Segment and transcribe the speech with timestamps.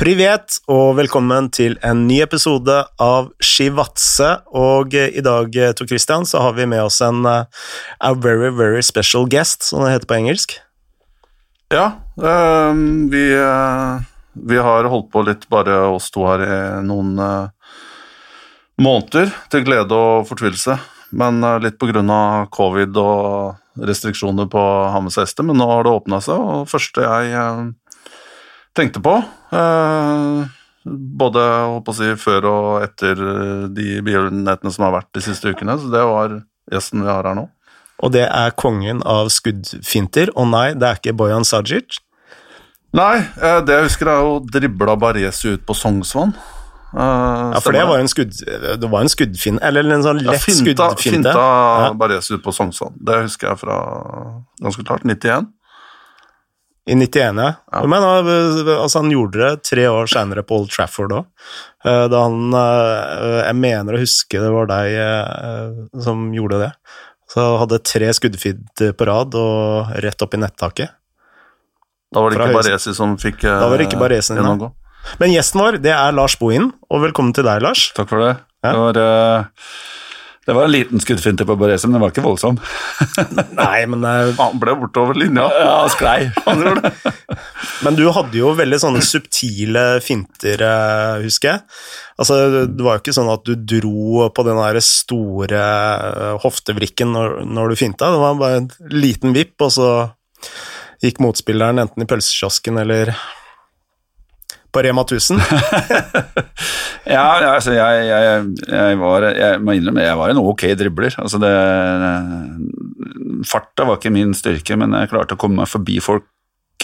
[0.00, 2.72] Privet, og velkommen til en ny episode
[3.04, 4.30] av Shivatse.
[4.56, 7.44] Og eh, i dag, eh, Tor Christian, så har vi med oss en uh,
[8.00, 10.54] a very, very special guest, som det heter på engelsk.
[11.68, 14.00] Ja, um, vi, uh,
[14.40, 16.58] vi, har holdt på litt, bare oss to her, i
[16.88, 17.20] noen
[18.80, 20.78] måneder, til glede og fortvilelse.
[21.12, 24.64] Men litt på grunn av covid og restriksjoner på
[24.96, 25.44] Hammers hester.
[25.44, 27.68] Men nå har det åpna seg, og første jeg
[28.76, 29.16] tenkte på.
[29.52, 30.42] Eh,
[31.20, 31.46] både
[31.96, 33.18] si, før og etter
[33.74, 35.78] de begivenhetene som har vært de siste ukene.
[35.80, 36.38] Så det var
[36.70, 37.48] gjesten vi har her nå.
[38.00, 42.00] Og det er kongen av skuddfinter, og nei, det er ikke Bojan Sajic?
[42.96, 46.32] Nei, eh, det jeg husker er jo dribla Baresi ut på Sognsvann.
[46.90, 50.40] Uh, ja, for det var en, skudd, det var en skuddfinte, eller en sånn lett
[50.40, 51.30] ja, finta, skuddfinte.
[51.30, 51.44] Finta
[51.84, 51.92] ja.
[52.00, 52.96] Baresi ut på Sognsvann.
[52.98, 53.76] Det husker jeg fra
[54.64, 55.06] ganske klart.
[55.06, 55.46] 91.
[56.88, 57.54] I 91, ja.
[57.72, 57.82] ja.
[57.86, 61.26] Men altså, han gjorde det tre år seinere på Old Trafford òg.
[61.84, 66.70] Eh, da han eh, Jeg mener å huske det var deg eh, som gjorde det.
[67.30, 70.96] Så hadde tre skuddfeed på rad og rett opp i nettaket.
[72.10, 74.72] Da var det ikke Baresi som fikk Da var det ikke Baresi, gjennomgå.
[75.20, 77.86] Men gjesten vår, det er Lars Bohin, og velkommen til deg, Lars.
[77.96, 78.34] Takk for det.
[78.66, 78.72] Ja.
[78.72, 78.98] Det var...
[80.50, 82.56] Det var en liten skuddfinte på Borese, men den var ikke voldsom.
[83.60, 85.44] Nei, men uh, Han ble bortover linja.
[85.54, 86.26] Ja, han sklei.
[87.86, 91.62] men du hadde jo veldig sånne subtile finter, uh, husker jeg.
[92.18, 97.14] Altså, Det var jo ikke sånn at du dro på den der store uh, hoftevrikken
[97.14, 98.10] når, når, du finta.
[98.10, 99.92] Det var bare en liten vipp, og så
[100.98, 103.14] gikk motspilleren enten i pølsekiosken eller
[104.72, 105.40] på Rema 1000?
[107.16, 111.16] ja, altså jeg, jeg, jeg, var Jeg må innrømme, jeg var en ok dribler.
[111.22, 111.52] Altså det,
[113.48, 116.28] farta var ikke min styrke, men jeg klarte å komme meg forbi folk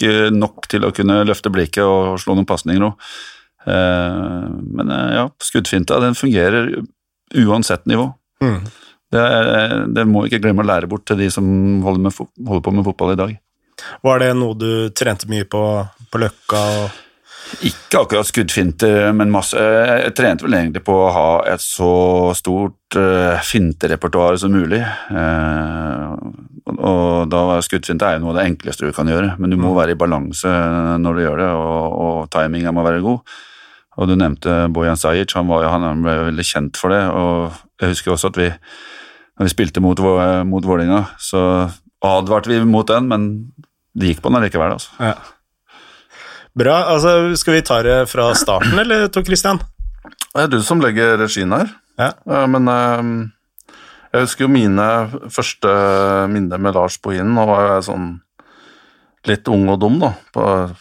[0.05, 3.09] eh, nok til å kunne løfte blikket og slå noen pasninger òg.
[3.67, 4.45] Eh,
[4.79, 6.73] men eh, ja, skuddfinta den fungerer
[7.37, 8.09] uansett nivå.
[8.43, 8.61] Mm.
[9.11, 9.25] Det,
[9.95, 11.45] det, må ikke glemme å lære bort til de som
[11.85, 13.35] holder, med, holder, på med fotball i dag.
[14.03, 15.61] Var det noe du trente mye på
[16.11, 16.61] på Løkka?
[16.81, 17.03] og
[17.67, 19.57] ikke akkurat skuddfinter, men masse.
[19.57, 24.81] Jeg trente vel egentlig på å ha et så stort uh, finterepertoar som mulig.
[25.11, 26.13] Uh,
[26.77, 29.57] og da var skuddfinte er jo noe av det enkleste du kan gjøre, men du
[29.57, 29.77] må mm.
[29.79, 30.51] være i balanse
[31.01, 33.37] når du gjør det, og, og timinga må være god.
[33.97, 37.01] Og du nevnte Bojan Sajic, han, var, han ble veldig kjent for det.
[37.09, 38.51] Og jeg husker også at vi,
[39.39, 40.03] når vi spilte mot,
[40.45, 41.41] mot Vålinga, så
[42.05, 43.25] advarte vi mot den, men
[43.97, 44.75] det gikk på den allikevel.
[44.77, 44.93] Altså.
[45.01, 45.15] Ja.
[46.57, 46.75] Bra.
[46.89, 49.59] altså Skal vi ta det fra starten, eller Tor Christian?
[50.33, 51.69] Det er du som legger regien her.
[51.97, 52.11] Ja.
[52.49, 53.11] Men ehm,
[54.13, 54.87] jeg husker jo mine
[55.33, 55.73] første
[56.31, 57.35] minner med Lars på Bohinen.
[57.37, 58.07] Nå var jeg sånn
[59.27, 60.13] litt ung og dum, da.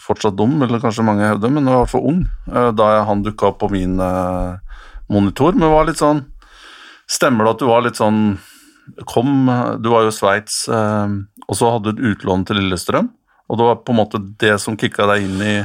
[0.01, 2.23] Fortsatt dum, eller kanskje mange hevder, men jeg var i hvert fall ung
[2.53, 4.81] eh, da han dukka opp på min eh,
[5.13, 5.57] monitor.
[5.57, 6.25] Men var litt sånn
[7.07, 8.23] Stemmer det at du var litt sånn
[9.07, 9.47] Kom,
[9.83, 11.17] du var jo Sveits, eh,
[11.47, 13.11] og så hadde du et utlån til Lillestrøm.
[13.47, 15.57] Og det var på en måte det som kicka deg inn i,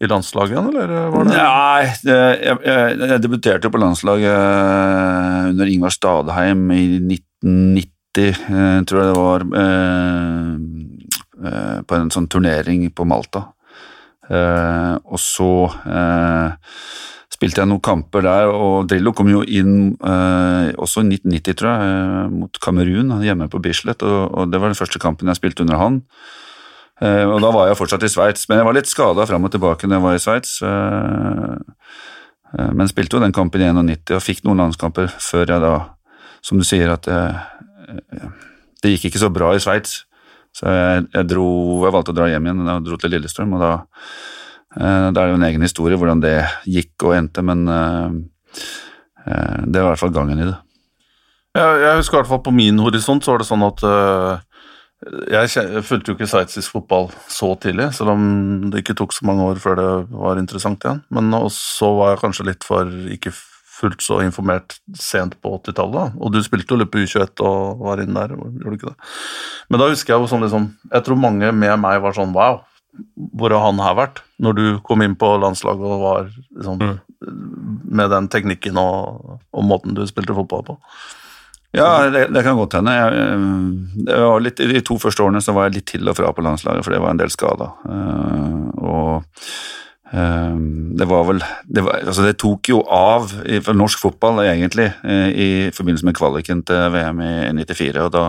[0.00, 5.92] i landslaget, eller var det Nei, jeg, jeg, jeg debuterte på landslaget eh, under Ingvar
[5.94, 10.48] Stadheim i 1990, eh, tror jeg det var, eh,
[11.86, 13.44] på en sånn turnering på Malta.
[14.26, 15.50] Og så
[17.30, 22.32] spilte jeg noen kamper der, og Drillo kom jo inn også i 1990, tror jeg,
[22.32, 25.78] mot Kamerun, hjemme på Bislett, og, og det var den første kampen jeg spilte under
[25.78, 26.00] han.
[26.96, 29.52] Uh, og da var jeg fortsatt i Sveits, men jeg var litt skada fram og
[29.52, 30.54] tilbake når jeg var i Sveits.
[30.64, 31.58] Uh,
[32.56, 35.74] uh, men spilte jo den kampen i 91 og fikk noen landskamper før jeg da,
[36.40, 37.08] som du sier, at
[38.80, 40.06] det gikk ikke så bra i Sveits.
[40.56, 41.46] Så jeg, jeg, dro,
[41.84, 43.72] jeg valgte å dra hjem igjen og dro til Lillestrøm, og da,
[44.72, 49.82] da er det jo en egen historie hvordan det gikk og endte, men det var
[49.82, 50.56] i hvert fall gangen i det.
[51.58, 53.84] Jeg, jeg husker i hvert fall på min horisont så var det sånn at
[55.04, 58.22] jeg fulgte jo ikke sveitsisk fotball så tidlig, selv om
[58.72, 61.02] det ikke tok så mange år før det var interessant igjen.
[61.12, 63.34] Men så var jeg kanskje litt for ikke
[63.76, 66.16] fullt så informert sent på 80-tallet.
[66.16, 69.10] Og du spilte jo litt på U21 og var inne der, gjorde du ikke det?
[69.68, 72.62] Men da husker jeg jo sånn liksom Jeg tror mange med meg var sånn wow,
[73.36, 74.22] hvor har han her vært?
[74.40, 76.96] Når du kom inn på landslaget og var liksom mm.
[77.96, 80.74] Med den teknikken og, og måten du spilte fotball på.
[81.76, 82.94] Ja, det, det, kan godt hende.
[82.96, 86.86] Jeg, I de to første årene så var jeg litt til og fra på landslaget,
[86.86, 87.74] for det var en del skader.
[87.84, 89.42] Uh, og
[90.14, 90.56] uh,
[90.96, 93.28] det var vel det, var, altså det, tok jo av
[93.66, 94.88] for norsk fotball, egentlig,
[95.36, 98.26] i forbindelse med kvaliken til VM i 94, og da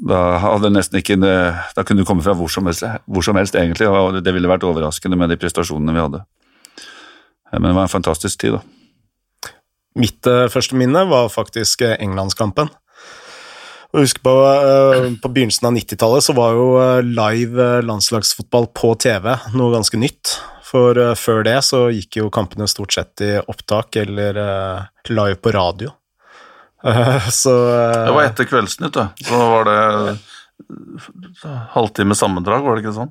[0.00, 3.56] da hadde nesten ikke Da kunne du komme fra hvor som helst, hvor som helst
[3.58, 6.20] egentlig, og det ville vært overraskende med de prestasjonene vi hadde.
[7.52, 8.79] Men det var en fantastisk tid, da.
[9.98, 12.70] Mitt uh, første minne var faktisk uh, Englandskampen.
[13.90, 16.68] Og husk på, uh, på begynnelsen av 90-tallet så var jo
[17.02, 20.36] live landslagsfotball på TV noe ganske nytt.
[20.70, 24.36] For før det så gikk jo kampene stort sett i opptak eller
[25.10, 25.90] live på radio.
[27.42, 27.54] så
[28.06, 29.08] Det var etter Kveldsnytt, da.
[29.18, 30.14] Så var det
[31.74, 33.10] halvtime sammendrag, var det ikke sånn?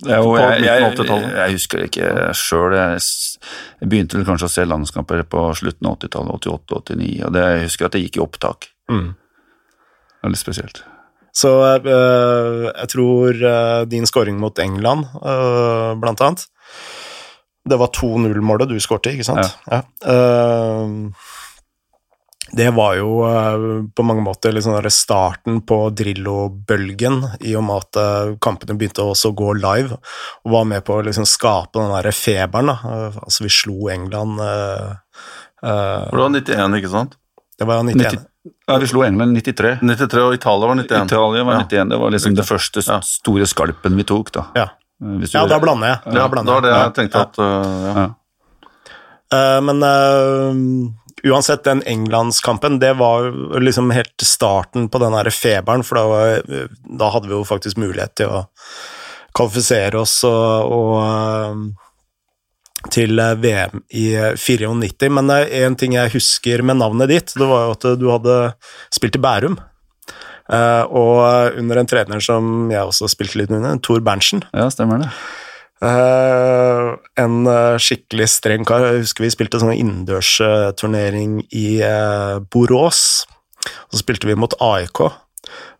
[0.00, 2.76] Jo, jeg, jeg, jeg, husker det ikke sjøl.
[2.76, 3.00] Jeg,
[3.82, 7.66] jeg, begynte vel kanskje å se landskamper på slutten av 80-tallet, 88-89, og det, jeg
[7.66, 8.70] husker at det gikk i opptak.
[8.92, 9.10] Mm.
[10.24, 10.82] Veldig spesielt.
[11.36, 16.46] Så øh, jeg tror øh, din scoring mot England, øh, blant annet
[17.70, 19.52] Det var 2-0-målet du skårte, ikke sant?
[19.70, 19.82] Ja.
[20.02, 20.82] ja.
[20.82, 21.12] Uh,
[22.52, 28.00] det var jo uh, på mange måter liksom starten på Drillo-bølgen, i og med at
[28.00, 29.98] uh, kampene begynte også å gå live,
[30.44, 32.72] og var med på å liksom skape den der feberen.
[32.72, 33.12] Da.
[33.22, 37.16] altså, vi slo England Det var 91, ikke sant?
[37.58, 37.96] Det var 91.
[38.00, 38.26] 90,
[38.66, 39.74] ja, vi slo England 93.
[39.84, 41.10] 93, Og Italia var 91.
[41.10, 44.46] Italia var 91, Det var liksom det første store skalpen vi tok, da.
[44.56, 44.70] Ja,
[45.34, 46.14] ja da blander jeg.
[46.16, 46.64] Da, blander jeg.
[46.64, 47.44] det var det jeg tenkte at
[47.90, 48.08] ja.
[49.62, 49.84] Men
[51.24, 53.30] uansett, den Englandskampen, det var
[53.60, 57.80] liksom helt starten på den derre feberen, for da, var, da, hadde vi jo faktisk
[57.80, 58.42] mulighet til å
[59.36, 61.88] kvalifisere oss og, og eh,
[62.90, 64.06] til VM i
[64.40, 65.10] 94.
[65.12, 68.38] Men det en ting jeg husker med navnet ditt, det var jo at du hadde
[68.94, 69.58] spilt i Bærum.
[70.50, 74.42] Eh, og under en trener som jeg også spilte litt under, Tor Berntsen.
[74.56, 75.12] Ja, stemmer det.
[75.80, 78.84] Uh, en uh, skikkelig streng kar.
[78.84, 83.24] Jeg husker vi spilte sånn innendørsturnering i uh, Borås.
[83.92, 85.02] Så spilte vi mot AIK,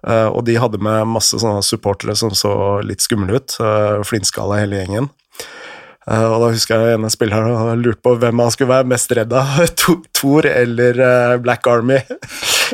[0.04, 2.52] og de hadde med masse sånne supportere som så
[2.84, 3.54] litt skumle ut.
[4.04, 5.08] Flintskalla hele gjengen.
[6.10, 9.12] Uh, og da husker jeg en spiller og lurte på hvem han skulle være mest
[9.14, 9.60] redd av,
[10.16, 12.00] Thor eller uh, Black Army.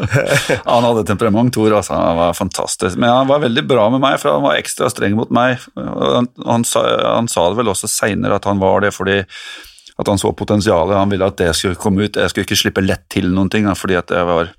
[0.64, 1.72] han hadde temperament, Thor.
[1.78, 2.98] Altså, han var fantastisk.
[2.98, 5.62] Men han var veldig bra med meg, for han var ekstra streng mot meg.
[5.76, 9.22] Han, han, sa, han sa, det vel også seinere at han var det fordi
[9.96, 10.98] at han så potensialet.
[10.98, 12.20] Han ville at det skulle komme ut.
[12.20, 14.52] Jeg skulle ikke slippe lett til noen ting, fordi at jeg var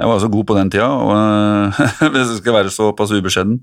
[0.00, 1.74] jeg var så god på den tida, og,
[2.12, 3.58] hvis jeg skal være såpass ubeskjeden.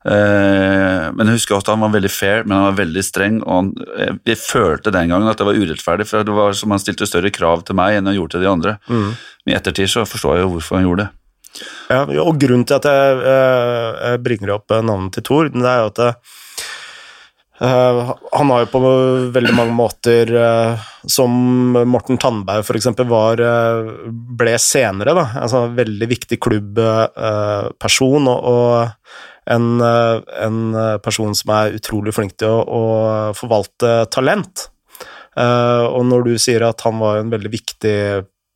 [0.00, 3.40] Eh, men jeg husker også at han var veldig fair, men han var veldig streng.
[3.44, 6.82] og han, Jeg følte den gangen at det var urettferdig, for det var som han
[6.82, 8.76] stilte større krav til meg enn han gjorde til de andre.
[8.88, 9.08] Mm.
[9.44, 11.10] Men i ettertid så forstår jeg jo hvorfor han gjorde det.
[11.90, 15.82] Ja, og Grunnen til at jeg, eh, jeg bringer opp navnet til Thor, det er
[15.82, 16.20] jo at
[17.60, 18.80] Uh, han har jo på
[19.34, 21.34] veldig mange måter, uh, som
[21.92, 22.88] Morten Tandberg f.eks.
[23.04, 29.12] var uh, ble senere, da, altså veldig viktig klubbperson og, og,
[29.46, 32.82] en, eh, en, eh, person som er utrolig flink til å, å
[33.36, 34.68] forvalte talent.
[35.38, 37.96] Uh, og når du sier at han var en veldig viktig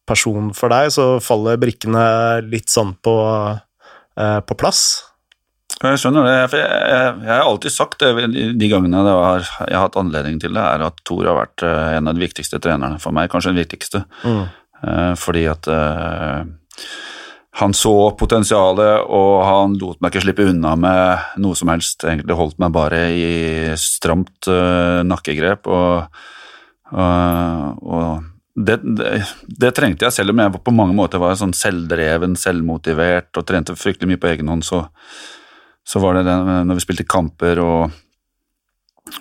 [0.05, 2.03] person for deg, så faller brikkene
[2.51, 3.15] litt sånn på,
[4.19, 4.83] på plass.
[5.79, 6.35] Jeg skjønner det.
[6.35, 8.27] Jeg, jeg, jeg, har alltid sagt det
[8.59, 12.11] de gangene var, jeg har hatt anledning til det, er at Thor har vært en
[12.11, 14.03] av de viktigste trenerne for meg, kanskje den viktigste.
[14.27, 14.45] Mm.
[15.23, 15.71] Fordi at
[17.55, 22.03] han så potensialet, og han lot meg ikke slippe unna med noe som helst.
[22.03, 23.29] Egentlig holdt meg bare i
[23.79, 26.25] stramt uh, nakkegrep, og,
[26.91, 28.09] uh, og
[28.59, 33.39] det, det, det, trengte jeg, selv om jeg på mange måter var sånn selvdreven, selvmotivert
[33.39, 34.83] og trente fryktelig mye på egen hånd, så,
[35.87, 37.95] så var det det når vi spilte kamper og,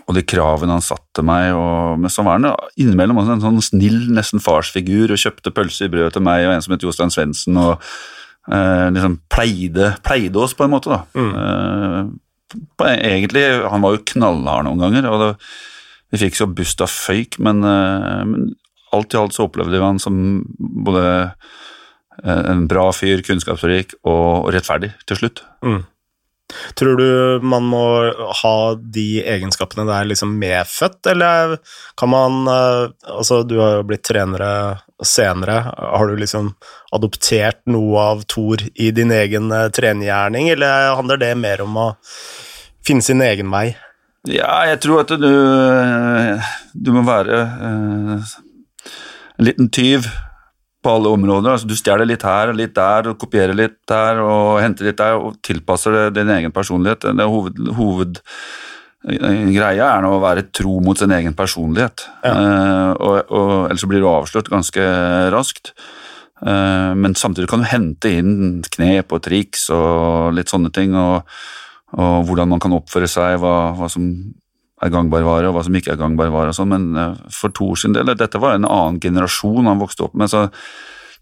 [0.07, 2.49] og de kravene han satte meg, og, men så var han
[2.81, 6.65] innimellom en sånn snill, nesten farsfigur, og kjøpte pølse i brød til meg og en
[6.65, 7.61] som het Jostein Svendsen.
[7.61, 7.77] og
[8.51, 10.91] eh, liksom pleide, pleide, oss, på en måte.
[10.91, 11.03] da.
[11.15, 12.11] Mm.
[12.83, 15.31] Eh, egentlig, Han var jo knallhard noen ganger, og det,
[16.13, 18.51] vi fikk så bust av føyk, men, eh, men,
[18.93, 20.43] alt i alt så opplevde vi han som
[20.85, 21.05] både
[22.21, 25.41] eh, en bra fyr, kunnskapsrik og, og rettferdig til slutt.
[25.65, 25.81] Mm.
[26.79, 27.83] Tror du man må
[28.43, 31.57] ha de egenskapene der liksom medfødt, eller
[31.99, 32.81] kan man eh,
[33.13, 34.49] Altså, du har jo blitt trenere
[35.03, 35.57] senere.
[35.77, 36.53] Har du liksom
[36.95, 41.87] adoptert noe av Thor i din egen uh, trenergjerning, eller handler det mer om å
[42.85, 43.73] finne sin egen vei?
[44.29, 45.31] Ja, jeg tror at du,
[46.73, 48.23] du må være en
[49.43, 50.07] liten tyv
[50.83, 51.53] på alle områder.
[51.53, 54.99] Altså, du stjeler litt her og litt der, og kopierer litt der og henter litt
[54.99, 57.01] der, og tilpasser det din egen personlighet.
[57.17, 62.33] Det hoved, Hovedgreia er nå å være tro mot sin egen personlighet, ja.
[62.35, 64.83] uh, og, og, ellers blir du avslørt ganske
[65.33, 65.65] raskt.
[66.43, 68.33] Uh, men samtidig kan du hente inn
[68.75, 71.15] knep og triks og litt sånne ting, og,
[71.95, 74.03] og hvordan man kan oppføre seg, hva, hva som
[74.83, 76.53] er gangbar vare, og hva som ikke er gangbar vare.
[76.53, 80.07] og sånn, Men eh, for Thor sin del, dette var en annen generasjon han vokste
[80.07, 80.31] opp med.
[80.31, 80.49] så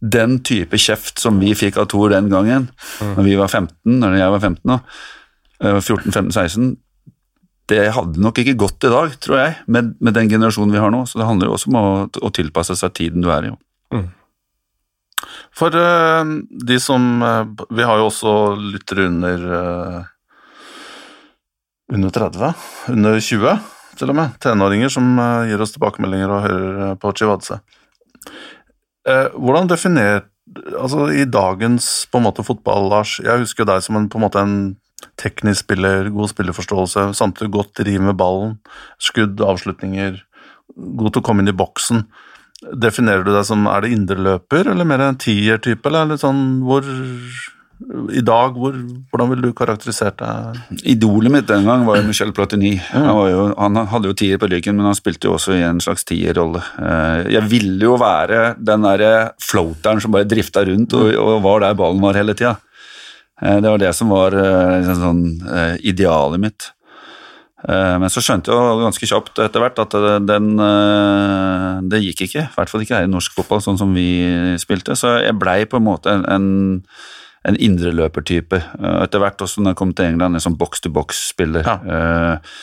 [0.02, 2.70] Den type kjeft som vi fikk av Thor den gangen,
[3.02, 3.18] mm.
[3.18, 4.80] når vi var 15, når jeg var 15 nå,
[5.62, 6.72] 14-15-16
[7.72, 10.92] det hadde nok ikke gått i dag, tror jeg, med, med, den generasjonen vi har
[10.94, 11.06] nå.
[11.08, 13.54] Så det handler jo også om å, å tilpasse seg tiden du er i.
[13.96, 14.10] Mm.
[15.56, 17.44] For uh, de som uh,
[17.76, 20.11] Vi har jo også lyttere under uh,
[21.92, 22.54] under 30,
[22.94, 23.56] under 20
[24.00, 27.60] til og med, tenåringer som uh, gir oss tilbakemeldinger og hører uh, på Chivadze.
[29.08, 33.96] Uh, hvordan definerer Altså, i dagens på en måte fotball, Lars, jeg husker deg som
[33.96, 34.56] en, på en måte en
[35.22, 38.58] teknisk spiller, god spillerforståelse, samtidig godt driv med ballen,
[39.00, 40.18] skudd, avslutninger,
[40.76, 42.04] god til å komme inn i boksen.
[42.84, 46.84] Definerer du deg som er det indreløper, eller mer en tier-type, eller litt sånn hvor
[48.14, 48.76] i dag, hvor,
[49.12, 50.60] hvordan ville du karakterisert deg?
[50.94, 52.76] Idolet mitt den gang var jo Michel Platini.
[52.94, 55.82] Han, jo, han, hadde jo tier på ryggen, men han spilte jo også i en
[55.84, 56.62] slags tierrolle.
[56.78, 61.66] Eh, jeg ville jo være den derre floateren som bare drifta rundt og, og, var
[61.66, 62.58] der ballen var hele tida.
[63.42, 65.26] Eh, det var det som var eh, liksom sånn,
[65.82, 66.70] idealet mitt.
[67.62, 69.94] Men så skjønte jeg jo ganske kjapt etter hvert at
[70.26, 70.48] den,
[71.94, 72.48] det gikk ikke.
[72.48, 74.08] I hvert fall ikke her i norsk fotball, sånn som vi
[74.58, 74.96] spilte.
[74.98, 76.48] Så jeg blei på en måte en, en
[77.48, 78.62] en indreløpertype.
[78.80, 81.68] Eh, etter hvert også når jeg kom til England, en sånn box-to-box-spiller.
[81.68, 81.78] Ja.
[81.82, 82.54] Eh,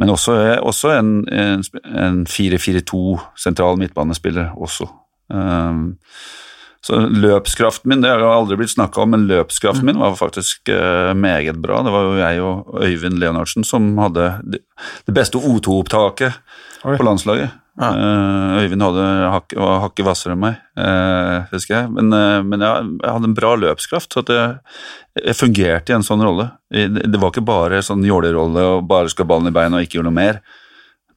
[0.00, 3.00] men også, også en, en 4-4-2
[3.40, 4.88] sentral midtbanespiller også.
[5.32, 5.82] Eh,
[6.80, 10.70] så løpskraften min, det har aldri blitt snakka om, men løpskraften min var faktisk
[11.12, 11.82] meget bra.
[11.84, 16.38] Det var jo jeg og Øyvind Leonardsen som hadde det beste O2-opptaket
[16.80, 17.59] på landslaget.
[17.78, 17.90] Ja.
[17.94, 21.90] Uh, Øyvind hadde hak, var hakket hvassere enn meg, uh, husker jeg.
[21.94, 24.56] Men, uh, men jeg, jeg, hadde en bra løpskraft, så jeg,
[25.20, 26.50] jeg, fungerte i en sånn rolle.
[26.70, 30.08] Det, var ikke bare sånn jålerolle og bare skal ballen i beina og ikke gjøre
[30.10, 30.40] noe mer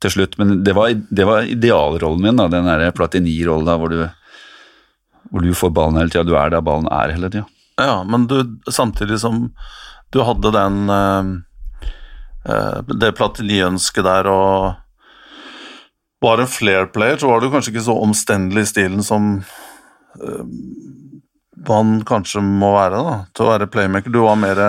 [0.03, 3.93] til slutt, men det var, det var idealrollen min, da, den derre Platini-rollen hvor,
[5.31, 7.47] hvor, du får ballen hele tida, du er der ballen er hele tida.
[7.79, 9.47] Ja, men du, samtidig som
[10.13, 10.91] du hadde den
[12.99, 14.82] det Platini-ønsket der og
[16.23, 19.33] var en flair-player, så var du kanskje ikke så omstendelig i stilen som
[20.23, 20.45] øh,
[21.67, 24.13] man kanskje må være da, til å være playmaker.
[24.13, 24.61] Du var mer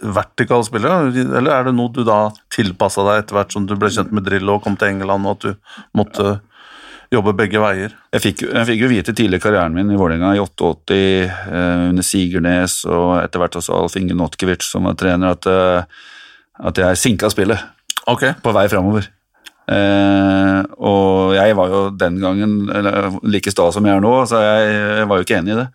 [0.00, 3.90] vertikal spiller, eller er det noe du da tilpassa deg etter hvert som du ble
[3.92, 6.38] kjent med Drillo og kom til England, og at du måtte
[7.10, 7.94] jobbe begge veier?
[8.14, 11.86] Jeg fikk, jeg fikk jo vite tidlig i karrieren min i Vålerenga, i 88, eh,
[11.90, 16.80] under Sigernes og etter hvert også Alf Inge Notkevic som var trener, at, uh, at
[16.80, 17.58] jeg sinka spillet
[18.06, 18.36] okay.
[18.42, 19.10] på vei framover.
[19.70, 22.54] Eh, og jeg var jo den gangen
[23.28, 25.68] like sta som jeg er nå, så jeg, jeg, var jo ikke enig i det.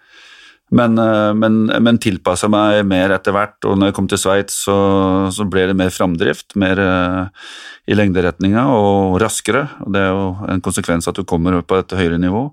[0.76, 4.58] Men, eh, men, men tilpassa meg mer etter hvert, og når jeg kom til Sveits,
[4.66, 4.78] så,
[5.36, 6.58] så, ble det mer framdrift.
[6.60, 7.48] Mer eh,
[7.86, 9.68] i lengderetninga og raskere.
[9.86, 12.48] og Det er jo en konsekvens at du kommer opp på et høyere nivå.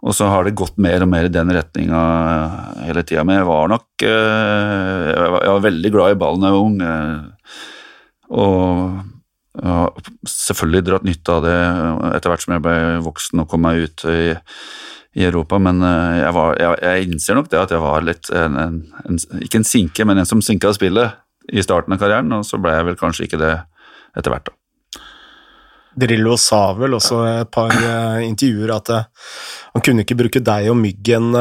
[0.00, 2.00] Og så har det gått mer og mer i den retninga
[2.86, 3.24] hele tida.
[3.26, 6.78] Men jeg var nok eh, Jeg var, veldig glad i ballen da jeg var ung.
[6.84, 7.58] Eh,
[8.30, 9.00] og
[9.58, 11.56] selvfølgelig dratt nytte av det
[12.14, 14.20] etter hvert som jeg ble voksen og kom meg ut i,
[15.18, 18.30] i Europa, men eh, jeg, var, jeg, jeg, innser nok det at jeg var litt
[18.30, 18.78] en, en,
[19.08, 21.18] en, Ikke en sinke, men en som sinka spillet
[21.50, 23.56] i starten av karrieren, og så ble jeg vel kanskje ikke det
[24.18, 24.56] etter hvert, da.
[26.00, 29.32] Drillo sa vel også i et par uh, intervjuer at uh,
[29.74, 31.34] han kunne ikke bruke deg og Myggen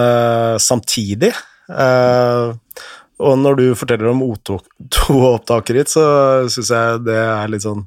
[0.58, 1.30] samtidig.
[1.70, 6.04] og når du forteller om O2-opptaket ditt, så
[6.50, 7.86] syns jeg det er litt sånn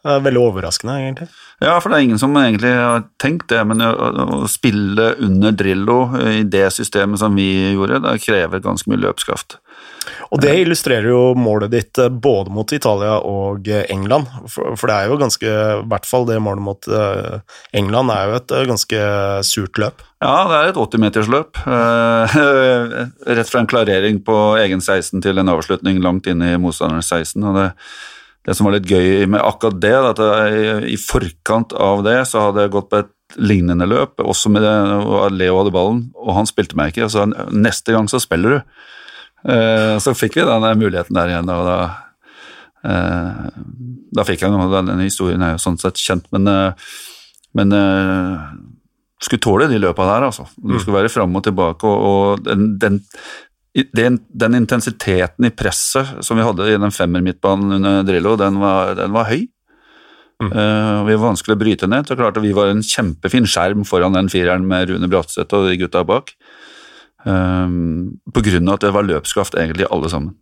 [0.00, 1.26] det er veldig overraskende, egentlig.
[1.60, 5.98] Ja, for det er ingen som egentlig har tenkt det, men å, spille under Drillo
[6.30, 9.58] i det systemet som vi gjorde, det krever ganske mye løpskraft.
[10.32, 14.94] Og det illustrerer jo målet ditt eh, både mot Italia og eh, England, for, det
[14.96, 19.02] er jo ganske I hvert fall det målet mot eh, England er jo et ganske
[19.46, 20.04] surt løp.
[20.24, 21.60] Ja, det er et 80-metersløp.
[23.40, 27.44] Rett fra en klarering på egen 16 til en avslutning langt inn i motstanderens 16.
[27.44, 27.68] og det
[28.50, 32.48] det som var litt gøy med akkurat det, at jeg, i forkant av det så
[32.48, 34.72] hadde jeg gått på et lignende løp, også med det,
[35.06, 37.06] og Leo hadde ballen, og han spilte meg ikke.
[37.06, 38.80] og så Neste gang så spiller du.
[39.54, 41.76] Eh, så fikk vi den muligheten der igjen, og da
[42.90, 43.46] eh,
[44.18, 46.90] Da fikk jeg noe Denne historien er jo sånn sett kjent, men, eh,
[47.56, 48.50] men eh,
[49.22, 50.48] skulle tåle de løpa der, altså.
[50.58, 50.80] Du mm.
[50.82, 52.98] skulle være fram og tilbake, og, og den, den,
[53.74, 58.96] den, den, intensiteten i presset som vi hadde i den femmer-midtbanen under Drillo, den var,
[58.98, 59.44] den var høy.
[60.40, 60.50] Mm.
[60.54, 62.08] Uh, vi var vanskelig å bryte ned.
[62.08, 65.68] så klart at Vi var en kjempefin skjerm foran den fireren med Rune Bratseth og
[65.68, 66.32] de gutta bak.
[67.26, 67.68] Uh,
[68.32, 70.38] på grunn av at det var løpskraft egentlig alle sammen.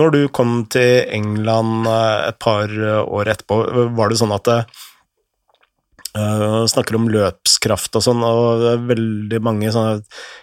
[0.00, 3.58] Når du kom til England eh, et par år etterpå,
[3.92, 4.48] var det sånn at
[6.12, 10.02] Uh, snakker om løpskraft og sånn, og veldig mange sånne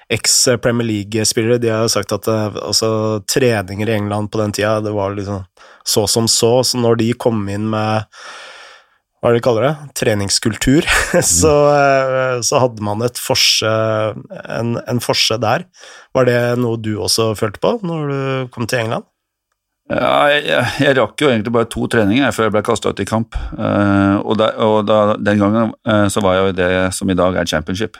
[0.10, 2.90] eks-Premier League-spillere de har sagt at uh, altså,
[3.30, 5.44] treninger i England på den tida, det var liksom
[5.86, 8.10] så som så, så når de kom inn med
[9.20, 10.90] hva er det de kaller det, treningskultur,
[11.38, 13.78] så, uh, så, hadde man et forse,
[14.50, 15.68] en, en forse der.
[16.18, 18.22] Var det noe du også følte på når du
[18.56, 19.09] kom til England?
[19.90, 20.44] Ja, jeg,
[20.84, 23.38] jeg, rakk jo egentlig bare to treninger før jeg ble kasta ut i kamp.
[23.58, 27.18] Uh, og, da, og da, den gangen uh, så var jeg jo det som i
[27.18, 27.98] dag er championship.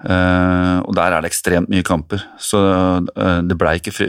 [0.00, 2.60] Uh, og der er det ekstremt mye kamper, så
[3.44, 4.06] det blei ikke fri,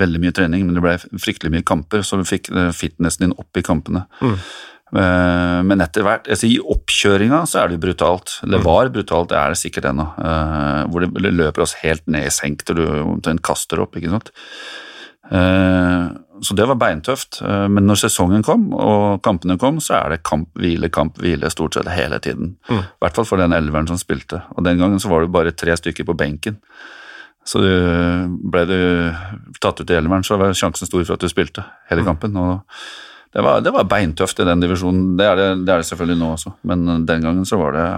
[0.00, 3.60] veldig mye trening, men det blei fryktelig mye kamper, så du fikk fitnessen din opp
[3.60, 4.06] i kampene.
[4.24, 4.40] Mm.
[5.68, 8.38] men etter hvert altså I oppkjøringa så er det jo brutalt.
[8.40, 8.64] Det mm.
[8.64, 10.06] var brutalt, det er det sikkert ennå.
[10.88, 14.00] hvor det løper oss helt ned i senk til du omtrent kaster opp.
[14.00, 14.32] ikke sant?
[16.42, 17.40] Så det var beintøft.
[17.42, 21.50] Eh, men når sesongen kom og kampene kom, så er det kamp, hvile, kamp, hvile
[21.52, 22.54] stort sett hele tiden.
[22.68, 22.84] I mm.
[23.02, 24.42] hvert fall for den elveren som spilte.
[24.56, 26.60] Og den gangen så var det bare tre stykker på benken.
[27.48, 27.70] Så du,
[28.52, 28.78] ble du
[29.62, 32.10] tatt ut i elveren, så var sjansen stor for at du spilte hele mm.
[32.10, 32.36] kampen.
[32.36, 32.82] og
[33.32, 35.16] det var, det var beintøft i den divisjonen.
[35.18, 37.88] Det er det, det er det selvfølgelig nå også, men den gangen så var det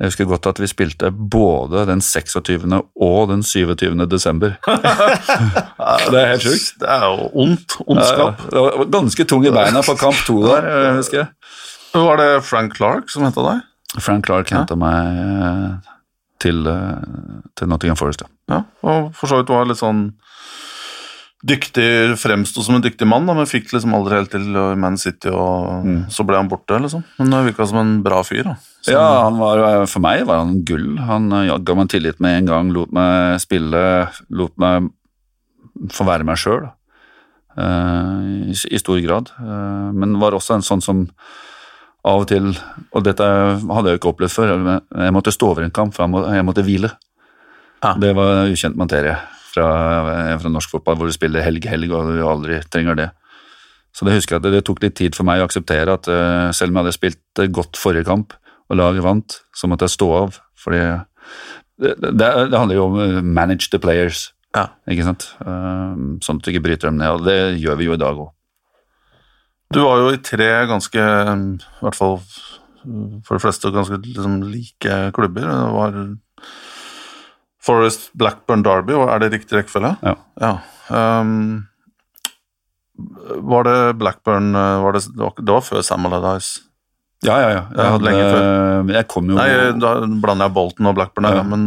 [0.00, 2.64] jeg husker godt at vi spilte både den 26.
[2.96, 4.06] og den 27.
[4.08, 4.54] desember.
[4.64, 6.70] det er helt sjukt.
[6.80, 7.76] Det er jo ondt.
[7.84, 8.40] Ondskap.
[8.48, 11.28] Det var ganske tung i beina på kamp to der, jeg husker jeg.
[11.92, 13.60] Var det Frank Clark som henta deg?
[14.00, 14.62] Frank Clark ja.
[14.62, 15.92] henta meg eh,
[16.40, 18.54] til, eh, til Nottingham Forest, ja.
[18.54, 18.62] ja.
[18.86, 20.06] Og for så vidt var litt sånn
[21.40, 24.48] dyktig, fremsto som en dyktig mann, da, men fikk liksom aldri helt til
[24.80, 26.00] Man City, og mm.
[26.12, 27.04] så ble han borte, liksom.
[27.18, 28.56] Men det virka som en bra fyr, da.
[28.80, 30.94] Så, ja, var, for meg var han gull.
[31.04, 33.82] Han uh, ga meg tillit med en gang, lot meg spille,
[34.36, 34.90] lot meg
[35.92, 36.68] få være meg sjøl,
[37.56, 39.32] uh, i, i, stor grad.
[39.40, 41.06] Uh, men var også en sånn som
[42.08, 42.52] av og til,
[42.96, 46.32] og dette hadde jeg jo ikke opplevd før, jeg måtte stå over en kamp, for
[46.32, 46.94] jeg måtte hvile.
[47.80, 47.92] Ja.
[48.00, 49.16] Det var ukjent materie
[49.50, 49.68] fra,
[50.40, 53.08] fra, norsk fotball, hvor du spiller helg-helg og du aldri trenger det.
[53.96, 56.50] Så det husker jeg at det, tok litt tid for meg å akseptere at uh,
[56.54, 58.36] selv om jeg hadde spilt godt forrige kamp
[58.70, 60.38] og laget vant, så måtte jeg stå av.
[60.60, 60.82] fordi
[61.80, 64.68] det, det, det handler jo om uh, manage the players, ja.
[64.90, 65.32] ikke sant?
[65.42, 68.22] Uh, sånn at du ikke bryter dem ned, og det gjør vi jo i dag
[68.22, 68.30] òg.
[69.70, 72.16] Du var jo i tre ganske, i hvert fall
[73.26, 75.46] for de fleste, ganske liksom, like klubber.
[75.46, 75.98] Det var
[77.60, 79.94] Forest Blackburn Derby, er det riktig rekkefølge?
[80.04, 80.14] Ja.
[80.40, 80.54] ja.
[80.88, 81.66] Um,
[83.50, 86.64] var det Blackburn eh, var det, det, var før Sam Allardyce?
[87.24, 87.62] Ja, ja, ja.
[87.76, 88.92] Jeg, hadde, lenge før.
[88.94, 89.92] jeg kom jo Nei, Da
[90.22, 91.44] blander jeg Bolton og Blackburn her, ja.
[91.44, 91.64] men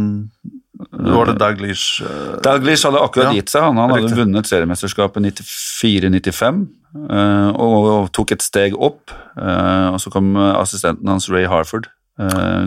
[0.90, 3.62] var det Daglish uh, Daglish hadde akkurat ja, gitt seg.
[3.62, 6.64] Han, han hadde vunnet seriemesterskapet 94-95
[7.06, 9.14] uh, og, tok et steg opp.
[9.38, 11.86] Uh, og så kom assistenten hans, Ray Harford,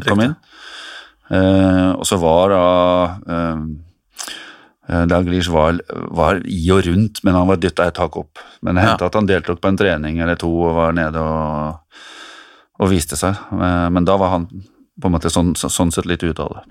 [0.08, 0.38] kom inn.
[1.28, 2.64] Uh, og så var da
[3.28, 5.82] uh, Dalglish var,
[6.16, 8.40] var, i og rundt, men han var dytta et tak opp.
[8.64, 9.12] Men det hendte ja.
[9.12, 12.00] at han deltok på en trening eller to og var nede og,
[12.80, 13.36] og viste seg.
[13.52, 16.64] Men da var han på en måte sånn, sånn sett litt ute av det.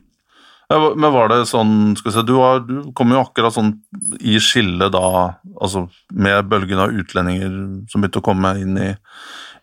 [0.67, 3.77] Ja, men var det sånn skal vi si, Du, var, du kom jo akkurat sånn
[4.19, 5.11] i skillet da,
[5.55, 7.53] altså med bølgen av utlendinger
[7.91, 8.89] som begynte å komme inn i,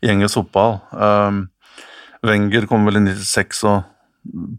[0.06, 0.78] i engelsk fotball.
[0.96, 1.48] Um,
[2.24, 3.82] Wenger kom vel i 96 og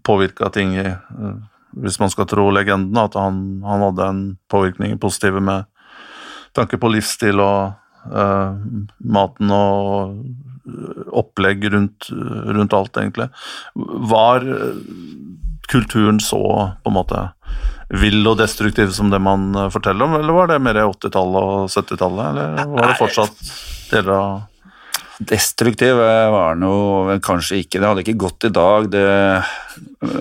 [0.02, 1.36] påvirka ting i eh,
[1.74, 5.64] Hvis man skal tro legenden, at han, han hadde en påvirkning positiv med
[6.54, 7.72] tanke på livsstil og
[8.14, 8.54] uh,
[9.02, 13.26] maten og eh, opplegg rundt, rundt, alt, egentlig.
[13.74, 14.46] Var
[15.66, 16.44] kulturen så
[16.84, 17.24] på en måte
[17.90, 22.24] vill og destruktiv som det man forteller om, eller var det mer 80-tallet og 70-tallet,
[22.30, 23.42] eller var det fortsatt
[23.90, 24.42] deler av
[25.22, 27.78] Destruktiv var den jo kanskje ikke.
[27.78, 28.88] Det hadde ikke gått i dag.
[28.90, 29.04] Det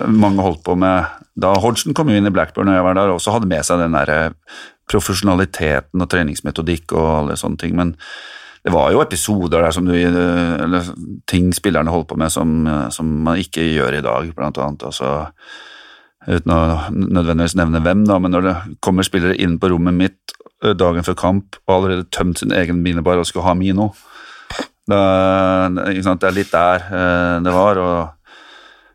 [0.06, 3.34] mange holdt på med da Hodgson kom inn i Blackburn og jeg var der, også
[3.34, 4.54] hadde med seg den der eh,
[4.90, 7.74] profesjonaliteten og treningsmetodikk og alle sånne ting.
[7.78, 7.94] Men
[8.64, 10.92] det var jo episoder der som du, eh, eller
[11.30, 14.86] ting spillerne holdt på med som, eh, som man ikke gjør i dag, blant annet.
[14.86, 15.26] Altså,
[16.28, 16.60] uten å
[16.94, 20.38] nødvendigvis nevne hvem, da, men når det kommer spillere inn på rommet mitt
[20.78, 23.90] dagen før kamp og allerede tømt sin egen minibar og skulle ha Mino
[24.90, 25.00] det,
[26.20, 27.82] det er litt der eh, det var.
[27.84, 28.20] og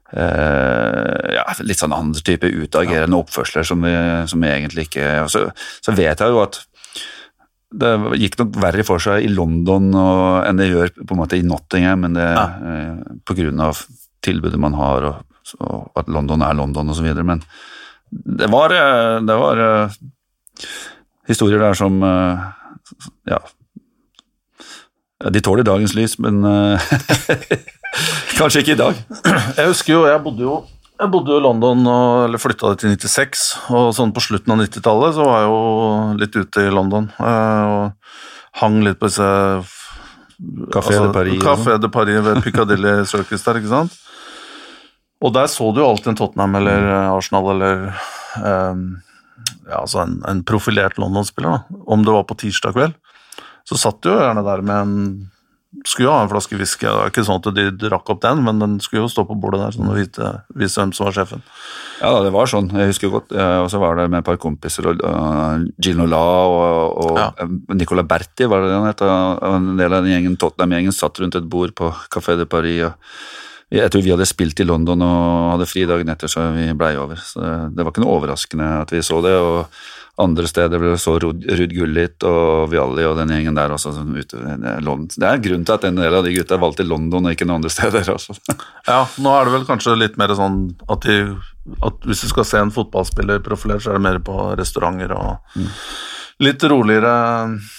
[0.09, 3.21] Uh, ja, Litt sånn andre type utagerende ja.
[3.21, 3.91] oppførsler som vi,
[4.25, 6.57] som vi, egentlig ikke så, så, vet jeg jo at
[7.69, 11.37] det gikk nok verre for seg i London og, enn det gjør på en måte
[11.37, 12.47] i Nottingham, men det ja.
[13.21, 13.83] uh, av
[14.25, 15.21] tilbudet man har og,
[15.61, 17.13] og at London er London osv.
[17.21, 17.45] Men
[18.09, 19.61] det var, eh, det var
[21.29, 22.49] historier der som uh,
[23.29, 23.43] ja,
[25.19, 26.91] ja, de tåler dagens lys, men eh,
[28.39, 28.99] kanskje ikke i dag.
[29.57, 30.59] Jeg husker jo, jeg bodde jo
[30.99, 34.51] jeg bodde jo i London, og, eller flytta dit i 96, og sånn på slutten
[34.51, 35.59] av 90-tallet så var jeg jo
[36.19, 39.29] litt ute i London eh, og hang litt på disse
[40.73, 43.95] Café de Paris Café de Paris ved Piccadilly Circus der, ikke sant?
[45.23, 47.89] Og der så du jo alltid en Tottenham eller Arsenal eller
[48.43, 48.83] um,
[49.69, 51.79] ja, altså en, en profilert London-spiller, da.
[51.91, 52.95] Om det var på tirsdag kveld,
[53.69, 54.95] så satt du jo gjerne der med en
[55.85, 56.87] skulle jo ha en flaske whisky.
[56.87, 59.35] Det var ikke sånn at de drakk opp den, men den skulle jo stå på
[59.37, 61.43] bordet der, sånn å vite, vise hvem som var sjefen.
[61.99, 62.71] Ja, da, det var sånn.
[62.73, 63.35] Jeg husker godt.
[63.37, 64.87] Og så var det med et par kompiser.
[64.89, 67.27] og uh, Gino La og, og Ja.
[67.37, 69.03] eh, Nicola Berti, var det han het.
[69.05, 72.89] og En del av den gjengen, Tottenham-gjengen satt rundt et bord på Café de Paris.
[72.89, 72.93] og
[73.69, 76.95] jeg tror vi hadde spilt i London og hadde fri dagen etter, så vi blei
[76.97, 77.21] over.
[77.21, 79.35] Så det, det var ikke noe overraskende at vi så det.
[79.37, 79.67] og
[80.19, 83.93] andre steder ble så Rud, Gullit og Vialli og den gjengen der også.
[83.95, 85.07] Som ute, det, er London.
[85.15, 87.47] det er en grunn til at en del av de gutta valgte London og ikke
[87.47, 88.11] noen andre steder.
[88.15, 88.37] Også.
[88.89, 91.35] Ja, nå er det vel kanskje litt mer sånn at, de,
[91.85, 95.59] at hvis du skal se en fotballspiller profilert, så er det mer på restauranter og
[96.43, 97.75] litt roligere eh,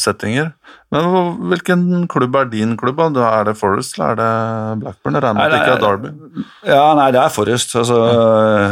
[0.00, 0.52] settinger.
[0.94, 3.00] Men hvilken klubb er din klubb?
[3.14, 3.26] da?
[3.40, 5.14] Er det Forest eller er det Blackburn?
[5.18, 6.44] Jeg regner med at det ikke er Derby.
[6.66, 7.74] Ja, nei, det er Forest.
[7.80, 8.00] Altså,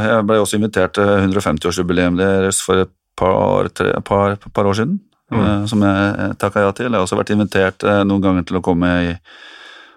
[0.06, 5.00] jeg ble også invitert til 150-årsjubileet deres for et par, tre, par, par år siden,
[5.32, 5.66] mm.
[5.70, 6.90] som jeg takka ja til.
[6.90, 9.12] Jeg har også vært invitert eh, noen ganger til å komme i,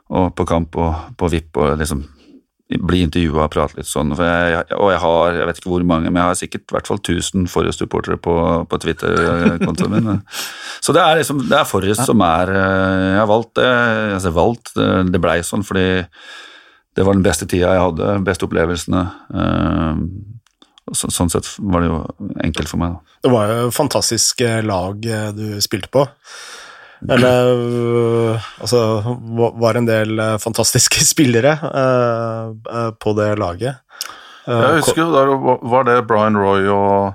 [0.10, 2.04] på kamp og på VIP og liksom
[2.66, 4.16] bli intervjua og prate litt sånn.
[4.18, 6.90] Jeg, og jeg har, jeg vet ikke hvor mange, men jeg har sikkert i hvert
[6.90, 8.36] fall 1000 Forrest-supportere på,
[8.72, 10.24] på Twitter-kontoen min.
[10.82, 13.70] Så det er liksom, det er Forrest som er eh, Jeg har valgt det.
[14.18, 15.88] Altså valgt, det, det blei sånn fordi
[16.96, 19.04] det var den beste tida jeg hadde, beste opplevelsene.
[19.36, 20.02] eh,
[20.94, 22.02] så, sånn sett var det jo
[22.46, 22.94] enkelt for meg.
[22.94, 23.18] Da.
[23.26, 26.06] Det var jo et fantastisk eh, lag eh, du spilte på.
[27.10, 28.80] Eller øh, Altså,
[29.60, 33.76] var en del eh, fantastiske spillere eh, eh, på det laget.
[34.48, 35.34] Eh, Jeg husker jo, der
[35.70, 37.14] var det Brian Roy og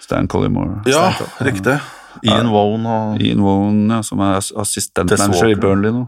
[0.00, 0.82] Stan Collymore.
[0.90, 1.78] Ja, riktig.
[2.26, 6.06] Ian Wone og Ian Wone, ja, som er ass- assistentmanager i Burnley nå.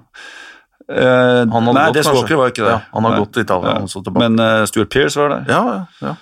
[0.91, 2.09] Eh, Han hadde nei, gått, Des?
[2.11, 2.73] Walker var ikke det.
[2.75, 4.13] Ja, han har gått til Italia, Ja.
[4.19, 5.45] Men uh, Stuart Pearce var der.
[5.49, 6.15] Ja, ja, ja.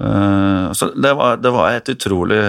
[0.00, 2.40] Eh, så det var, det var et utrolig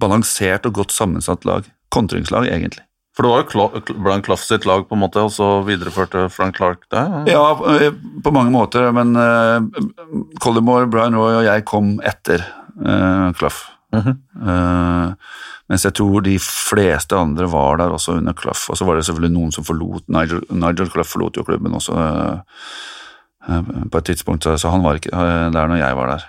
[0.00, 1.66] balansert og godt sammensatt lag.
[1.90, 2.84] Kontringslag, egentlig.
[3.16, 6.56] For det var jo Brian Clough sitt lag, på en måte, og så videreførte Frank
[6.56, 7.02] Clark det.
[7.32, 7.42] Ja,
[7.74, 7.90] eh,
[8.24, 9.58] på mange måter, men uh,
[10.40, 12.46] Collymore, Brian Roy og jeg kom etter
[12.80, 13.58] uh, Clough.
[13.90, 14.16] Mm -hmm.
[14.46, 15.12] uh,
[15.68, 18.70] mens jeg tror de fleste andre var der også under Clough.
[18.70, 21.92] Og så var det selvfølgelig noen som forlot Nigel, Nigel Clough forlot jo klubben også
[23.90, 25.10] på et tidspunkt, så, han var ikke
[25.52, 26.24] der når jeg var der.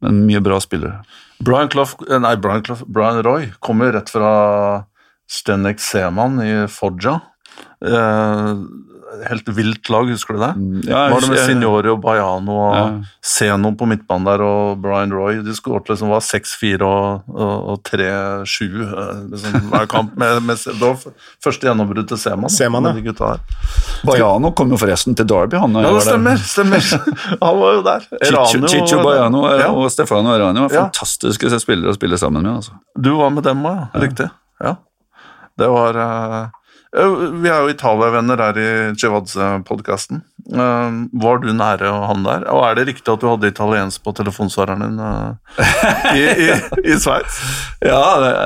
[0.00, 1.02] Men mye bra spillere.
[1.44, 4.86] Brian Clough, eh, nei, Brian, Clough, Brian Roy kommer rett fra
[5.28, 7.20] Stenek Seman i Foggia.
[7.84, 8.54] Eh,
[9.28, 10.52] helt vilt lag, husker du det?
[10.90, 12.84] Ja, var det med Signore og Baiano og Ja.
[13.24, 15.42] Zeno på midtbanen der og Brian Roy?
[15.44, 20.16] De skåret liksom var 6-4 og, og, og 3-7 eh, liksom, hver kamp.
[20.18, 20.96] Med, med, det var
[21.44, 22.50] første gjennombrudd til Seman.
[22.50, 23.36] Seman, ja.
[24.04, 25.76] Baiano kom jo forresten til Derby, han.
[25.78, 26.40] Ja, det stemmer!
[26.40, 26.90] stemmer.
[27.44, 28.08] Han var jo der.
[28.08, 29.10] Chicho, Eranio Chicho var der.
[29.10, 29.70] Baiano Ja.
[29.70, 32.56] og Stefano Erani var fantastiske spillere å spille sammen med.
[32.56, 32.74] Altså.
[32.98, 34.00] Du var med dem òg, ja.
[34.00, 34.28] Riktig.
[34.64, 34.76] Ja.
[35.58, 36.63] Det var eh, eh,
[36.94, 40.20] Vi er jo Italia-venner her i Chivadze-podkasten.
[41.24, 42.44] var du nære han der?
[42.52, 45.64] Og er det riktig at du hadde italiensk på telefonsvareren din eh,
[46.14, 47.40] i, i, i Sveits?
[47.84, 47.98] Ja,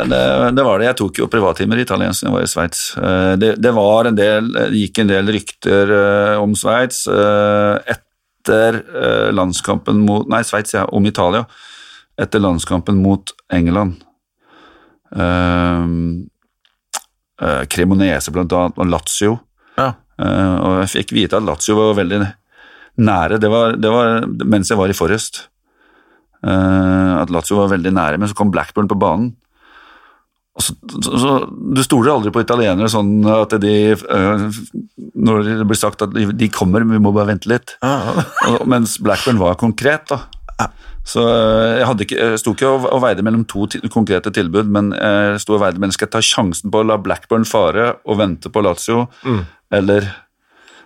[0.09, 0.23] det,
[0.57, 0.89] det, var det.
[0.89, 2.83] Jeg tok jo privattimer i italiensk da jeg var i Sveits.
[2.97, 8.81] Eh, Det, det var en del, gikk en del rykter eh, om Sveits eh, etter
[8.81, 11.45] eh, landskampen mot Nei, Sveits, ja, om Italia.
[12.19, 14.01] Etter landskampen mot England.
[15.13, 16.29] Um,
[17.43, 19.39] eh, Cremonese blant annet, og Lazio.
[19.79, 19.93] Ja.
[20.19, 22.23] Uh, og jeg fikk vite at Lazio var veldig
[22.99, 23.39] nære.
[23.39, 25.45] Det var, det var mens jeg var i Forrest.
[26.43, 29.37] Uh, at Lazio var veldig nære, men så kom Blackburn på banen.
[30.59, 34.49] Så, så, så, du stoler aldri på italienere sånn at de uh,
[35.15, 37.77] Når det blir sagt at de, de kommer, vi må bare vente litt.
[37.79, 38.25] Ja.
[38.49, 40.25] Og, mens Blackburn var konkret, da.
[41.09, 44.91] Så eh, jeg, hadde ikke, jeg sto ikke og, veide mellom to konkrete tilbud, men
[44.93, 48.19] jeg sto og veide mellom skal jeg ta sjansen på å la Blackburn fare og
[48.21, 49.07] vente på Lazio,
[49.73, 50.09] eller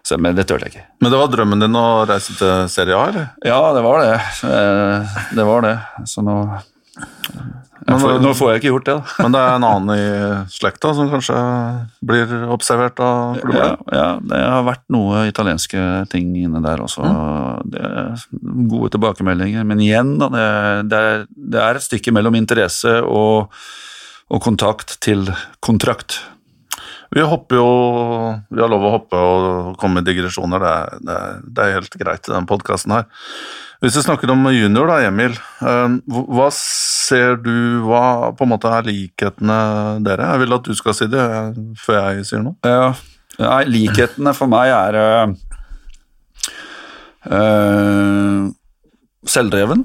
[0.03, 0.85] så, Men det turte jeg ikke.
[0.99, 3.27] Men det var drømmen din å reise til Serie A, eller?
[3.47, 4.15] Ja, det var det.
[4.49, 5.77] Eh, Det var det.
[6.11, 6.35] Så nå
[7.83, 9.13] Jeg får, nå får jeg ikke gjort det, da.
[9.25, 11.37] Men det er en annen i slekta som kanskje
[12.07, 17.07] blir observert av Ja, ja, det har vært noe italienske ting inne der også.
[17.73, 18.27] Det er
[18.71, 19.67] gode tilbakemeldinger.
[19.69, 20.45] Men igjen, da, det,
[20.93, 21.25] det, er,
[21.57, 23.51] det er et stykke mellom interesse og,
[24.31, 25.27] og kontakt til
[25.65, 26.21] kontrakt.
[27.13, 27.69] Vi hopper jo
[28.49, 31.77] Vi har lov å hoppe og komme med digresjoner, det er, det er, det er
[31.81, 33.11] helt greit i denne podkasten her.
[33.83, 35.33] Hvis vi snakker om junior, da, Emil.
[35.66, 39.57] eh, Hva ser du Hva på en måte er likhetene
[40.07, 40.29] dere?
[40.35, 41.25] Jeg vil at du skal si det
[41.83, 42.55] før jeg sier noe.
[42.62, 42.92] Ja,
[43.42, 45.01] nei, likhetene for meg er
[47.27, 48.53] øh,
[49.27, 49.83] selvdreven.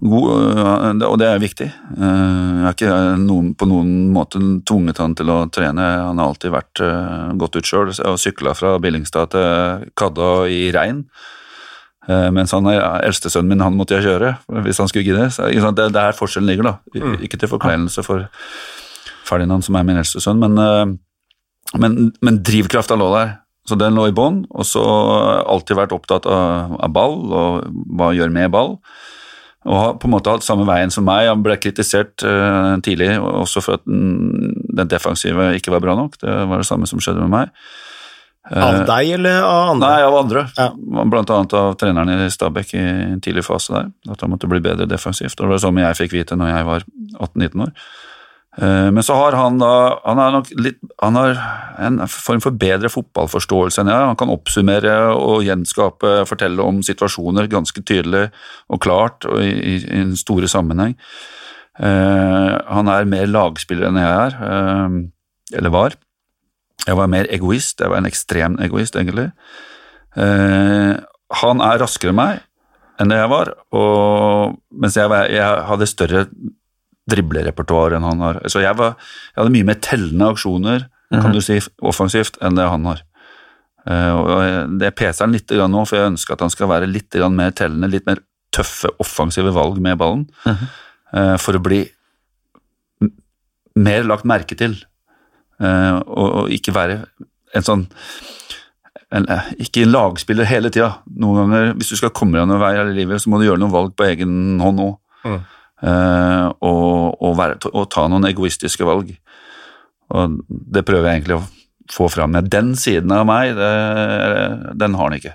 [0.00, 1.66] God, og det er viktig.
[1.68, 5.82] Jeg har ikke noen, på noen måte tvunget han til å trene.
[6.06, 6.82] Han har alltid vært
[7.40, 11.02] godt ut sjøl og sykla fra Billingstad til Kadda i regn.
[12.08, 14.30] Eh, mens han er eldstesønnen min, han måtte jeg kjøre
[14.64, 15.26] hvis han skulle gidde.
[15.34, 16.74] Så, det, det er forskjellen ligger, da.
[16.96, 18.26] I- Ikke til forkleinelse for
[19.28, 23.36] Ferdinand, som er min eldste sønn, men, eh, men, men drivkrafta lå der.
[23.68, 24.80] Så den lå i bånn, og så
[25.46, 28.78] alltid vært opptatt av, av ball og hva gjør med ball.
[29.68, 31.28] Og har på en måte hatt samme veien som meg.
[31.28, 36.16] Han ble kritisert uh, tidlig også for at den, den defensive ikke var bra nok.
[36.22, 37.52] Det var det samme som skjedde med meg.
[38.50, 39.88] Av deg eller av andre?
[39.88, 40.44] Nei, av andre.
[40.56, 40.68] Ja.
[41.06, 43.90] Blant annet av treneren i Stabæk i en tidlig fase der.
[44.10, 45.36] At han måtte bli bedre defensivt.
[45.38, 46.86] Og det var samme jeg fikk vite når jeg var
[47.20, 47.74] 18-19 år.
[48.58, 51.36] Eh, Men så har han da Han har nok litt Han har
[51.78, 54.08] en form for bedre fotballforståelse enn jeg.
[54.10, 58.26] Han kan oppsummere og gjenskape, fortelle om situasjoner ganske tydelig
[58.68, 60.92] og klart og i, i, en store sammenheng.
[61.80, 65.96] Eh, han er mer lagspiller enn jeg er, eh, eller var.
[66.86, 67.80] Jeg var mer egoist.
[67.80, 69.30] Jeg var en ekstrem egoist, egentlig.
[70.16, 70.94] Eh,
[71.40, 72.46] han er raskere enn meg
[73.00, 76.24] enn det jeg var, og, mens jeg, var, jeg hadde større
[77.08, 78.40] driblerepertoar enn han har.
[78.52, 78.98] Så jeg, var,
[79.32, 83.00] jeg hadde mye mer tellende aksjoner, kan du si, offensivt, enn det han har.
[83.88, 86.90] Eh, og det peser han litt grann nå, for jeg ønsker at han skal være
[86.90, 88.20] litt grann mer tellende, litt mer
[88.54, 91.82] tøffe, offensive valg med ballen, eh, for å bli
[93.80, 94.76] mer lagt merke til,
[95.60, 97.02] og, og ikke være
[97.56, 97.82] en sånn
[99.10, 100.92] en, eh, ikke en lagspiller hele tida.
[101.18, 103.60] Noen ganger, hvis du skal komme deg noen vei i livet, så må du gjøre
[103.62, 104.94] noen valg på egen hånd òg.
[105.26, 105.40] Mm.
[105.80, 109.12] Eh, og, og, være, og ta noen egoistiske valg.
[110.14, 111.46] Og det prøver jeg egentlig å
[111.90, 112.34] få fram.
[112.36, 113.70] Men den siden av meg, det,
[114.78, 115.34] den har han ikke.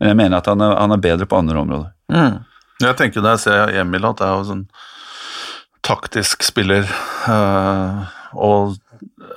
[0.00, 1.92] Men jeg mener at han er, han er bedre på andre områder.
[2.12, 2.42] Mm.
[2.84, 4.64] Jeg tenker når jeg ser Emil at det er jo sånn
[5.84, 6.88] taktisk spiller
[7.28, 8.74] eh, og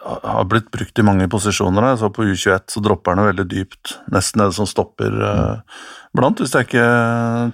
[0.08, 1.92] har blitt brukt i mange posisjoner.
[1.92, 5.80] Jeg Så på U21 så dropper han veldig dypt, nesten det som stopper eh,
[6.16, 6.88] blant, hvis jeg ikke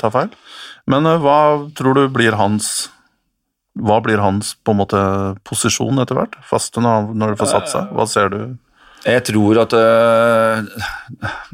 [0.01, 0.29] tar feil.
[0.87, 1.37] Men eh, hva
[1.77, 2.89] tror du blir hans
[3.73, 4.99] hva blir hans på en måte
[5.49, 6.35] posisjon etter hvert?
[6.45, 7.87] Faste når, når det får satt seg?
[7.97, 8.37] Hva ser du?
[9.03, 10.61] Jeg tror at øh,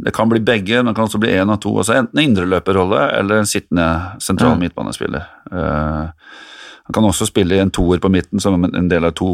[0.04, 1.72] det kan bli begge, men det kan også bli én av to.
[1.80, 3.88] Altså enten indreløperrolle eller en sittende
[4.22, 4.66] sentral Mm.
[4.68, 5.24] midtbanespiller.
[5.50, 6.12] Eh,
[6.90, 9.28] han kan også spille i en toer på midten som en del av to,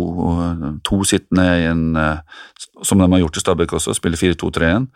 [0.83, 2.41] to sittende i en eh,
[2.83, 4.89] Som de har gjort i Stabæk også, spille 4-2-3-1.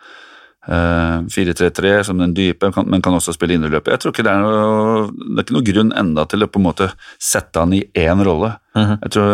[0.68, 3.94] Uh, 4-3-3 som den dype, men kan også spille indreløper.
[3.94, 6.60] Jeg tror ikke det er noe, det er ikke noe grunn enda til å på
[6.60, 8.52] en måte sette han i én rolle.
[8.76, 8.98] Mhm.
[9.06, 9.30] Jeg tror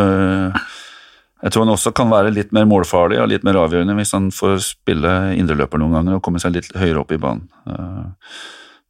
[1.43, 4.31] jeg tror han også kan være litt mer målfarlig og litt mer avgjørende hvis han
[4.35, 7.51] får spille indreløper noen ganger og komme seg litt høyere opp i banen.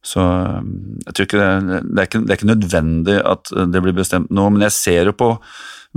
[0.07, 0.61] Så eh,
[1.05, 4.31] jeg tror ikke det, det, er ikke, det er ikke nødvendig at det blir bestemt
[4.31, 5.33] nå, men jeg ser jo på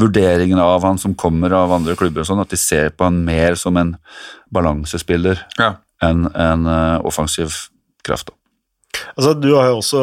[0.00, 3.22] vurderingene av han som kommer av andre klubber og sånn, at de ser på han
[3.26, 3.94] mer som en
[4.54, 5.74] balansespiller Ja.
[6.02, 7.66] enn en eh, offensiv
[8.06, 8.30] kraft.
[8.30, 8.36] da.
[9.14, 10.00] Altså, du har jo også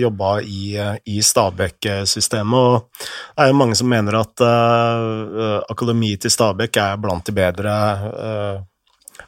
[0.00, 0.74] jobba i,
[1.06, 3.06] i Stabæk-systemet, og
[3.36, 7.76] det er jo mange som mener at uh, akademiet til Stabæk er blant de bedre
[8.10, 8.56] uh,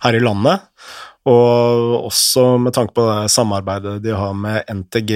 [0.02, 0.66] her i landet.
[1.28, 5.12] Og også med tanke på det samarbeidet de har med NTG.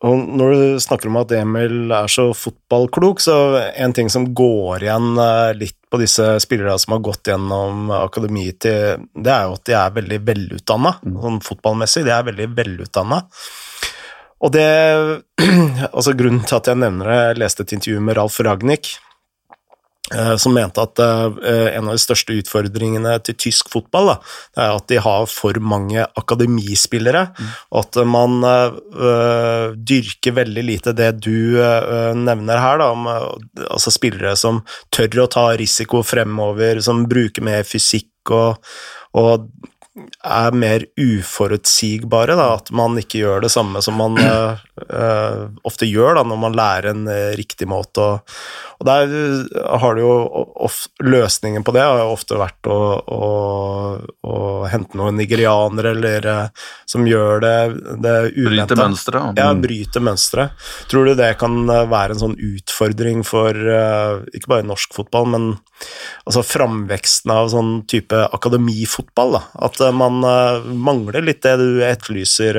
[0.00, 3.34] Og når du snakker om at Emil er så fotballklok, så
[3.76, 8.60] en ting som går igjen uh, litt på disse spillerne som har gått gjennom akademiet
[8.64, 12.06] til Det er jo at de er veldig velutdanna, sånn fotballmessig.
[12.06, 13.20] De er veldig velutdanna.
[14.40, 14.68] Og det
[15.90, 19.09] Altså, grunnen til at jeg nevner det, jeg leste et intervju med Ralf Ragnhild, eh,
[20.40, 24.16] som mente at eh, en av de største utfordringene til tysk fotball da,
[24.58, 27.26] er at de har for mange akademispillere,
[27.70, 33.66] og at man uh, dyrker veldig lite det du uh, nevner her, da, om eh,
[33.68, 34.62] altså spillere som
[34.94, 38.72] tør å ta risiko fremover, som bruker mer fysikk og,
[39.18, 39.46] og
[40.24, 42.36] er mer uforutsigbare.
[42.38, 44.60] Da, at man ikke gjør det samme som man uh,
[44.90, 48.04] uh, ofte gjør da, når man lærer en uh, riktig måte.
[48.04, 48.34] Og,
[48.80, 49.14] og der
[49.82, 50.12] har det jo
[50.66, 53.28] of, Løsningen på det har jo ofte vært å, å,
[54.24, 54.36] å
[54.70, 56.28] hente noen nigerianere eller
[56.88, 57.56] som gjør det,
[58.04, 58.74] det uventa.
[58.74, 59.40] Bryte mønsteret.
[59.40, 60.68] Ja, bryte mønsteret.
[60.92, 65.50] Tror du det kan være en sånn utfordring for ikke bare norsk fotball, men
[66.28, 69.36] altså framveksten av sånn type akademifotball?
[69.38, 70.20] da, At man
[70.76, 72.58] mangler litt det du etterlyser?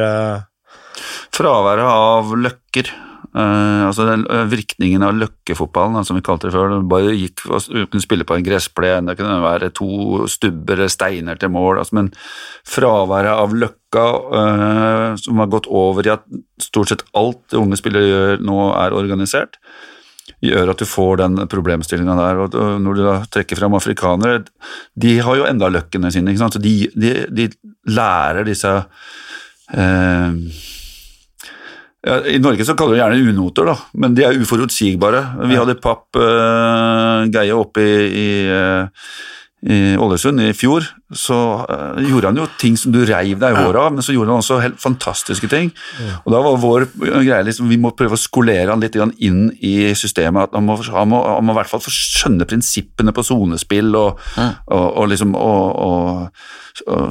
[1.36, 2.92] Fraværet av løkker.
[3.32, 6.74] Uh, altså den Virkningen av løkkefotballen, som vi kalte det før.
[6.82, 11.40] Du bare gikk og kunne spille på en gressplen, det kunne være to stubber steiner
[11.40, 11.80] til mål.
[11.80, 12.12] Altså, men
[12.68, 16.28] fraværet av løkka, uh, som har gått over i at
[16.62, 19.62] stort sett alt unge spillere gjør nå, er organisert,
[20.42, 22.42] gjør at du får den problemstillinga der.
[22.42, 24.44] og Når du da trekker fram afrikanere,
[24.98, 26.34] de har jo enda løkkene sine.
[26.34, 26.58] ikke sant?
[26.58, 27.48] Så de, de, de
[27.94, 28.72] lærer disse
[29.72, 30.38] eh,
[32.02, 35.22] ja, I Norge så kaller vi gjerne unoter, da, men de er uforutsigbare.
[35.46, 38.90] Vi hadde Papp eh, Geie oppe i, i, uh,
[39.62, 40.86] i, Ålesund i fjor.
[41.14, 41.36] Så
[41.70, 44.34] uh, gjorde han jo ting som du reiv deg i håret av, men så gjorde
[44.34, 45.70] han også helt fantastiske ting.
[46.24, 49.94] Og da var vår greie liksom, Vi må prøve å skolere han litt inn i
[49.98, 50.50] systemet.
[50.50, 53.94] at Han må, han må, han må i hvert fall få skjønne prinsippene på sonespill
[53.96, 56.44] og, og, og, liksom og,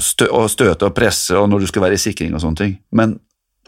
[0.02, 2.78] stø, og støte og presse og når du skal være i sikring og sånne ting.
[2.96, 3.18] Men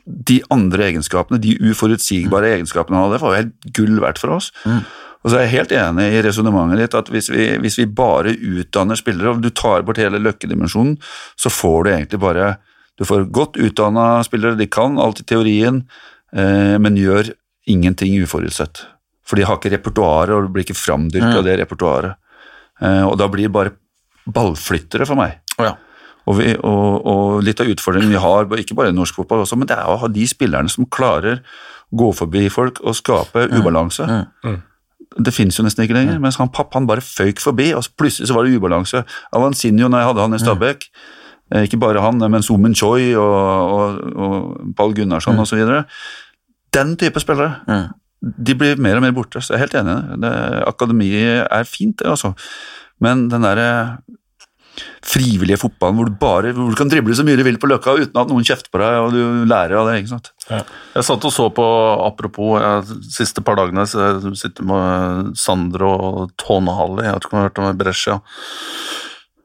[0.03, 2.55] de andre egenskapene, de uforutsigbare mm.
[2.57, 4.51] egenskapene han hadde, var jo helt gull verdt for oss.
[4.67, 4.81] Mm.
[5.23, 8.35] Og så er jeg helt enig i resonnementet ditt at hvis vi, hvis vi, bare
[8.35, 10.97] utdanner spillere, og du tar bort hele løkkedimensjonen,
[11.39, 12.57] så får du egentlig bare
[13.01, 15.79] Du får godt utdanna spillere, de kan alt i teorien,
[16.37, 17.31] eh, men gjør
[17.67, 18.83] ingenting uforutsett.
[19.25, 21.47] For de har ikke repertoaret, og det blir ikke framdyrka mm.
[21.47, 22.19] det repertoaret.
[22.83, 23.73] Eh, og da blir det bare
[24.29, 25.41] ballflyttere for meg.
[25.57, 25.73] Oh, ja.
[26.29, 29.59] Og, vi, og, og, litt av utfordringen vi har, ikke bare i norsk fotball, også,
[29.59, 33.49] men det er å ha de spillerne som klarer å gå forbi folk og skape
[33.49, 33.57] mm.
[33.57, 34.07] ubalanse.
[34.07, 34.29] Mm.
[34.47, 34.61] Mm.
[35.19, 36.19] Det finnes jo nesten ikke lenger.
[36.19, 36.27] Mm.
[36.27, 39.05] Mens han pappa han bare føyk forbi, og plutselig så var det ubalanse.
[39.33, 40.45] Avanzinho, når jeg hadde han i mm.
[40.45, 40.87] Stabæk,
[41.55, 45.45] eh, ikke bare han, men Sumen Choi og, og, og Pall Gunnarsson mm.
[45.45, 45.83] osv.
[46.73, 47.91] Den type spillere
[48.23, 49.97] de blir mer og mer borte, så jeg er helt enig.
[49.99, 50.33] i Det,
[50.71, 52.33] akademiet er fint, det, altså.
[53.03, 53.99] Men den derre
[55.05, 57.97] frivillige fotballen hvor du bare hvor du kan drible så mye du vil på løkka
[57.99, 59.99] uten at noen kjefter på deg, og du lærer av det.
[60.01, 60.33] ikke sant?
[60.49, 60.63] Ja.
[60.97, 61.67] Jeg satt og så på,
[62.07, 67.39] apropos, jeg, siste par dagene jeg sitter med Sandro og Tånehalli, jeg vet ikke om
[67.39, 68.21] du har hørt om Brescia.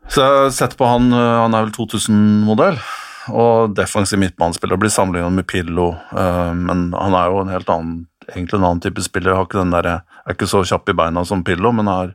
[0.08, 2.80] Så jeg har sett på han, han er vel 2000-modell,
[3.28, 4.80] og defensiv midtbanespiller.
[4.80, 8.84] Blir sammenlignet med Pillo, uh, men han er jo en helt annen egentlig en annen
[8.84, 9.36] type spiller.
[9.36, 12.14] Har ikke den der, er ikke så kjapp i beina som Pillo, men, er,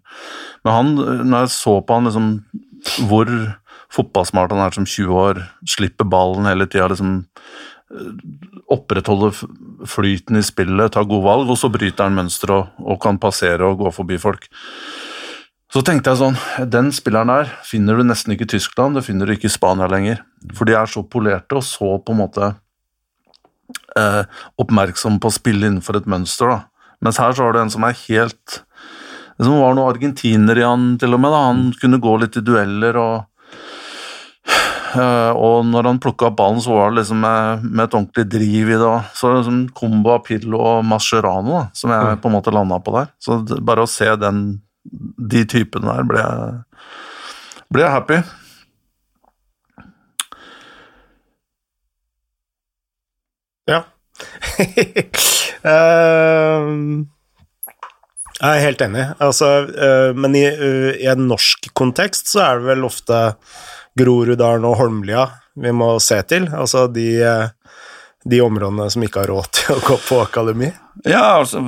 [0.64, 0.92] men han,
[1.28, 2.28] når jeg så på han liksom
[3.08, 3.28] hvor
[3.92, 7.22] fotballsmart han er som 20 år, slipper ballen hele tida, liksom
[7.92, 8.10] eh,
[8.72, 9.36] opprettholder
[9.88, 13.68] flyten i spillet, tar gode valg, og så bryter han mønsteret og, og, kan passere
[13.68, 14.48] og gå forbi folk.
[15.72, 16.36] Så tenkte jeg sånn,
[16.68, 19.88] den spilleren der finner du nesten ikke i Tyskland, det finner du ikke i Spania
[19.88, 20.20] lenger.
[20.52, 22.50] For de er så polerte og så på en måte
[23.96, 24.22] eh,
[24.60, 26.52] oppmerksomme på å spille innenfor et mønster.
[26.52, 26.58] da.
[27.00, 28.60] Mens her så har du en som er helt
[29.38, 31.32] det som var noen argentiner i han til og med.
[31.32, 33.14] da, Han kunne gå litt i dueller og
[34.98, 38.26] eh, og når han plukka opp ballen, så var det liksom med, med et ordentlig
[38.34, 38.98] driv i det.
[39.16, 42.78] Så det liksom kombo av Pillo og Mascherano da, som jeg på en måte landa
[42.82, 43.10] på der.
[43.22, 44.44] Så bare å se den,
[45.32, 46.62] de typene der, ble jeg,
[47.72, 48.22] ble jeg happy.
[53.70, 53.84] Ja.
[55.64, 57.06] uh,
[58.42, 62.58] Jeg er helt enig, altså, øh, men i, øh, i, en norsk kontekst så er
[62.58, 63.20] det vel ofte
[63.98, 65.28] Groruddalen og Holmlia
[65.62, 67.44] vi må se til, altså de, øh,
[68.26, 70.72] de områdene som ikke har råd til å gå på akademi?
[71.06, 71.62] Ja, altså,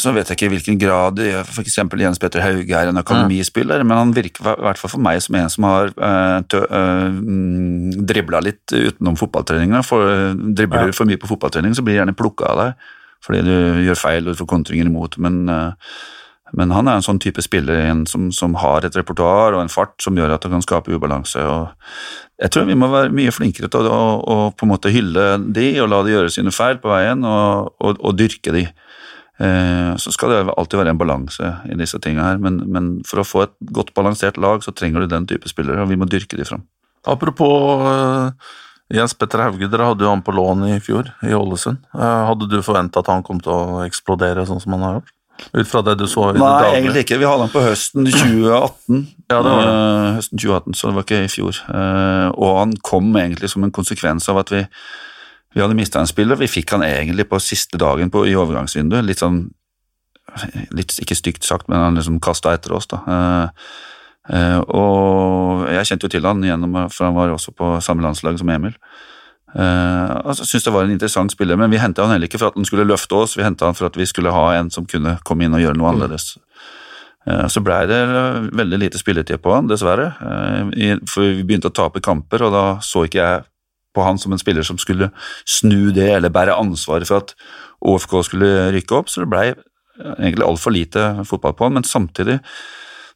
[0.00, 1.76] så vet jeg ikke i hvilken grad f.eks.
[2.00, 5.36] Jens Petter Hauge er en akademispiller, men han virker i hvert fall for meg som
[5.38, 9.84] en som har uh, uh, dribla litt utenom fotballtreninga.
[9.86, 10.98] For, dribler du ja.
[10.98, 12.88] for mye på fotballtrening, så blir du gjerne plukka av deg
[13.24, 15.18] fordi du gjør feil og du får kontringer imot.
[15.22, 15.94] Men, eh,
[16.56, 19.96] men, han er en sånn type spiller som, som, har et repertoar og en fart
[20.02, 21.42] som gjør at han kan skape ubalanse.
[22.40, 25.26] jeg tror vi må være mye flinkere til å, å, å, på en måte hylle
[25.44, 28.64] de og la de gjøre sine feil på veien, og, og, og dyrke de.
[29.38, 33.22] Eh, så skal det alltid være en balanse i disse tingene her, men, men, for
[33.22, 36.08] å få et godt balansert lag, så trenger du den type spillere, og vi må
[36.08, 36.64] dyrke de fram.
[37.06, 38.32] Apropos uh
[38.94, 41.82] Jens Petter Hauge, dere hadde jo han på lån i fjor, i Ålesund.
[41.92, 45.14] Eh, hadde du forventa at han kom til å eksplodere sånn som han har gjort?
[45.52, 47.18] Ut fra det du så i det Nei, egentlig ikke.
[47.20, 49.02] Vi hadde han på høsten 2018.
[49.28, 49.74] Ja, det var det.
[49.74, 51.60] Eh, høsten 2018, så det var ikke i fjor.
[51.68, 54.64] Eh, og han kom egentlig som en konsekvens av at vi,
[55.54, 56.40] vi hadde mista en spiller.
[56.40, 59.06] Vi fikk han egentlig på siste dagen på, i overgangsvinduet.
[59.06, 59.44] Litt sånn
[60.76, 63.00] litt, Ikke stygt sagt, men han liksom kasta etter oss, da.
[64.28, 68.04] Eh, eh, og jeg kjente jo til han gjennom, for han var også på samme
[68.04, 68.76] landslag som Emil.
[69.48, 72.50] Uh, altså, synes det var en interessant spiller, men vi henta han heller ikke for
[72.50, 74.84] at han skulle løfte oss, vi henta han for at vi skulle ha en som
[74.84, 76.34] kunne komme inn og gjøre noe annerledes.
[77.24, 78.02] Uh, så blei det
[78.58, 80.10] veldig lite spilletid på han, dessverre.
[80.20, 83.46] Uh, for vi begynte å tape kamper, og da så ikke jeg
[83.96, 85.08] på han som en spiller som skulle
[85.48, 87.32] snu det eller bære ansvaret for at
[87.88, 89.46] OFK skulle rykke opp, så det blei
[90.18, 92.36] egentlig altfor lite fotball på han, men samtidig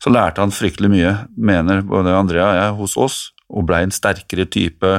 [0.03, 3.19] så lærte han fryktelig mye, mener både Andrea og jeg, hos oss,
[3.53, 4.97] og blei en sterkere type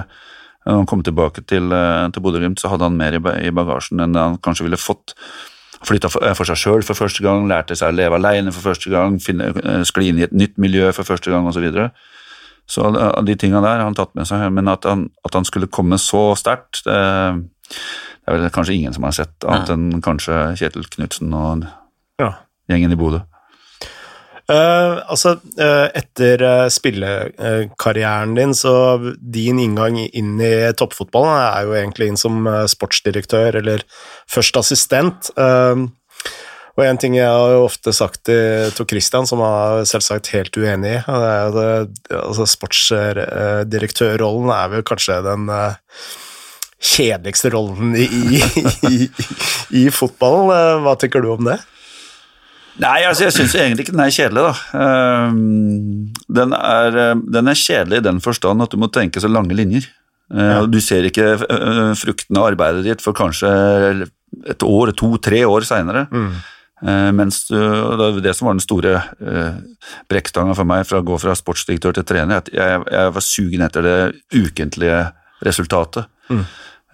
[0.63, 4.15] når han kom tilbake til, eh, til Bodø-Glimt, så hadde han mer i bagasjen enn
[4.15, 5.11] han kanskje ville fått.
[5.83, 8.89] Flytta for, eh, seg sjøl for første gang, lærte seg å leve alene for første
[8.89, 11.53] gang, finne, eh, skli inn i et nytt miljø for første gang osv.
[11.53, 11.91] Så, videre.
[12.65, 15.67] så de tinga der har han tatt med seg, men at han, at han skulle
[15.67, 17.43] komme så sterkt, det,
[18.23, 21.67] det er vel kanskje ingen som har sett, annet enn kanskje Kjetil Knutsen og
[22.21, 22.35] Ja.
[22.69, 23.23] gjengen i Bodø.
[24.51, 31.73] Eh, altså, uh, etter uh, spillekarrieren din, så din inngang inn i toppfotballen er jo
[31.79, 33.83] egentlig inn som sportsdirektør, eller
[34.31, 35.31] først assistent.
[36.73, 40.57] Og en ting jeg har jo ofte sagt til Tor Christian, som er selvsagt helt
[40.57, 45.45] uenig i, altså sportsdirektørrollen er vel kanskje den
[46.83, 48.41] kjedeligste rollen i, i,
[48.89, 49.09] i,
[49.83, 50.81] i fotballen.
[50.83, 51.59] Hva tenker du om det?
[52.81, 54.53] Nei, altså jeg syns egentlig ikke den er kjedelig, da.
[54.81, 59.29] Ehm, Den er, eh, den er kjedelig i den forstand at du må tenke så
[59.29, 59.85] lange linjer.
[60.33, 64.07] Eh, Du ser ikke eh, fruktene av arbeidet ditt for kanskje
[64.49, 66.07] et år, to, tre år seinere.
[67.13, 68.95] Mens du, det var det som var den store
[70.11, 73.61] brekkstanga for meg fra å gå fra sportsdirektør til trener, at jeg, jeg var sugen
[73.63, 74.97] etter det ukentlige
[75.45, 76.09] resultatet.
[76.31, 76.43] Eh,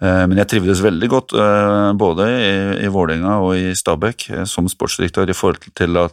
[0.00, 2.54] Men jeg trivdes veldig godt eh, både i,
[2.86, 6.06] i Vålerenga og i Stabæk eh, som sportsdirektør i forhold til å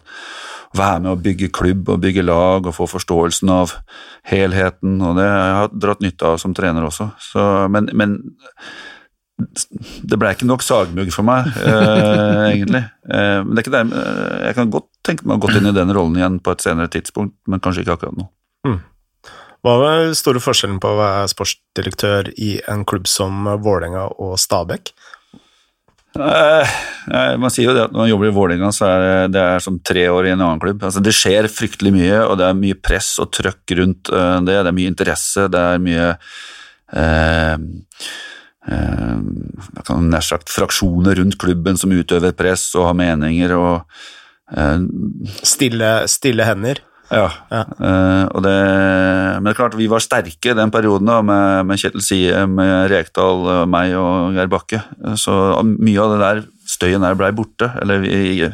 [0.75, 3.77] være med å bygge klubb og bygge lag og få forståelsen av
[4.27, 7.09] helheten, og det har jeg dratt nytte av som trener også.
[7.23, 8.17] Så, men, men
[9.37, 12.83] det ble ikke nok sagmugg for meg, eh, egentlig.
[13.05, 16.39] Eh, men eh, jeg kan godt tenke meg å gå inn i den rollen igjen
[16.43, 18.29] på et senere tidspunkt, men kanskje ikke akkurat nå.
[19.65, 24.37] Hva var den store forskjellen på å være sportsdirektør i en klubb som Vålerenga og
[24.41, 24.93] Stabæk?
[26.17, 26.75] Eh,
[27.13, 29.43] eh, man sier jo det at når man jobber i Vålerenga, så er det, det
[29.43, 30.81] er som tre år i en annen klubb.
[30.87, 34.57] Altså, det skjer fryktelig mye, og det er mye press og trøkk rundt eh, det.
[34.57, 36.09] Det er mye interesse, det er mye
[37.03, 37.55] eh,
[38.71, 39.15] eh,
[40.07, 43.75] nær sagt fraksjoner rundt klubben som utøver press og har meninger og
[44.55, 44.85] eh,
[45.43, 46.86] Stille, stille hender?
[47.11, 47.27] Ja.
[47.51, 47.63] Ja.
[47.79, 48.53] Uh, det,
[49.37, 52.91] men det er klart, vi var sterke den perioden da, med, med Kjetil Sie, med
[52.91, 54.81] Rekdal, eh, meg og Geir Bakke.
[55.19, 55.33] Så
[55.63, 58.47] mye av det der støyen der blei borte, eller vi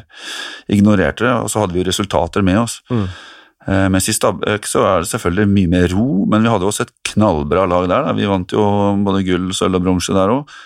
[0.72, 2.80] ignorerte det, og så hadde vi jo resultater med oss.
[2.94, 6.86] Eh, mens i Stabæk så er det selvfølgelig mye mer ro, men vi hadde også
[6.88, 8.10] et knallbra lag der.
[8.10, 8.18] Da.
[8.18, 8.66] Vi vant jo
[9.06, 10.60] både gull, sølv og bronse der òg.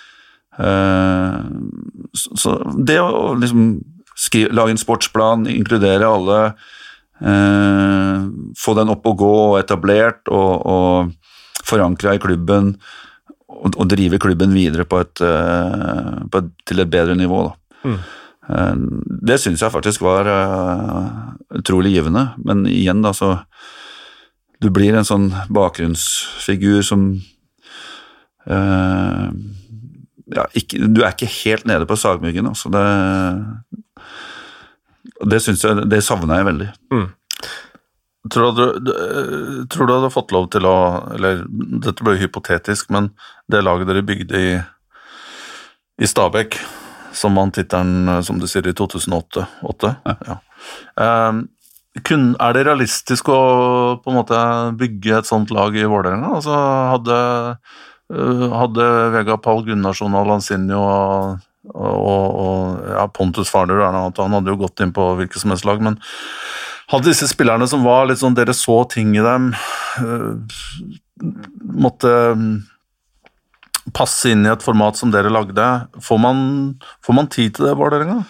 [2.18, 3.76] Så, så det å liksom
[4.18, 6.40] skrive, lage en sportsplan, inkludere alle
[7.18, 12.76] Eh, få den opp og gå og etablert og, og forankra i klubben
[13.47, 17.41] og, og drive klubben videre på et, eh, på et, til et bedre nivå.
[17.47, 17.97] Da.
[18.49, 18.76] Eh,
[19.28, 21.09] det syns jeg faktisk var eh,
[21.59, 23.39] utrolig givende, men igjen, da, så
[24.57, 27.01] Du blir en sånn bakgrunnsfigur som
[28.49, 29.28] eh,
[30.34, 32.72] ja, ikke, Du er ikke helt nede på sagmuggen, altså.
[32.74, 32.86] Det,
[35.26, 36.70] det, jeg, det savner jeg veldig.
[38.34, 40.78] Tror du, du, eh, tror du hadde fått lov til å
[41.15, 43.11] Eller dette ble jo hypotetisk, men
[43.51, 44.55] det laget dere bygde i,
[46.03, 46.57] i Stabæk,
[47.15, 49.93] som vant tittelen, eh, som du sier, i 2008 8,
[50.28, 50.39] Ja.
[51.03, 51.43] Eh,
[52.05, 53.39] kun, er det realistisk å
[54.03, 54.39] på en måte
[54.78, 56.36] bygge et sånt lag i Vålerenga?
[56.38, 56.53] Altså,
[56.93, 57.18] hadde,
[58.13, 64.36] eh, hadde Vega Pall Gunnarsson og Lanzini og, og, og ja, Pontus Farner er han
[64.38, 65.99] hadde jo gått inn på hvilket som helst lag, men
[66.91, 69.51] hadde disse spillerne som var litt sånn Dere så ting i dem,
[69.99, 70.39] øh,
[71.84, 72.51] måtte mm,
[73.95, 75.68] passe inn i et format som dere lagde.
[76.03, 76.38] Får man,
[77.03, 78.22] får man tid til det, Vålerenga?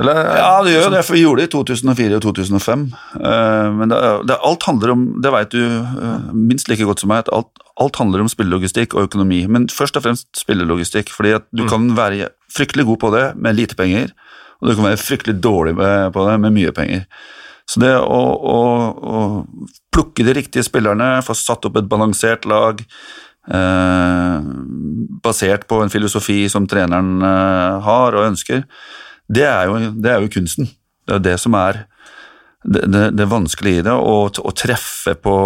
[0.00, 2.86] Eller Ja, det gjør jo det, for vi gjorde det i 2004 og 2005.
[3.20, 4.00] Eh, men det,
[4.30, 7.63] det, alt handler om, det vet du eh, minst like godt som meg, at alt,
[7.80, 9.40] alt handler om spillelogistikk og økonomi.
[9.50, 13.58] Men først og fremst spillelogistikk, fordi at du kan være fryktelig god på det med
[13.58, 14.12] lite penger,
[14.60, 15.74] og du kan være fryktelig dårlig
[16.14, 17.08] på det med mye penger.
[17.68, 18.22] Så det å,
[18.54, 18.58] å,
[18.94, 19.18] å
[19.94, 24.36] plukke de riktige spillerne, få satt opp et balansert lag eh,
[25.24, 28.66] basert på en filosofi som treneren eh, har og ønsker,
[29.32, 30.68] det er, jo, det er, jo, kunsten.
[31.08, 31.86] Det er det som er
[32.64, 35.36] det, det, det vanskelige i det, å, å treffe på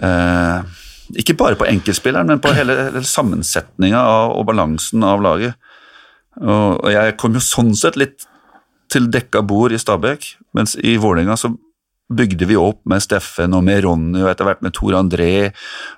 [0.00, 0.79] eh,
[1.18, 4.02] Ikke bare på enkeltspilleren, men på hele, hele sammensetninga
[4.36, 5.56] og balansen av laget.
[6.40, 8.26] Og, og jeg kom jo sånn sett litt
[8.90, 11.52] til dekka bord i Stabæk, mens i Vålerenga så
[12.10, 15.32] bygde vi opp med Steffen og med Ronny og etter hvert med Tor André,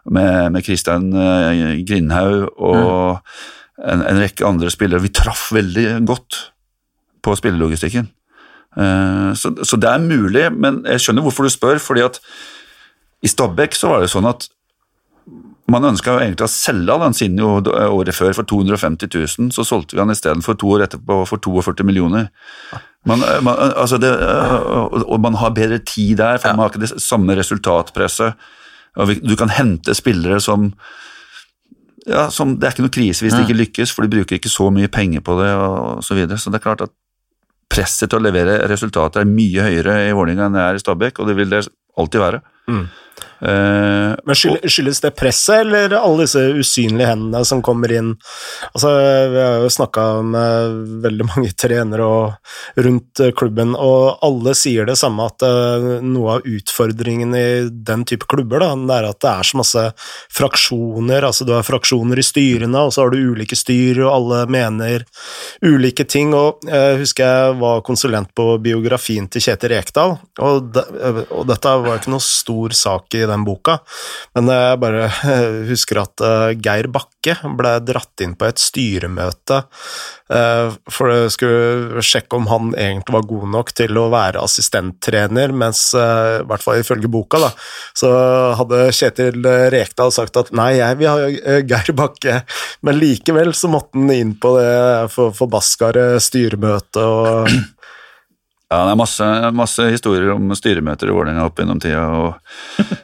[0.04, 3.84] med, med Christian uh, Grindhaug og mm.
[3.94, 5.04] en, en, rekke andre spillere.
[5.06, 6.40] Vi traff veldig godt
[7.24, 8.10] på spillelogistikken.
[8.76, 12.20] Uh, så, så, det er mulig, men jeg skjønner hvorfor du spør, fordi at
[13.22, 14.50] i Stabæk så var det sånn at
[15.72, 20.12] man ønska egentlig å selge Lanzinho året før for 250 000, så solgte vi han
[20.12, 22.28] istedenfor to år etterpå for 42 millioner.
[23.08, 24.10] Man, man, altså det,
[25.02, 26.56] og man har bedre tid der, for ja.
[26.56, 28.44] man har ikke det samme resultatpresset.
[29.24, 30.70] Du kan hente spillere som
[32.02, 34.50] ja, som, Det er ikke noe krise hvis det ikke lykkes, for de bruker ikke
[34.50, 35.52] så mye penger på det.
[35.54, 36.38] og Så, videre.
[36.38, 36.94] så det er klart at
[37.72, 41.20] presset til å levere resultater er mye høyere i Vålerenga enn det er i Stabæk,
[41.22, 41.62] og det vil det
[41.96, 42.42] alltid være.
[42.68, 42.82] Mm.
[43.42, 48.12] Uh, Men skyldes det presset, eller alle disse usynlige hendene som kommer inn?
[48.70, 48.92] Altså,
[49.32, 52.06] Vi har jo snakka med veldig mange trenere
[52.76, 58.28] rundt klubben, og alle sier det samme, at uh, noe av utfordringen i den type
[58.30, 59.84] klubber da, det er at det er så masse
[60.30, 61.26] fraksjoner.
[61.26, 65.06] altså Du har fraksjoner i styrene, og så har du ulike styr, og alle mener
[65.66, 66.30] ulike ting.
[66.34, 70.86] og Jeg husker jeg var konsulent på biografien til Kjetil Rekdal, og, de,
[71.34, 73.78] og dette var ikke noe stor sak i den boka,
[74.36, 75.08] men jeg bare
[75.70, 79.62] husker at eh, Geir Bakke ble dratt inn på et styremøte
[80.32, 85.54] eh, for å skulle sjekke om han egentlig var god nok til å være assistenttrener,
[85.56, 87.52] mens eh, i hvert fall ifølge boka, da,
[87.96, 88.12] så
[88.60, 89.40] hadde Kjetil
[89.72, 92.42] Rekdal sagt at nei, jeg vil ha Geir Bakke,
[92.84, 97.48] men likevel så måtte han inn på det forbaskede styremøtet og
[98.72, 102.06] ja, det er masse, masse historier om styremøter i Vålerenga opp gjennom tida.
[102.08, 102.32] og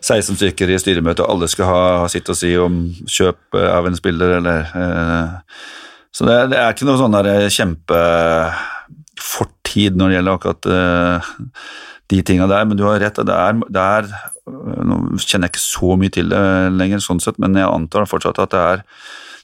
[0.00, 3.96] 16 stykker i styremøte, og alle skal ha, sitt å si om kjøp av en
[3.98, 5.28] spiller, eller eh,
[6.14, 11.18] Så det, det, er ikke noe sånn der kjempefortid når det gjelder akkurat eh,
[12.08, 13.18] de tinga der, men du har rett.
[13.20, 14.04] Det er, det er,
[14.48, 16.42] Nå kjenner jeg ikke så mye til det
[16.72, 18.78] lenger, sånn sett, men jeg antar fortsatt at det er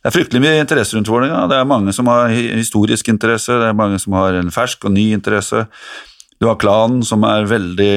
[0.05, 1.47] det er fryktelig mye interesse rundt Vålerenga.
[1.49, 4.93] Det er mange som har historisk interesse, det er mange som har en fersk og
[4.93, 5.63] ny interesse.
[6.43, 7.93] Du har klanen, som er veldig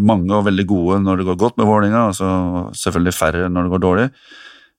[0.00, 2.30] mange og veldig gode når det går godt med Vålerenga, og så
[2.84, 4.06] selvfølgelig færre når det går dårlig.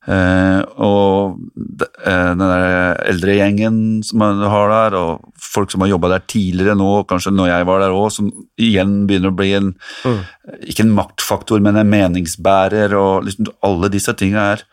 [0.09, 5.91] Eh, og eh, den der eldre gjengen som du har der, og folk som har
[5.91, 9.51] jobba der tidligere nå, kanskje når jeg var der òg, som igjen begynner å bli
[9.59, 10.23] en mm.
[10.71, 14.65] Ikke en maktfaktor, men en meningsbærer, og liksom alle disse tinga er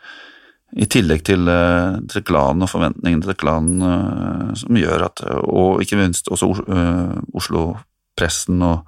[0.77, 5.81] i tillegg til, eh, til klanen og forventningene til klanen uh, som gjør at Og
[5.81, 7.71] ikke minst også uh, Oslo
[8.19, 8.83] pressen og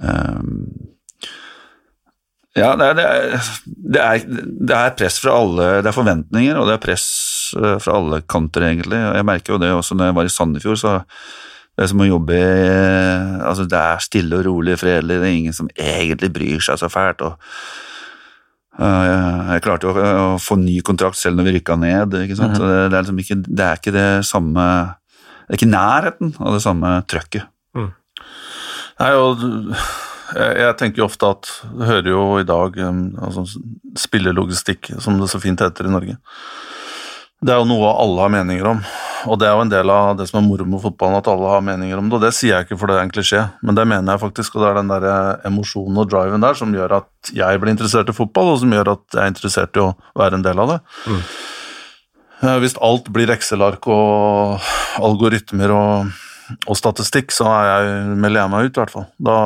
[0.00, 0.54] um,
[2.58, 2.96] Ja, det er,
[3.64, 7.04] det, er, det er, press fra alle Det er forventninger, og det er press
[7.54, 8.98] eh, fra alle kanter, egentlig.
[8.98, 10.96] Jeg merker jo det også når jeg var i Sandefjord, så
[11.78, 12.40] det er som å jobbe
[13.46, 16.90] Altså, det er stille og rolig, fredelig, det er ingen som egentlig bryr seg så
[16.90, 17.22] fælt.
[17.22, 17.38] og
[18.80, 22.14] jeg klarte jo å få ny kontrakt selv når vi rykka ned.
[22.24, 22.56] Ikke sant?
[22.56, 22.88] -hmm.
[22.88, 24.64] det, er liksom ikke, det, er ikke, det samme
[25.46, 27.44] Det er ikke nærheten av det samme trøkket.
[27.74, 27.90] Mm.
[29.00, 29.40] Nei, og
[30.36, 33.46] jeg, tenker jo ofte at Du hører jo i dag altså,
[33.98, 36.18] spillelogistikk, som det så fint heter i Norge.
[37.40, 38.82] Det er jo noe alle har meninger om,
[39.32, 41.48] og det er jo en del av det som er moro med fotballen, at alle
[41.48, 43.78] har meninger om det, og det sier jeg ikke fordi det er en klisjé, men
[43.78, 45.06] det mener jeg faktisk, og det er den der
[45.48, 48.92] emosjonen og driven der som gjør at jeg blir interessert i fotball, og som gjør
[48.92, 50.78] at jeg er interessert i å være en del av det.
[51.08, 51.22] Mm.
[52.40, 54.68] Eh, hvis alt blir Excel-ark og
[55.00, 56.12] algoritmer og
[56.66, 59.08] og statistikk, så er jeg, melder jeg meg ut, i hvert fall.
[59.20, 59.36] Da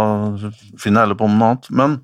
[0.80, 1.70] finner jeg heller på noe annet.
[1.70, 1.98] Men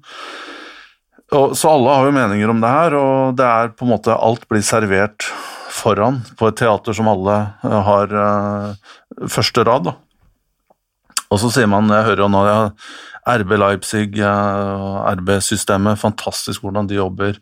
[1.30, 4.16] og, Så alle har jo meninger om det her, og det er på en måte
[4.16, 5.28] Alt blir servert
[5.70, 9.86] foran på et teater som alle eh, har uh, første rad.
[9.86, 9.94] da.
[11.30, 12.58] Og så sier man, jeg hører jo nå ja,
[13.38, 17.38] RB Leipzig, RB-systemet, fantastisk hvordan de jobber.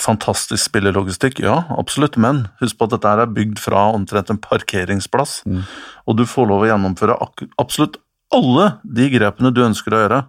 [0.00, 5.42] Fantastisk spillelogistikk, ja, absolutt, men husk på at dette er bygd fra omtrent en parkeringsplass,
[5.44, 5.60] mm.
[6.08, 7.18] og du får lov å gjennomføre
[7.60, 7.98] absolutt
[8.34, 10.22] alle de grepene du ønsker å gjøre.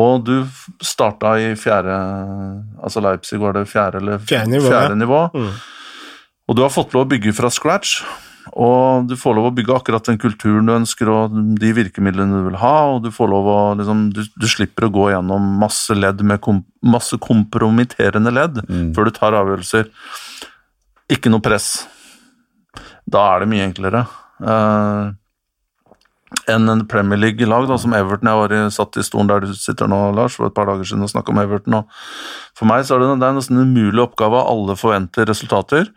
[0.00, 0.34] Og du
[0.86, 1.96] starta i fjerde
[2.78, 4.68] Altså Leipzig var det fjerde eller fjerde nivå.
[4.70, 5.22] Fjerde nivå.
[5.34, 5.48] Mm.
[6.46, 7.98] Og du har fått lov å bygge fra scratch.
[8.50, 12.48] Og du får lov å bygge akkurat den kulturen du ønsker og de virkemidlene du
[12.48, 15.94] vil ha, og du får lov å liksom, du, du slipper å gå gjennom masse
[15.94, 18.60] ledd med kom, masse kompromitterende ledd
[18.96, 19.90] før du tar avgjørelser.
[21.10, 21.72] Ikke noe press.
[23.10, 24.04] Da er det mye enklere.
[24.40, 25.10] Uh,
[26.50, 28.30] enn en Premier League-lag da, som Everton.
[28.30, 30.86] Jeg var i, satt i stolen der du sitter nå, Lars, for et par dager
[30.86, 31.80] siden og snakka om Everton.
[31.80, 34.42] Og for meg så er det, det er nesten en umulig oppgave.
[34.52, 35.90] Alle forventer resultater.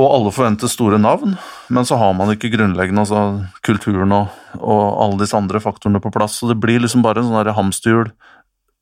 [0.00, 1.34] Og alle forventer store navn,
[1.68, 3.22] men så har man ikke grunnleggende altså
[3.66, 6.38] kulturen og, og alle disse andre faktorene på plass.
[6.40, 8.08] Så det blir liksom bare en sånn hamsterhjul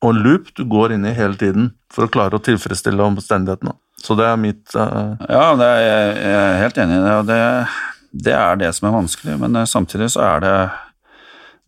[0.05, 3.73] og loop du går inn i hele tiden for å klare å tilfredsstille omstendighetene.
[3.99, 7.15] Så det er mitt uh, Ja, er, jeg er helt enig i det.
[7.17, 7.39] og det,
[8.27, 10.53] det er det som er vanskelig, men eh, samtidig så er det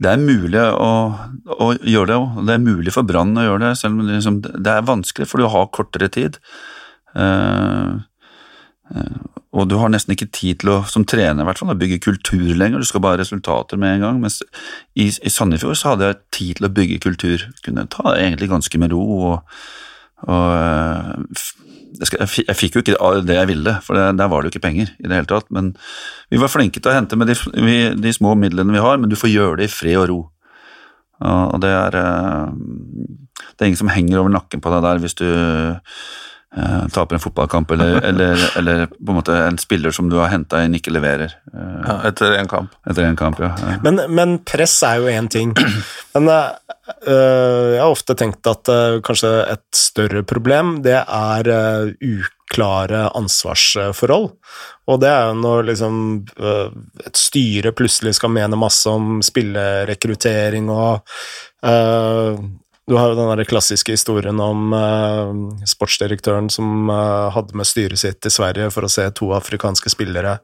[0.02, 0.93] det er mulig å,
[1.62, 4.16] å gjøre det og Det er mulig for Brann å gjøre det, selv om det,
[4.16, 6.39] liksom, det er vanskelig, for du har kortere tid.
[7.14, 7.99] Uh,
[8.95, 9.20] eh,
[9.52, 12.54] og du har nesten ikke tid til å, som trener i hvert fall, bygge kultur
[12.56, 12.80] lenger.
[12.80, 14.22] Du skal bare ha resultater med en gang.
[14.24, 14.39] Mens
[14.95, 17.43] i, i Sandefjord så hadde jeg tid til å bygge kultur.
[17.66, 19.04] Kunne ta det egentlig ganske med ro.
[19.34, 19.58] og,
[20.32, 21.43] og eh,
[21.99, 24.47] jeg, skal, jeg, jeg fikk jo ikke det jeg ville, for det, der var det
[24.47, 25.52] jo ikke penger i det hele tatt.
[25.52, 25.74] Men
[26.32, 29.12] vi var flinke til å hente med de, vi, de små midlene vi har, men
[29.12, 30.22] du får gjøre det i fred og ro.
[31.28, 32.54] Og det er eh,
[33.52, 35.28] Det er ingen som henger over nakken på deg der hvis du
[36.58, 40.32] eh, taper en fotballkamp, eller, eller, eller på en måte en spiller som du har
[40.34, 42.72] henta inn, ikke leverer Uh, ja, etter én kamp.
[42.88, 43.39] etter en kamp.
[43.43, 43.49] Ja.
[43.84, 45.52] Men, men press er jo én ting.
[46.16, 46.54] Men eh,
[47.12, 48.72] jeg har ofte tenkt at
[49.04, 51.49] kanskje et større problem, det er
[51.99, 54.30] uklare ansvarsforhold.
[54.91, 55.99] Og det er jo når liksom
[56.39, 61.04] et styre plutselig skal mene masse om spillerekruttering og
[62.90, 68.02] du har jo den der klassiske historien om eh, sportsdirektøren som eh, hadde med styret
[68.02, 70.40] sitt til Sverige for å se to afrikanske spillere,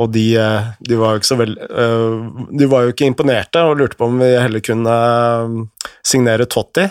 [0.00, 3.62] og de, eh, de var jo ikke så vel øh, De var jo ikke imponerte
[3.66, 5.58] og lurte på om vi heller kunne øh,
[6.06, 6.86] signere Totti.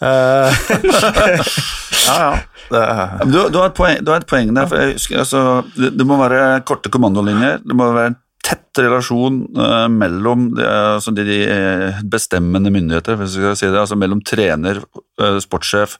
[0.00, 0.60] Eh,
[2.10, 2.30] Ja, ja.
[2.70, 4.68] Det er, Du, du, har et poeng, du har et poeng der.
[4.70, 5.40] For jeg husker, altså,
[5.74, 7.60] det, det må være korte kommandolinjer.
[7.66, 8.14] Det må være
[8.50, 13.80] tett relasjon eh, mellom de, altså de, eh, bestemmende myndigheter, hvis jeg skal si det,
[13.84, 14.82] altså mellom trener,
[15.20, 15.96] eh, sportssjef,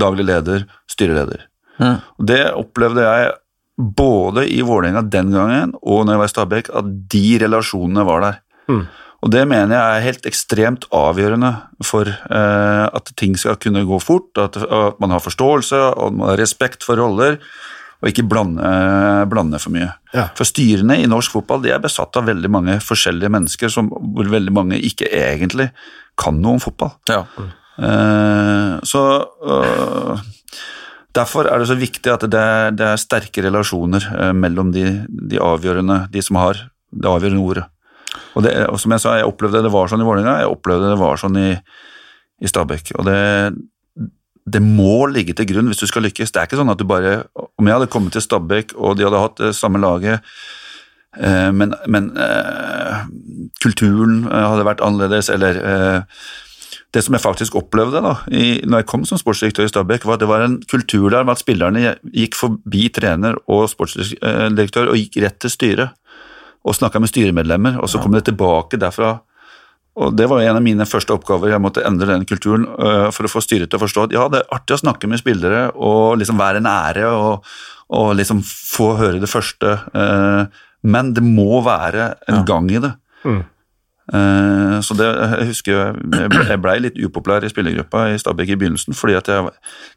[0.00, 1.46] daglig leder, styreleder.
[1.78, 1.98] Mm.
[2.30, 3.32] Det opplevde jeg
[3.76, 8.22] både i Vålerenga den gangen og når jeg var i Stabæk, at de relasjonene var
[8.22, 8.38] der.
[8.70, 8.84] Mm.
[9.24, 11.50] Og det mener jeg er helt ekstremt avgjørende
[11.86, 16.34] for eh, at ting skal kunne gå fort, at, at man har forståelse og man
[16.34, 17.38] har respekt for roller,
[18.04, 18.68] og ikke blande,
[19.32, 19.88] blande for mye.
[20.12, 20.26] Ja.
[20.36, 24.28] For styrene i norsk fotball de er besatt av veldig mange forskjellige mennesker, som, hvor
[24.28, 25.70] veldig mange ikke egentlig
[26.20, 26.92] kan noe om fotball.
[27.08, 27.24] ja.
[27.74, 29.00] Uh, så
[29.42, 30.20] uh,
[31.14, 34.82] Derfor er det så viktig at det er, det er sterke relasjoner eh, mellom de,
[35.06, 36.58] de avgjørende, de som har
[36.90, 37.66] det avgjørende ordet.
[38.34, 40.90] Og, det, og som jeg sa, jeg opplevde det var sånn i Vålerenga, jeg opplevde
[40.90, 41.52] det var sånn i,
[42.42, 42.90] i Stabæk.
[42.98, 43.20] Og det,
[44.44, 46.32] det må ligge til grunn hvis du skal lykkes.
[46.32, 49.06] Det er ikke sånn at du bare Om jeg hadde kommet til Stabæk, og de
[49.06, 50.24] hadde hatt det samme laget,
[51.16, 53.04] eh, men, men eh,
[53.64, 56.24] kulturen eh, hadde vært annerledes, eller eh,
[56.94, 60.18] det som jeg faktisk opplevde da, i, når jeg kom som sportsdirektør i Stabæk, var
[60.18, 64.98] at det var en kultur der med at spillerne gikk forbi trener og sportsdirektør og
[65.00, 65.94] gikk rett til styret
[66.64, 69.18] og snakka med styremedlemmer, og så kom det tilbake derfra.
[69.96, 73.28] Og Det var en av mine første oppgaver, jeg måtte endre den kulturen øh, for
[73.28, 75.68] å få styret til å forstå at ja, det er artig å snakke med spillere
[75.76, 77.44] og liksom være en ære og,
[77.94, 80.46] og liksom få høre det første, øh,
[80.82, 82.90] men det må være en gang i det.
[83.24, 83.44] Mm.
[84.14, 88.58] Eh, Så det, jeg husker jeg ble- blei litt upopulær i spillergruppa i Stabæk i
[88.60, 89.48] begynnelsen, fordi at jeg,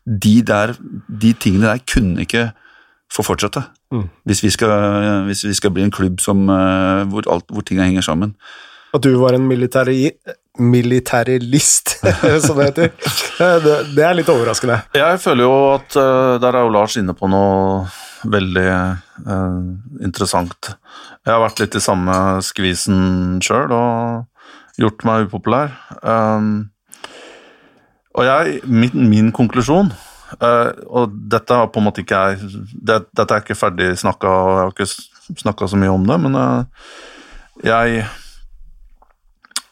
[0.06, 0.76] de, der,
[1.10, 2.52] de tingene der kunne ikke
[3.12, 3.66] få fortsette.
[3.92, 4.06] Mm.
[4.30, 4.72] Hvis, vi skal,
[5.28, 8.36] hvis vi skal bli en klubb som, eh, hvor, alt, hvor tingene henger sammen.
[8.96, 10.12] At du var en militari
[10.58, 12.00] militarilist,
[12.46, 12.92] som det heter.
[13.94, 14.80] Det, er litt overraskende.
[14.98, 17.84] Jeg føler jo at eh, der er jo Lars inne på noe
[18.26, 19.60] veldig eh,
[20.02, 20.72] interessant.
[21.22, 25.74] Jeg har vært litt i samme skvisen sjøl og gjort meg upopulær.
[26.02, 26.70] Um,
[28.18, 29.94] og jeg, min, min konklusjon
[30.44, 32.50] Uh, Og dette er på en måte ikke jeg
[32.84, 36.18] det, Dette er ikke ferdig snakka, og jeg har ikke snakka så mye om det,
[36.20, 36.90] men uh,
[37.64, 38.02] jeg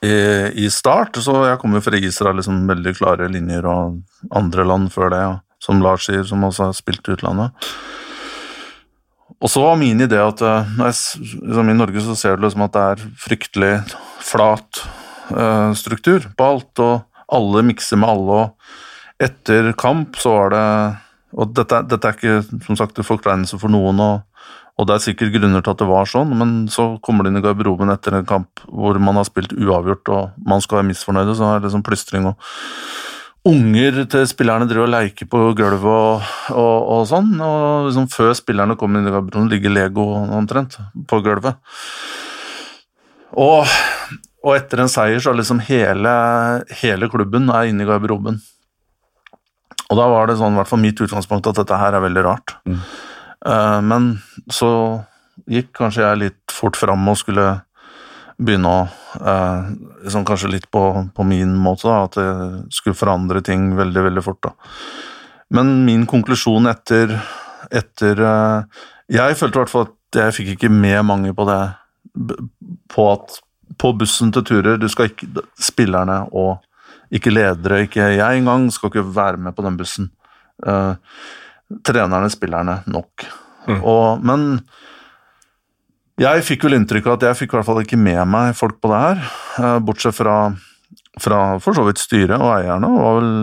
[0.06, 4.00] i, i start, så jeg kom jo fra registeret av liksom veldig klare linjer og
[4.36, 5.36] andre land før det, ja.
[5.64, 7.68] som Lars sier, som også har spilt i utlandet.
[9.44, 12.66] Og så var min idé at eh, jeg, liksom I Norge så ser du liksom
[12.66, 13.74] at det er fryktelig
[14.24, 14.84] flat
[15.34, 20.68] eh, struktur på alt, og alle mikser med alle, og etter kamp så var det
[21.36, 24.22] Og dette, dette er ikke som sagt en forkleinelse for noen, og,
[24.76, 27.40] Og det er sikkert grunner til at det var sånn, men så kommer de inn
[27.40, 31.36] i garderoben etter en kamp hvor man har spilt uavgjort og man skal være misfornøyde,
[31.38, 32.40] så er det liksom plystring og
[33.46, 38.32] Unger til spillerne driver og leker på gulvet og, og, og sånn, og liksom før
[38.34, 41.60] spillerne kommer inn i garderoben, ligger Lego omtrent på gulvet.
[43.38, 43.70] Og,
[44.42, 46.16] og, etter en seier så er liksom hele,
[46.82, 48.42] hele klubben er inne i garderoben.
[49.92, 52.26] Og da var det sånn, i hvert fall mitt utgangspunkt, at dette her er veldig
[52.26, 52.58] rart.
[52.66, 52.82] Mm.
[53.46, 54.16] Uh, men
[54.54, 54.72] så
[55.52, 57.50] gikk kanskje jeg litt fort fram og skulle
[58.38, 58.80] begynne å
[59.22, 59.68] eh,
[60.04, 60.84] liksom Kanskje litt på,
[61.16, 64.42] på, min måte, da, at jeg skulle forandre ting veldig, veldig fort.
[64.44, 64.54] da.
[65.56, 67.16] Men min konklusjon etter,
[67.72, 68.84] etter eh,
[69.16, 71.62] Jeg følte i hvert fall at jeg fikk ikke med mange på det
[72.92, 73.42] På at
[73.82, 75.28] på bussen til turer du skal ikke,
[75.60, 76.62] Spillerne og
[77.16, 80.08] ikke ledere, ikke jeg engang, skal ikke være med på den bussen.
[81.72, 83.26] Eh, trenerne, spillerne, nok.
[83.66, 83.82] Mm.
[83.82, 84.60] Og, men
[86.22, 88.80] jeg fikk vel inntrykk av at jeg fikk i hvert fall ikke med meg folk
[88.82, 89.26] på det her,
[89.60, 90.38] eh, bortsett fra,
[91.22, 93.34] fra for så vidt styret og eierne, og vel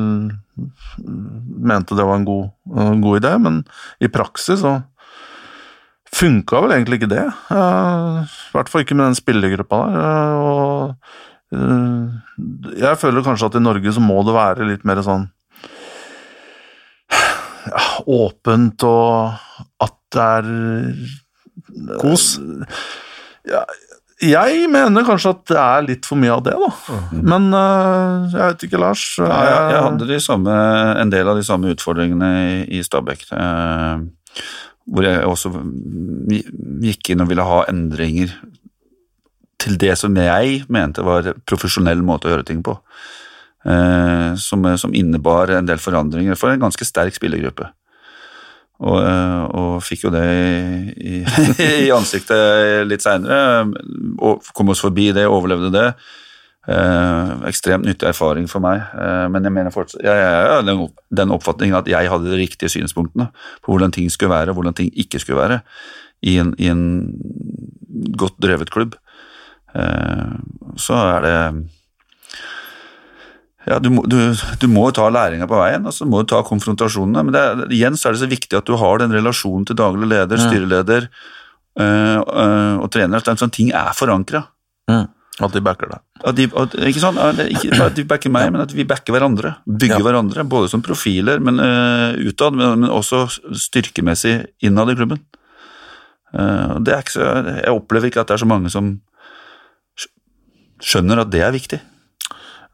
[1.62, 3.62] mente det var en god, en god idé, men
[4.01, 4.79] i praksis så
[6.12, 7.27] funka vel egentlig ikke det.
[7.53, 10.01] Eh, I hvert fall ikke med den spillergruppa der.
[10.03, 10.97] Eh, og
[11.53, 15.27] jeg føler kanskje at i Norge så må det være litt mer sånn
[18.07, 20.49] åpent, og at det er
[22.01, 22.35] Kos?
[23.49, 23.62] Ja,
[24.23, 26.68] jeg mener kanskje at det er litt for mye av det, da.
[27.11, 27.23] Mm.
[27.27, 29.07] Men uh, jeg vet ikke, Lars.
[29.18, 30.59] Ja, jeg, jeg, hadde samme,
[31.03, 33.27] en del av de samme utfordringene i, i Stabæk.
[33.35, 34.05] Uh,
[34.93, 35.53] hvor jeg også
[36.83, 38.33] gikk inn og ville ha endringer
[39.62, 42.75] til det som jeg mente var profesjonell måte å gjøre ting på.
[43.62, 47.68] Uh, som, som innebar en del forandringer for en ganske sterk spillergruppe.
[48.82, 50.24] Og, eh, og, fikk jo det
[50.98, 51.20] i,
[51.86, 53.68] i ansiktet litt seinere.
[54.56, 55.86] Kom oss forbi det, overlevde det.
[56.62, 58.82] Eh, ekstremt nyttig erfaring for meg.
[58.94, 62.70] Eh, men jeg mener fortsatt, jeg har den, den oppfatningen at jeg hadde de riktige
[62.70, 63.30] synspunktene
[63.62, 65.60] på hvordan ting skulle være, og hvordan ting ikke skulle være
[66.22, 66.84] i en, i en
[68.18, 68.98] godt drevet klubb.
[69.74, 70.38] Eh,
[70.78, 71.38] så er det
[73.68, 74.18] ja, du må, du,
[74.58, 77.22] du må ta læringa på veien, og så må du ta konfrontasjonene.
[77.28, 80.08] Men er, igjen så er det så viktig at du har den relasjonen til daglig
[80.10, 80.46] leder, mm.
[80.48, 83.22] styreleder øh, øh, og trener.
[83.22, 84.42] At sånn ting er forankra.
[84.90, 85.04] Mm.
[85.42, 86.02] At de backer deg.
[86.90, 89.54] Ikke sånn, ikke at de backer meg, men at vi backer hverandre.
[89.64, 90.06] Bygger ja.
[90.08, 93.24] hverandre, både som profiler men øh, utad, men, men, også
[93.68, 95.22] styrkemessig innad i klubben.
[96.32, 98.86] Uh, det er ikke så, jeg opplever ikke at det er så mange som
[100.80, 101.80] skjønner at det er viktig.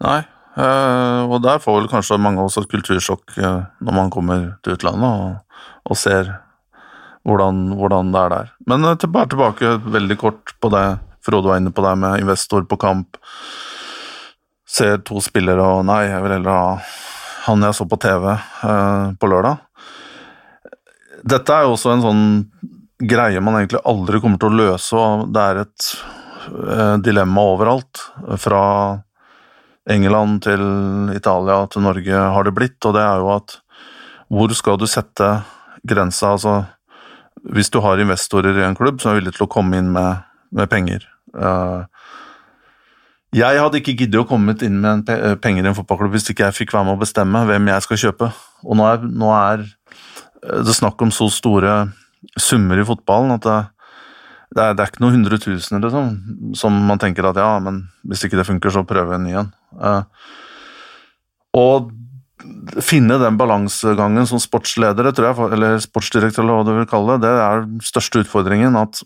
[0.04, 0.20] Nei,
[0.58, 4.74] Uh, og der får vel kanskje mange også et kultursjokk uh, når man kommer til
[4.74, 6.32] utlandet og, og ser
[7.28, 8.50] hvordan, hvordan, det er der.
[8.66, 10.86] Men til, bare tilbake veldig kort på det
[11.22, 13.18] Frode var inne på det med investor på kamp.
[14.66, 16.76] Ser to spillere og nei, jeg vil heller ha
[17.48, 18.24] han jeg så på TV
[19.20, 19.58] på lørdag.
[21.28, 22.22] Dette er jo også en sånn
[23.10, 25.90] greie man egentlig aldri kommer til å løse, og det er et
[27.04, 28.06] dilemma overalt.
[28.40, 28.62] Fra
[29.88, 30.62] England til
[31.16, 33.56] Italia til Norge har det blitt, og det er jo at
[34.28, 35.28] hvor skal du sette
[35.88, 36.34] grensa?
[36.34, 36.56] Altså,
[37.48, 40.26] hvis du har investorer i en klubb som er villige til å komme inn med,
[40.52, 41.06] med penger
[41.38, 41.86] uh,
[43.32, 45.08] Jeg hadde ikke giddet å komme inn med
[45.40, 48.02] penger i en fotballklubb hvis ikke jeg fikk være med å bestemme hvem jeg skal
[48.04, 48.30] kjøpe.
[48.64, 49.64] Og nå er, nå er
[50.64, 51.80] det snakk om så store
[52.40, 53.58] summer i fotballen at det,
[54.48, 56.12] det er, det er, ikke noen hundretusener liksom,
[56.56, 59.34] som man tenker at ja, men hvis ikke det funker, så prøver jeg en ny
[59.42, 59.50] en.
[59.76, 60.02] Uh,
[61.58, 61.90] og
[62.84, 67.28] finne den balansegangen som sportsledere, tror jeg, eller sportsdirektør, eller hva du vil kalle det,
[67.28, 68.78] det er den største utfordringen.
[68.78, 69.02] At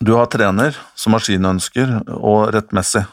[0.00, 3.04] du har trener som har sine ønsker, og rettmessig.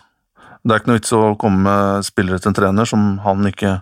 [0.63, 3.77] Det er ikke noe vits å komme med spillere til en trener som han ikke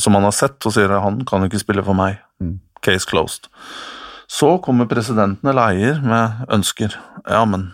[0.00, 2.20] som han har sett, og sier at han kan ikke spille for meg.
[2.42, 2.58] Mm.
[2.84, 3.48] Case closed.
[4.26, 6.96] Så kommer presidenten eller eier med ønsker.
[7.28, 7.72] Ja, men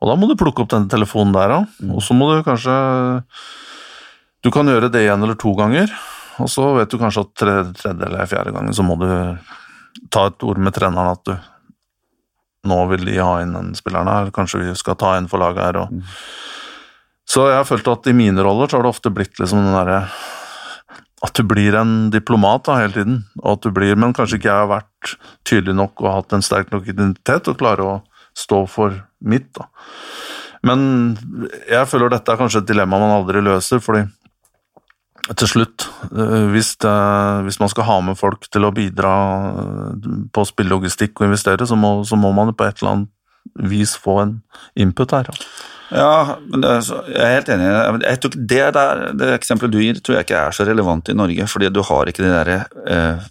[0.00, 1.90] Og da må du plukke opp denne telefonen der òg, mm.
[1.92, 2.72] og så må du kanskje
[4.42, 5.92] Du kan gjøre det én eller to ganger,
[6.40, 9.10] og så vet du kanskje at tredje, tredje eller fjerde gangen så må du
[10.08, 11.34] ta et ord med treneren at du
[12.70, 15.64] nå vil de ha inn den spilleren her, kanskje vi skal ta en for laget
[15.64, 16.02] her og mm.
[17.30, 19.76] Så jeg har følt at i mine roller så har det ofte blitt liksom den
[19.76, 20.00] derre
[21.20, 24.48] at du blir en diplomat da, hele tiden, og at du blir, men kanskje ikke
[24.48, 25.16] jeg har vært
[25.48, 27.98] tydelig nok og hatt en sterk nok identitet og klare å
[28.36, 29.50] stå for mitt.
[29.58, 29.68] da.
[30.64, 30.80] Men
[31.68, 34.06] jeg føler dette er kanskje et dilemma man aldri løser, fordi
[35.36, 36.94] til slutt, eh, hvis, det,
[37.46, 39.12] hvis, man skal ha med folk til å bidra
[39.50, 43.92] eh, på spillelogistikk og investere, så må, så må man på et eller annet vis
[44.00, 44.32] få en
[44.80, 45.28] input her.
[45.30, 45.36] Ja,
[45.90, 47.68] men er, jeg er helt enig.
[48.04, 51.16] Jeg tror det, der, det eksempelet du gir, tror jeg ikke er så relevant i
[51.18, 53.26] Norge, fordi du har ikke de derre eh,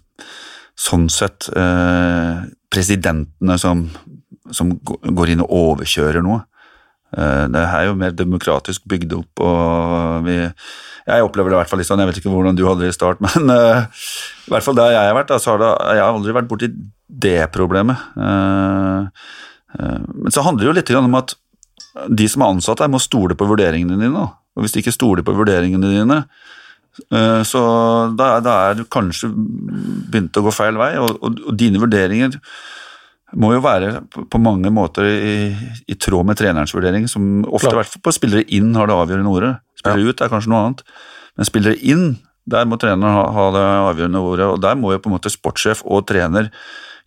[0.80, 3.86] sånn sett eh, presidentene som,
[4.52, 6.44] som, går inn og overkjører noe.
[7.16, 10.38] Eh, det er jo mer demokratisk bygd opp, og vi
[11.10, 12.90] Jeg opplever det i hvert fall litt sånn, jeg vet ikke hvordan du hadde det
[12.92, 13.88] i start, men uh,
[14.46, 16.68] i hvert fall der jeg har vært, så har det, jeg har aldri vært borti
[17.08, 18.04] det problemet.
[18.14, 19.08] Uh,
[19.80, 21.34] men så handler det jo litt om at
[22.08, 24.26] de som er ansatt her, må stole på vurderingene dine.
[24.56, 26.22] Og hvis de ikke stoler på vurderingene dine,
[27.46, 27.60] så
[28.18, 32.34] da, er du kanskje begynt å gå feil vei, og dine vurderinger
[33.38, 35.34] må jo være på mange måter i,
[35.86, 38.96] i tråd med trenerens vurdering, som ofte, i hvert fall på spillere inn, har det
[38.96, 39.52] avgjørende ordet.
[39.78, 40.10] Spillere ja.
[40.10, 40.84] ut er kanskje noe annet,
[41.38, 42.06] men spillere inn,
[42.50, 44.48] der må treneren ha, ha, det avgjørende ordet.
[44.50, 46.50] og Der må jo på en måte sportssjef og trener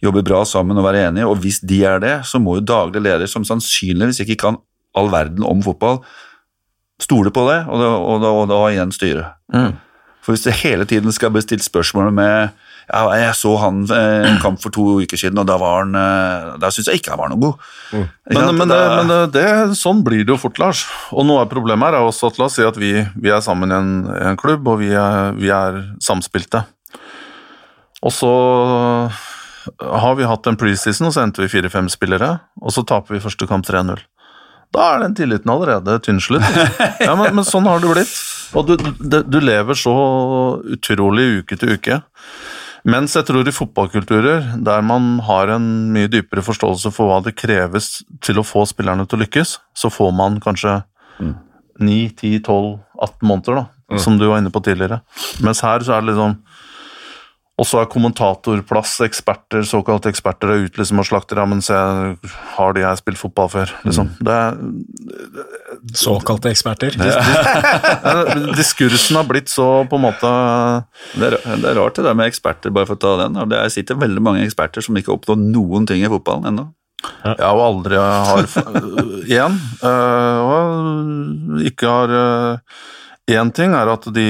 [0.04, 3.04] jobbe bra sammen og være enige, og hvis de er det, så må jo daglig
[3.04, 4.60] leder, som sannsynligvis ikke kan
[4.98, 6.02] all verden om fotball,
[7.02, 9.32] stole på det, og da, og da, og da igjen styre.
[9.54, 9.74] Mm.
[10.24, 14.26] For hvis det hele tiden skal bli stilt spørsmål med ja, jeg så han eh,
[14.28, 17.22] en kamp for to uker siden, og da var han eh, syns jeg ikke han
[17.22, 17.68] var noe god.
[17.94, 18.06] Mm.
[18.36, 19.46] Men, men, det, men det, det,
[19.80, 20.84] sånn blir det jo fort, Lars.
[21.16, 23.44] Og noe av problemet her er også at la oss si at vi, vi er
[23.46, 23.94] sammen i en,
[24.32, 26.66] en klubb, og vi er, vi er, samspilte.
[28.04, 28.34] Og så
[29.80, 33.24] har vi hatt en preseason, og så endte vi fire-fem spillere, og så taper vi
[33.24, 34.04] første kamp 3-0.
[34.74, 36.46] Da er den tilliten allerede tynnslitt.
[37.04, 38.14] Ja, men, men, sånn har det blitt.
[38.58, 39.94] Og du, du, du lever så
[40.76, 42.02] utrolig uke til uke.
[42.84, 47.38] Mens jeg tror i fotballkulturer der man har en mye dypere forståelse for hva det
[47.40, 50.82] kreves til å få spillerne til å lykkes, så får man kanskje
[51.22, 51.36] mm.
[51.80, 54.02] 9, 10, 12, 18 måneder, da, mm.
[54.04, 55.00] som du var inne på tidligere.
[55.46, 56.36] Mens her så er det liksom
[57.54, 61.78] og så er kommentatorplass, eksperter, såkalte eksperter er ute liksom og slakter ja, men se,
[62.56, 63.74] har de her spilt fotball før?
[63.86, 64.10] Liksom.
[64.10, 64.24] Mm.
[64.26, 64.40] Det
[65.84, 66.98] det, såkalte eksperter?
[68.58, 70.32] diskursen har blitt så på en måte
[71.14, 73.38] det er, det er, rart det der med eksperter, bare for å ta den.
[73.52, 76.72] Det sitter veldig mange eksperter som ikke har oppnådd noen ting i fotballen ennå.
[77.22, 78.48] Ja, og aldri har
[79.30, 79.60] Igjen.
[79.84, 82.82] Øh, og ikke har eh,
[83.32, 84.26] Én ting er at de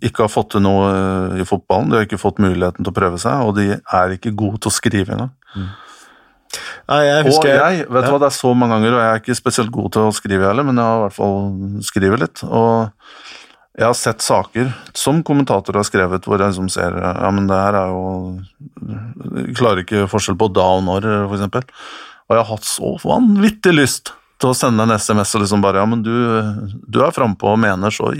[0.00, 2.96] ikke har fått til noe eh, i fotballen, de har ikke fått muligheten til å
[2.96, 5.34] prøve seg, og de er ikke gode til å skrive engang.
[5.52, 5.68] Mm.
[6.88, 8.12] Nei, jeg husker, og jeg, vet du ja.
[8.14, 10.48] hva, det er så mange ganger, og jeg er ikke spesielt god til å skrive
[10.48, 12.44] heller, men jeg har i hvert fall skrevet litt.
[12.48, 17.50] Og jeg har sett saker som kommentatorer har skrevet, hvor jeg liksom ser ja, men
[17.50, 21.68] det her er jo klarer ikke forskjell på da og når, for eksempel.
[22.28, 25.82] Og jeg har hatt så vanvittig lyst til å sende en SMS og liksom bare
[25.82, 26.14] Ja, men du,
[26.86, 28.12] du er frampå og mener så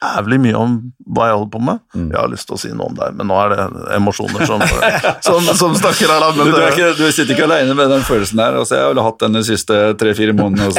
[0.00, 0.76] jævlig mye om
[1.14, 1.82] hva jeg holder på med.
[1.94, 2.06] Mm.
[2.12, 3.66] Jeg har lyst til å si noe om deg, men nå er det
[3.96, 4.62] emosjoner som,
[5.26, 6.26] som, som snakker her.
[6.36, 8.58] Du, du, ikke, du, sitter ikke alene med den følelsen her.
[8.62, 10.72] Altså, jeg har vel hatt den de siste tre-fire månedene.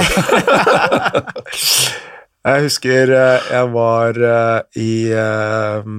[2.49, 5.91] jeg husker eh, jeg var eh, i eh,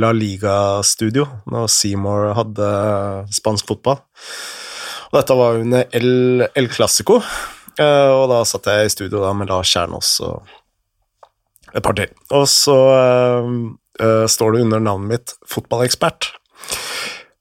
[0.00, 2.70] La Liga-studio når Seymour hadde
[3.34, 4.02] spansk fotball.
[5.10, 7.16] Og dette var under El, El Clásico,
[7.80, 10.44] og da satt jeg i studio da med Lars Kjernås og
[11.74, 12.10] et par til.
[12.34, 12.78] Og så
[14.00, 16.32] uh, står det under navnet mitt 'fotballekspert'.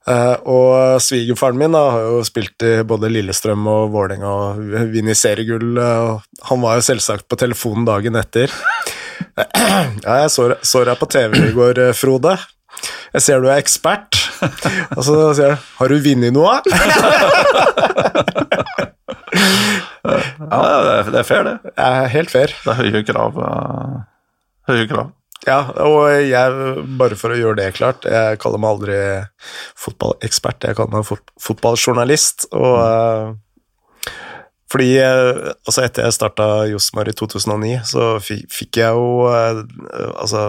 [0.09, 4.61] Uh, og svigerfaren min da, har jo spilt i både Lillestrøm og Vålerenga og
[4.93, 5.77] vunnet seriegull.
[5.77, 6.17] Uh,
[6.49, 8.49] han var jo selvsagt på telefonen dagen etter.
[9.37, 12.33] ja, jeg så, så deg på TV i går, Frode.
[13.13, 14.17] Jeg ser du er ekspert.
[14.95, 16.61] Og så sier jeg 'Har du vunnet noe?'
[20.49, 21.57] ja, det er fair, det.
[21.75, 22.49] Ja, helt fair.
[22.63, 23.37] Det er høye krav.
[23.37, 23.99] Uh
[24.69, 25.15] høye krav.
[25.47, 28.97] Ja, og jeg, bare for å gjøre det klart, jeg kaller meg aldri
[29.79, 32.49] fotballekspert, jeg kaller meg fot fotballjournalist.
[32.59, 34.09] Og uh,
[34.69, 39.63] fordi uh, altså etter jeg starta Josmar i 2009, så fikk jeg jo uh,
[40.19, 40.43] altså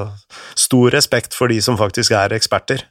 [0.59, 2.89] stor respekt for de som faktisk er eksperter.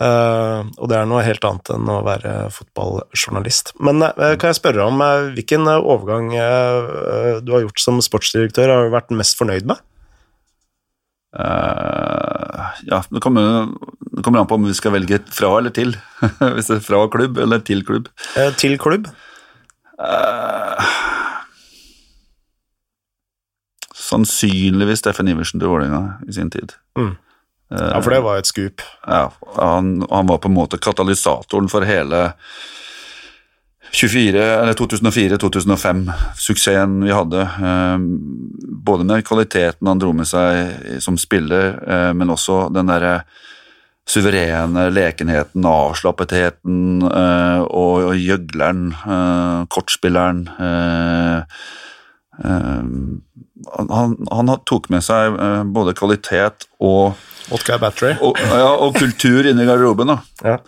[0.00, 3.74] og det er noe helt annet enn å være fotballjournalist.
[3.84, 5.02] Men kan jeg spørre om
[5.36, 6.30] hvilken overgang
[7.44, 9.82] du har gjort som sportsdirektør, har du vært mest fornøyd med?
[11.30, 13.68] Uh, ja, det kommer,
[14.16, 15.94] det kommer, an på om vi skal velge fra eller til.
[16.56, 18.10] Hvis det er fra klubb eller til klubb.
[18.34, 19.06] Uh, til klubb?
[20.00, 20.90] Uh,
[23.94, 26.74] sannsynligvis Steffen Iversen til Vålerenga i sin tid.
[26.98, 27.14] Mm.
[27.70, 28.82] Ja, for det var et skup.
[29.06, 32.32] Ja, han, han, var på en måte katalysatoren for hele 24, eller
[33.92, 37.40] 2004-2005, suksessen vi hadde.
[37.42, 37.98] Eh,
[38.86, 43.22] både med kvaliteten han dro med seg som spiller, eh, men også den derre
[44.10, 50.48] suverene lekenheten, avslappetheten eh, og, gjøgleren, eh, kortspilleren.
[50.58, 51.38] Eh,
[52.44, 52.82] eh,
[53.90, 57.14] han, han tok med seg eh, både kvalitet og,
[57.50, 58.14] Vodka Battery.
[58.22, 60.06] og, ja, og kultur inni garderoben.
[60.14, 60.18] da.
[60.44, 60.58] Ja.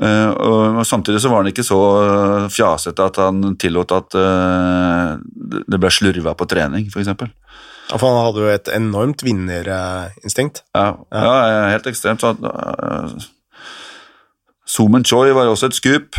[0.00, 5.10] Eh, og, Samtidig så var han ikke så eh, fjasete at han tillot at eh,
[5.68, 7.12] det ble slurva på trening, f.eks.
[7.12, 10.62] Ja, for han hadde jo et enormt vinnerinstinkt.
[10.72, 11.32] Ja, ja.
[11.74, 12.22] helt ekstremt.
[12.24, 13.10] Så, uh,
[14.64, 16.16] Zoomen Choi var jo også et skup.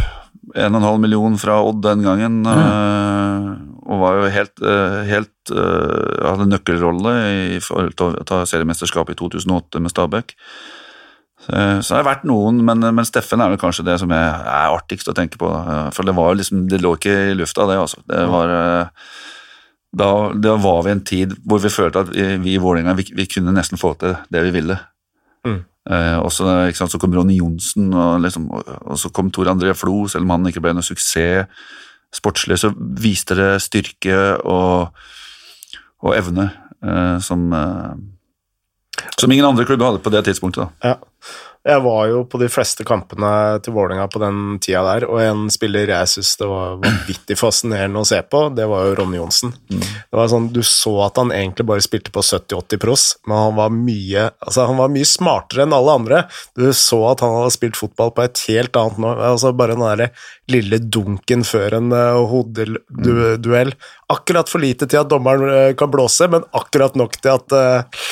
[0.54, 2.44] 1,5 million fra Odd den gangen.
[2.46, 3.80] Mm.
[3.88, 4.62] og var jo helt,
[5.08, 7.14] helt hadde nøkkelrolle
[7.56, 10.36] i forhold til å ta seriemesterskapet i 2008 med Stabæk.
[11.44, 11.52] Så,
[11.84, 14.74] så har det vært noen, men, men Steffen er vel kanskje det som er, er
[14.78, 15.50] artigst å tenke på.
[15.52, 17.78] eh, For det var jo liksom, det lå ikke i lufta, det.
[17.84, 18.04] altså.
[18.08, 18.58] Det var...
[18.58, 19.06] eh,
[19.94, 23.06] da, da var vi i en tid hvor vi følte at vi, i Vålerenga vi,
[23.14, 24.78] vi kunne nesten få til det vi ville.
[25.46, 25.60] Mm.
[25.92, 29.76] Eh, og så, sant, så kom Ronny Johnsen, og, liksom, og, så kom Tor André
[29.78, 31.46] Flo, selv om han ikke ble noe suksess
[32.14, 32.70] sportslig, så
[33.02, 34.94] viste det styrke og,
[36.06, 36.50] og evne
[36.86, 37.96] eh, som, eh,
[39.20, 40.68] som ingen andre klubber hadde på det tidspunktet.
[40.68, 40.94] Da.
[40.94, 40.96] Ja.
[41.64, 43.28] Jeg var jo på de fleste kampene
[43.64, 48.02] til Vålerenga på den tida der, og en spiller jeg syns det var vanvittig fascinerende
[48.02, 49.54] å se på, det var jo Ronny Johnsen.
[49.70, 53.56] Det var sånn, Du så at han egentlig bare spilte på 70-80 pros, men han
[53.62, 56.20] var mye altså han var mye smartere enn alle andre.
[56.60, 59.88] Du så at han hadde spilt fotball på et helt annet nå, altså bare den
[59.88, 63.72] der lille dunken før en uh, hodeduell.
[64.12, 68.04] Akkurat for lite til at dommeren uh, kan blåse, men akkurat nok til at eh,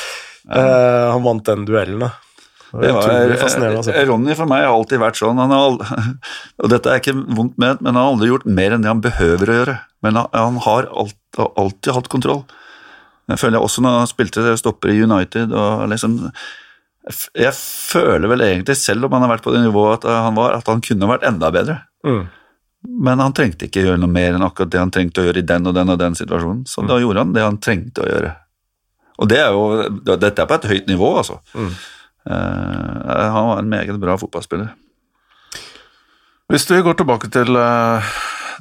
[0.49, 2.05] eh, han vant den duellen.
[2.05, 2.11] da.
[2.71, 4.03] Det var var, fascinerende å se på.
[4.07, 5.39] Ronny for meg har alltid vært sånn.
[5.43, 5.75] Han har
[6.61, 9.03] og dette er ikke vondt ment, men han har aldri gjort mer enn det han
[9.03, 9.77] behøver å gjøre.
[10.05, 12.43] Men han, han har alt, alltid hatt kontroll.
[13.31, 16.17] Jeg føler jeg også når han spilte stopper i United og liksom
[17.37, 20.55] Jeg føler vel egentlig, selv om han har vært på det nivået at han var,
[20.57, 21.79] at han kunne vært enda bedre.
[22.05, 22.23] Mm.
[23.05, 25.47] Men han trengte ikke gjøre noe mer enn akkurat det han trengte å gjøre i
[25.47, 26.63] den og den og den situasjonen.
[26.69, 28.31] Så da gjorde han det han trengte å gjøre.
[29.21, 29.65] Og det er jo,
[30.17, 31.37] dette er på et høyt nivå, altså.
[31.53, 31.73] Mm.
[32.21, 34.73] Uh, han var en meget bra fotballspiller.
[36.51, 38.11] Hvis vi går tilbake til uh,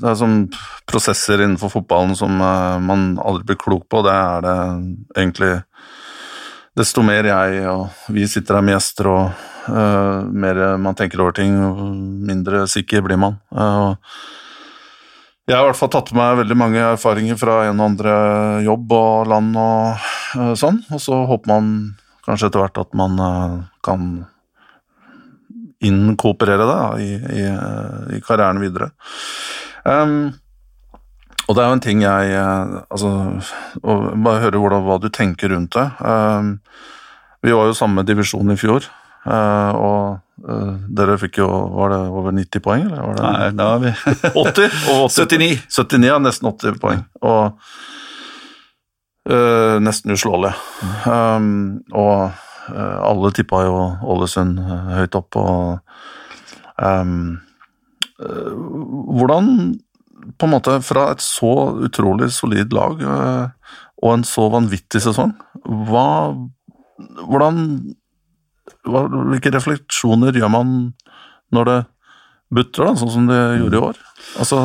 [0.00, 0.44] det er sånn
[0.88, 4.56] prosesser innenfor fotballen som uh, man aldri blir klok på, det er det
[5.16, 5.56] egentlig
[6.78, 9.72] Desto mer jeg og vi sitter her med gjester, og
[10.30, 11.50] mer man tenker over ting,
[12.24, 13.34] mindre sikker blir man.
[15.50, 18.14] Jeg har i hvert fall tatt med meg veldig mange erfaringer fra en og andre
[18.62, 20.06] jobb og land og
[20.58, 21.72] sånn, og så håper man
[22.26, 23.56] kanskje etter hvert at man eh,
[23.86, 24.12] kan
[25.80, 27.10] innkooperere det da, i,
[27.40, 27.44] i,
[28.16, 28.90] i karrieren videre.
[29.84, 30.32] Um,
[31.48, 33.10] og det er jo en ting jeg eh, altså,
[33.80, 35.86] Bare høre hvordan, hva du tenker rundt det.
[36.04, 36.58] Um,
[37.40, 38.84] vi var jo samme divisjon i fjor,
[39.24, 43.00] uh, og uh, dere fikk jo Var det over 90 poeng, eller?
[43.00, 44.76] Var det Nei, da har vi 80?
[44.92, 45.64] Og 80 79.
[45.72, 47.06] 79, ja, nesten 80 poeng.
[47.24, 47.72] Og
[49.30, 50.52] eh, nesten uslåelig.
[51.06, 52.30] Um, og
[52.70, 53.76] uh, alle tippa jo
[54.14, 57.38] Ålesund eh, høyt opp, og um,
[58.20, 58.50] uh,
[59.20, 59.52] Hvordan,
[60.36, 61.54] på en måte, fra et så
[61.86, 63.00] utrolig solid lag
[64.00, 65.34] og en så vanvittig sesong,
[65.88, 66.08] hva
[67.00, 67.62] Hvordan
[68.84, 70.74] hva, Hvilke refleksjoner gjør man
[71.50, 71.78] når det
[72.50, 74.00] butter, da, sånn som det gjorde i år?
[74.40, 74.58] Altså,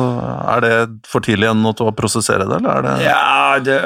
[0.56, 0.74] Er det
[1.08, 3.78] for tidlig ennå til å prosessere det, eller er det Ja, det,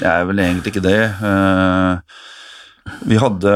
[0.00, 1.00] det er vel egentlig ikke det.
[1.30, 2.20] Eh,
[3.06, 3.50] vi hadde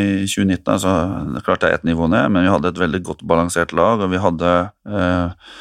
[0.00, 0.92] i 2019 altså,
[1.28, 3.74] det er Klart det er ett nivå ned, men vi hadde et veldig godt balansert
[3.76, 4.52] lag, og vi hadde
[4.88, 5.56] eh,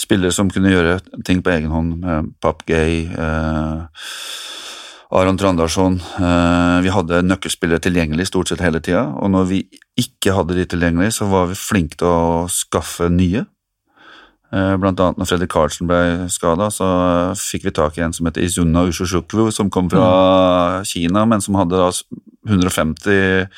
[0.00, 2.04] spillere som kunne gjøre ting på egen hånd.
[2.04, 4.06] Eh, Papp Gay, eh,
[5.10, 5.96] Aron Trandarsson.
[5.98, 9.62] Eh, vi hadde nøkkelspillere tilgjengelig stort sett hele tida, og når vi
[9.98, 13.42] ikke hadde de tilgjengelig, så var vi flinke til å skaffe nye.
[14.54, 16.86] Eh, Blant annet når Fredrik Karlsen ble skada, så
[17.38, 21.58] fikk vi tak i en som heter Izuna Ushushukwu, som kom fra Kina, men som
[21.58, 21.90] hadde da
[22.46, 23.50] 150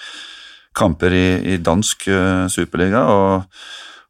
[0.77, 3.61] kamper i, i dansk eh, superliga, og,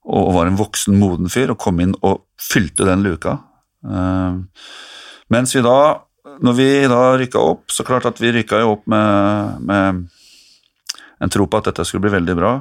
[0.07, 3.41] og var en voksen, moden fyr, og kom inn og fylte den luka.
[3.83, 4.41] Eh,
[5.35, 5.77] mens vi da,
[6.41, 10.05] når vi da rykka opp, så klart at vi rykka jo opp med, med
[11.23, 12.53] en tro på at dette skulle bli veldig bra.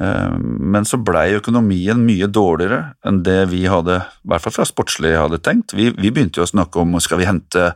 [0.00, 0.34] Eh,
[0.74, 5.14] Men så blei økonomien mye dårligere enn det vi hadde, i hvert fall fra sportslig
[5.16, 5.74] hadde tenkt.
[5.76, 7.70] Vi, vi begynte jo å snakke om skal vi hente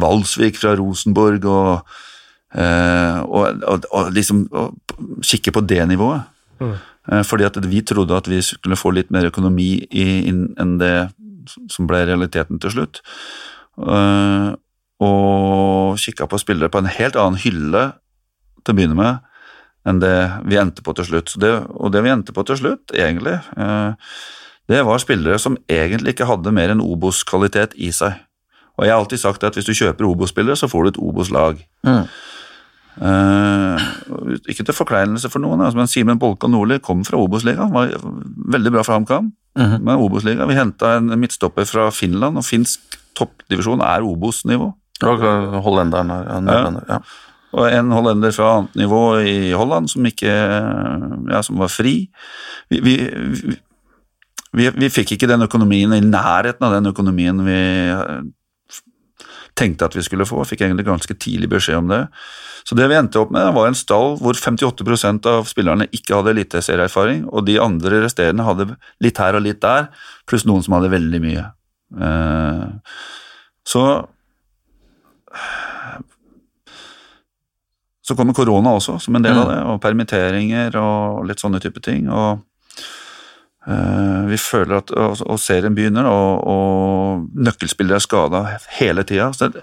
[0.00, 1.96] Valsvik fra Rosenborg og,
[2.54, 4.46] eh, og, og, og liksom
[5.24, 6.28] kikke på det nivået.
[6.60, 6.74] Mm.
[7.28, 10.94] Fordi at vi trodde at vi skulle få litt mer økonomi i, inn- enn det
[11.68, 13.02] som ble realiteten til slutt.
[13.78, 14.54] Eh,
[15.04, 17.80] Og kikka på spillere på en helt annen hylle
[18.64, 19.18] til å begynne med
[19.84, 20.14] enn det
[20.48, 21.28] vi endte på til slutt.
[21.28, 23.92] Så det, og det vi endte på til slutt, egentlig, eh,
[24.70, 28.14] det var spillere som egentlig ikke hadde mer enn Obos-kvalitet i seg.
[28.78, 31.60] Og jeg har alltid sagt at hvis du kjøper Obos-spillere, så får du et Obos-lag.
[31.84, 32.06] Mm.
[33.04, 33.84] Eh,
[34.48, 37.92] ikke til forkleinelse for noen, altså, men Simen Bolkan Nordli kom fra Obos-ligaen, var
[38.54, 39.32] veldig bra for HamKam.
[39.58, 39.84] Mhm.
[39.84, 40.46] med Obos-liga.
[40.46, 42.80] Vi henta en midtstopper fra Finland, og finsk
[43.18, 44.72] toppdivisjon er Obos-nivå.
[45.04, 46.28] Hollenderen her.
[46.48, 47.00] Ja, ja.
[47.54, 52.08] Og en hollender fra annet nivå i Holland som ikke ja, som var fri.
[52.72, 52.94] Vi, vi,
[54.54, 57.60] vi, vi, fikk ikke den økonomien i nærheten av den økonomien vi
[59.54, 60.42] tenkte at vi skulle få.
[60.48, 62.02] Fikk egentlig ganske tidlig beskjed om det.
[62.66, 66.32] Så det vi endte opp med, var en stall hvor 58% av spillerne ikke hadde
[66.32, 68.72] eliteserieerfaring, og de andre resterende hadde
[69.04, 69.90] litt her og litt der,
[70.26, 71.44] pluss noen som hadde veldig mye.
[72.00, 72.64] Eh,
[73.64, 74.06] Så
[78.04, 81.80] Så kommer korona også, som en del av det, og permitteringer og litt sånne type
[81.80, 82.10] ting.
[82.12, 82.42] og
[83.64, 88.42] Uh, vi føler at og, og serien begynner, og, og nøkkelspillere er skada
[88.76, 89.30] hele tida.
[89.40, 89.62] Det,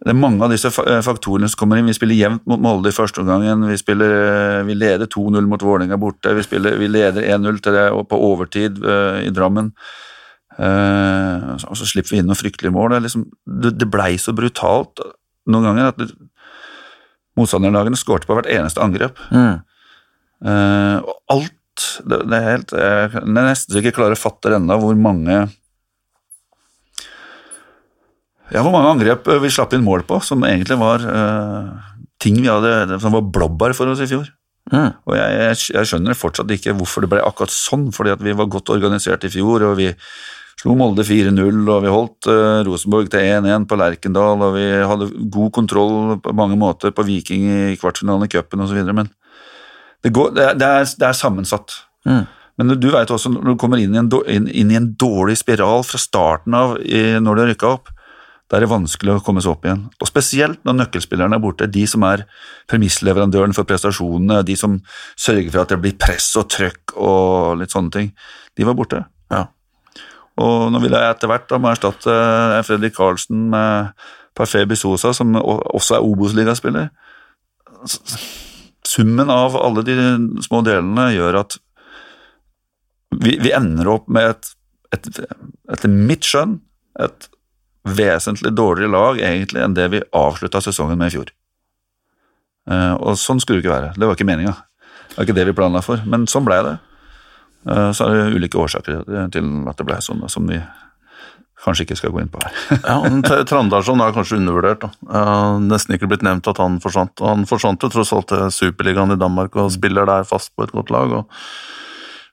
[0.00, 1.86] det er mange av disse eh, faktorene som kommer inn.
[1.90, 3.66] Vi spiller jevnt mot Molde i første omgang.
[3.68, 6.32] Vi, spiller, vi leder 2-0 mot Vålerenga borte.
[6.34, 9.74] Vi, spiller, vi leder 1-0 til det på overtid uh, i Drammen.
[10.60, 12.92] Eh, og så slipper vi inn noen fryktelige mål.
[12.92, 13.24] Det, er liksom,
[13.64, 15.00] det, det blei så brutalt
[15.50, 16.02] noen ganger at
[17.38, 19.20] motstanderlagene skårte på hvert eneste angrep.
[19.32, 19.62] Mm.
[20.50, 21.56] Eh, og alt
[22.04, 25.36] det, det er helt Jeg kan nesten ikke klare å fatte ennå hvor mange
[28.50, 31.70] Ja, hvor mange angrep vi slapp inn mål på som egentlig var uh,
[32.20, 34.26] ting vi hadde som var blåbær for oss i fjor.
[34.74, 34.90] Mm.
[35.06, 38.34] Og jeg, jeg, jeg skjønner fortsatt ikke hvorfor det ble akkurat sånn, fordi at vi
[38.36, 39.88] var godt organisert i fjor, og vi
[40.60, 45.08] slo Molde 4-0, og vi holdt uh, Rosenborg til 1-1 på Lerkendal, og vi hadde
[45.32, 49.08] god kontroll på mange måter på Viking i kvartfinalen i cupen osv., men
[50.04, 51.78] det, går, det, er, det, er, det er sammensatt.
[52.08, 52.26] Mm.
[52.60, 55.38] Men du vet også, når du kommer inn i en, inn, inn i en dårlig
[55.40, 57.92] spiral fra starten av i, når du har rykka opp,
[58.50, 59.84] da er det vanskelig å komme seg opp igjen.
[60.02, 62.24] Og spesielt når nøkkelspillerne er borte, de som er
[62.68, 64.80] premissleverandøren for prestasjonene, de som
[65.14, 68.10] sørger for at det blir press og trøkk og litt sånne ting,
[68.58, 69.04] de var borte.
[70.40, 73.90] Og nå vil jeg etter hvert da må erstatte eh, Fredrik Karlsen med
[74.36, 76.88] Parfait Bissosa, som også er Obos-ligaspiller.
[78.86, 79.96] Summen av alle de
[80.44, 81.58] små delene gjør at
[83.20, 84.52] vi, vi ender opp med et,
[84.94, 85.08] et,
[85.74, 86.60] etter mitt skjønn,
[87.00, 87.28] et
[87.88, 91.32] vesentlig dårligere lag egentlig enn det vi avslutta sesongen med i fjor.
[92.70, 93.92] Eh, og sånn skulle det ikke være.
[93.96, 94.54] Det var ikke meninga.
[95.10, 96.76] Det var ikke det vi planla for, men sånn ble det.
[97.68, 99.02] Eh, så er det ulike årsaker
[99.32, 100.60] til at det ble sånn, som vi
[101.60, 102.54] kanskje ikke skal gå inn på her.
[102.88, 104.86] Ja, Trandarsson er kanskje undervurdert.
[104.86, 104.92] da.
[105.10, 107.20] Eh, nesten ikke blitt nevnt at han forsvant.
[107.24, 110.72] Han forsvant jo tross alt til Superligaen i Danmark og spiller der fast på et
[110.76, 111.12] godt lag.
[111.20, 111.42] og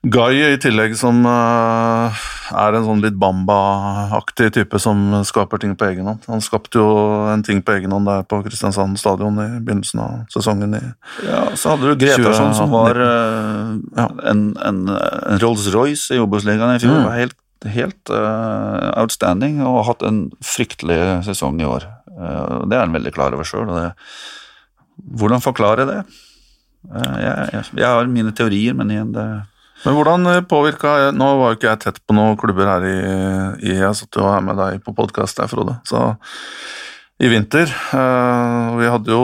[0.06, 2.14] Guy i tillegg, som uh,
[2.54, 6.22] er en sånn litt Bamba-aktig type som skaper ting på egen hånd.
[6.30, 6.86] Han skapte jo
[7.32, 10.76] en ting på egen hånd der på Kristiansand stadion i begynnelsen av sesongen.
[10.78, 10.82] i
[11.26, 14.06] Ja, Så hadde du Gretarsson, som var uh, Ja.
[14.30, 16.94] en, en, en Rolls-Royce i Obos-ligaen i fjor.
[16.94, 17.08] Mm.
[17.08, 17.36] var Helt,
[17.66, 21.90] helt uh, outstanding og har hatt en fryktelig sesong i år.
[22.18, 23.68] Det er han veldig klar over sjøl.
[25.18, 26.00] Hvordan forklare det?
[26.88, 29.28] Jeg, jeg, jeg har mine teorier, men igjen det
[29.84, 32.98] Men hvordan påvirka Nå var jo ikke jeg tett på noen klubber her i,
[33.62, 35.78] i Jeg satt jo her med deg på podkast der, Frode.
[35.88, 36.02] Så
[37.18, 39.22] i vinter eh, Vi hadde jo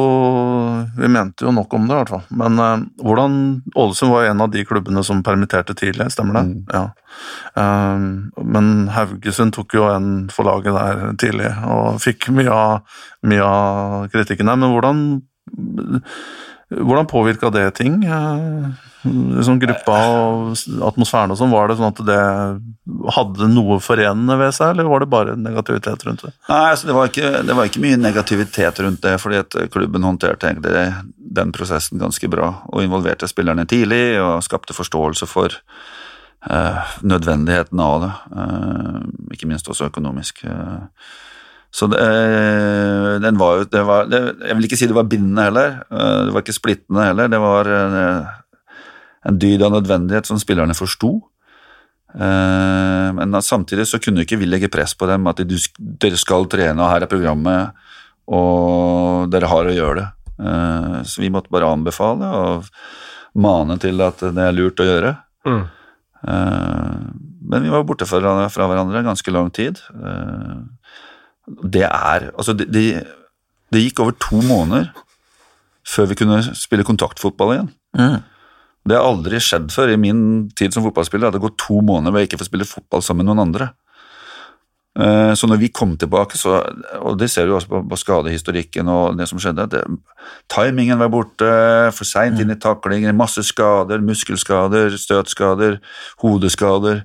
[0.98, 2.24] Vi mente jo nok om det, i hvert fall.
[2.34, 3.36] Men eh, hvordan
[3.78, 6.44] Ålesund var en av de klubbene som permitterte tidlig, stemmer det?
[6.48, 6.64] Mm.
[6.74, 6.84] Ja.
[7.62, 12.98] Eh, men Haugesund tok jo en for laget der tidlig, og fikk mye av,
[13.30, 14.58] mye av kritikken der.
[14.58, 15.04] Men hvordan
[16.70, 18.02] hvordan påvirka det ting?
[18.04, 20.54] Eh, Liksom gruppa og
[20.88, 22.20] atmosfæren og sånn, var det sånn at det
[23.12, 26.30] hadde noe forenende ved seg, eller var det bare negativitet rundt det?
[26.48, 30.06] Nei, altså det, var ikke, det var ikke mye negativitet rundt det, fordi at klubben
[30.08, 30.86] håndterte egentlig
[31.36, 35.52] den prosessen ganske bra, og involverte spillerne tidlig, og skapte forståelse for
[36.48, 39.04] uh, nødvendigheten av det, Uh,
[39.36, 40.46] ikke minst også økonomisk.
[40.48, 40.80] eh.
[41.74, 45.08] Så det, eh, den var jo det var, det, Jeg vil ikke si det var
[45.10, 47.96] bindende heller, eh, det var ikke splittende heller, det var en,
[49.26, 51.16] en dyd av nødvendighet som spillerne forsto.
[52.14, 56.46] Eh, Men samtidig så kunne ikke vi legge press på dem at de, dere skal
[56.46, 57.74] trene, og her er programmet,
[58.30, 60.08] og dere har å gjøre det.
[60.46, 62.70] Eh, Så vi måtte bare anbefale, og,
[63.34, 65.16] mane til at det er lurt å gjøre.
[65.42, 65.64] Mm.
[66.22, 66.98] Eh,
[67.50, 69.80] men vi var borte fra, fra hverandre ganske lang tid.
[71.46, 73.04] Det er Altså, det, det,
[73.72, 74.92] det gikk over to måneder
[75.84, 77.70] før vi kunne spille kontaktfotball igjen.
[77.98, 78.20] Mm.
[78.88, 80.20] Det har aldri skjedd før i min
[80.56, 83.24] tid som fotballspiller at det gått to måneder hvor jeg ikke får spille fotball sammen
[83.24, 83.70] med noen andre.
[84.94, 86.60] Eh, Så når vi kom tilbake, så,
[87.00, 89.82] og det ser du også på, skadehistorikken og det som skjedde, det,
[90.52, 91.48] timingen var borte,
[91.96, 95.80] for seint inn i taklinger, masse skader, muskelskader, støtskader,
[96.22, 97.02] hodeskader.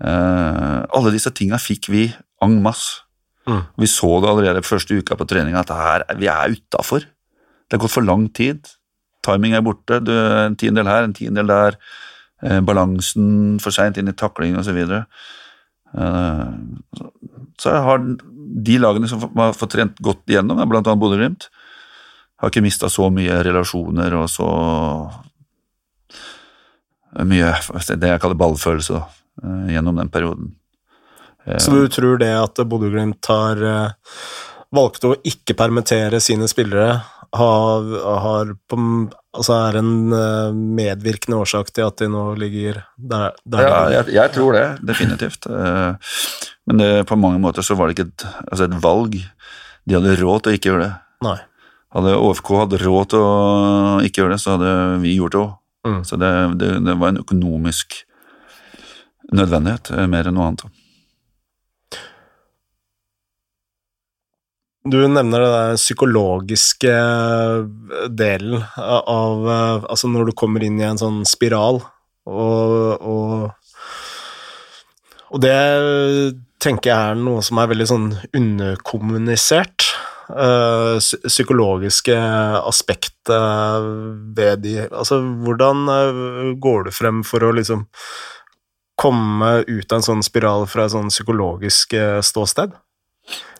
[0.00, 2.08] Eh, alle disse tinga fikk vi
[2.42, 3.04] en masse.
[3.48, 3.62] Mm.
[3.80, 7.06] Vi så det allerede første uka på trening at her, vi er utafor.
[7.68, 8.68] Det har gått for lang tid.
[9.24, 10.00] Timing er borte.
[10.04, 11.78] Du, en tiendedel her, en tiendedel der.
[12.42, 14.78] Eh, balansen for seint inn i takling osv.
[14.88, 16.44] Eh,
[17.58, 18.04] så har
[18.68, 21.48] de lagene som har fått trent godt igjennom, annet Bodø-Glimt,
[22.38, 24.48] har ikke mista så mye relasjoner og så
[27.26, 27.50] mye
[27.98, 29.02] det jeg kaller ballfølelse da,
[29.42, 30.54] eh, gjennom den perioden.
[31.62, 34.12] Så du tror det at Bodø-Glimt har eh,
[34.74, 37.00] valgt å ikke permittere sine spillere,
[37.36, 37.88] har,
[38.24, 38.78] har på,
[39.36, 44.14] altså er en eh, medvirkende årsak til at de nå ligger der, der Ja, jeg,
[44.16, 45.48] jeg tror det, definitivt.
[45.48, 46.16] Eh,
[46.68, 49.14] Men det, på mange måter så var det ikke et, altså et valg.
[49.88, 50.94] De hadde råd til å ikke gjøre det.
[51.24, 51.38] Nei.
[51.96, 53.30] Hadde ÅFK hatt råd til å
[54.04, 54.72] ikke gjøre det, så hadde
[55.04, 55.54] vi gjort det òg.
[55.88, 56.02] Mm.
[56.04, 58.02] Så det, det, det var en økonomisk
[59.32, 60.77] nødvendighet, mer enn noe annet.
[64.88, 66.92] Du nevner den psykologiske
[68.16, 71.82] delen av Altså når du kommer inn i en sånn spiral,
[72.28, 73.50] og, og
[75.34, 75.56] Og det
[76.62, 79.90] tenker jeg er noe som er veldig sånn underkommunisert.
[80.28, 80.98] eh,
[81.28, 82.16] psykologiske
[82.68, 83.86] aspekt eh,
[84.36, 87.86] ved de Altså, hvordan eh, går du frem for å liksom
[88.98, 92.74] komme ut av en sånn spiral fra et sånn psykologisk eh, ståsted?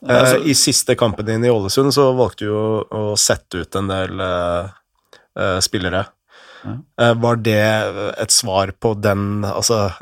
[0.02, 3.90] Altså- I siste kampen din i Ålesund så valgte du å, å sette ut en
[3.90, 6.06] del uh, spillere.
[6.58, 7.12] Ja.
[7.14, 7.62] Var det
[8.18, 9.92] et svar på den, altså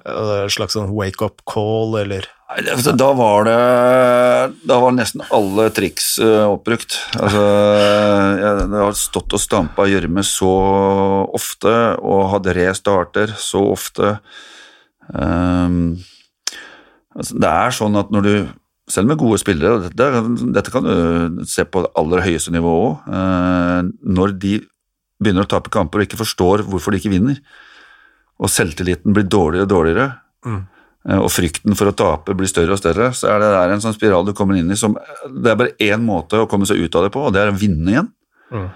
[0.48, 2.24] slags sånn wake-up call, eller
[2.96, 3.56] Da var det
[4.64, 6.96] Da var nesten alle triks oppbrukt.
[7.20, 7.44] Altså,
[8.40, 10.52] jeg, jeg har stått og stampa gjørme så
[11.36, 14.16] ofte og hatt restarter så ofte.
[15.12, 15.98] Um,
[17.14, 18.34] altså, det er sånn at når du
[18.88, 20.22] selv med gode spillere, og dette,
[20.54, 23.08] dette kan du se på det aller høyeste nivå òg,
[24.06, 24.52] når de
[25.22, 27.40] begynner å tape kamper og ikke forstår hvorfor de ikke vinner,
[28.36, 30.08] og selvtilliten blir dårligere og dårligere,
[30.46, 30.60] Mm.
[31.08, 33.80] eh, og frykten for å tape blir større og større, så er det der en
[33.82, 36.78] sånn spiral du kommer inn i som Det er bare én måte å komme seg
[36.78, 38.12] ut av det på, og det er å vinne igjen.
[38.52, 38.68] Mm.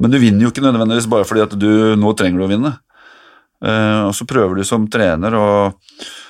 [0.00, 2.72] Men du vinner jo ikke nødvendigvis bare fordi at du nå trenger du å vinne.
[3.62, 6.23] Eh, og så prøver du som trener å eh,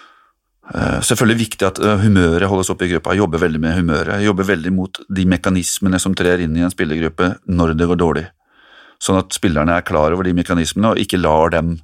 [0.73, 3.17] Selvfølgelig viktig at eh, humøret holdes oppe i gruppa.
[3.17, 4.23] Jobber veldig med humøret.
[4.25, 8.25] Jobber veldig mot de mekanismene som trer inn i en spillergruppe når det går dårlig.
[9.03, 11.77] Sånn at spillerne er klar over de mekanismene og ikke lar dem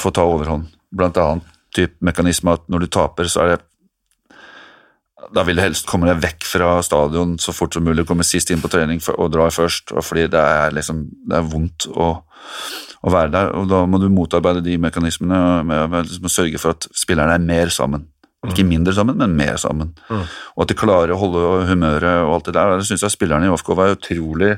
[0.00, 0.70] få ta overhånd.
[0.94, 3.62] Blant annet typ mekanisme at når du taper, så er det
[5.34, 8.52] da vil du helst komme deg vekk fra stadion så fort som mulig, komme sist
[8.52, 11.00] inn på trening og dra først, fordi det er, liksom,
[11.30, 12.10] det er vondt å,
[13.04, 13.52] å være der.
[13.56, 17.44] og Da må du motarbeide de mekanismene med, med liksom sørge for at spillerne er
[17.44, 18.08] mer sammen.
[18.44, 19.94] Ikke mindre sammen, men mer sammen.
[20.10, 20.24] Mm.
[20.56, 22.74] Og at de klarer å holde humøret og alt det der.
[22.80, 24.54] Det syns jeg spillerne i OFK var utrolig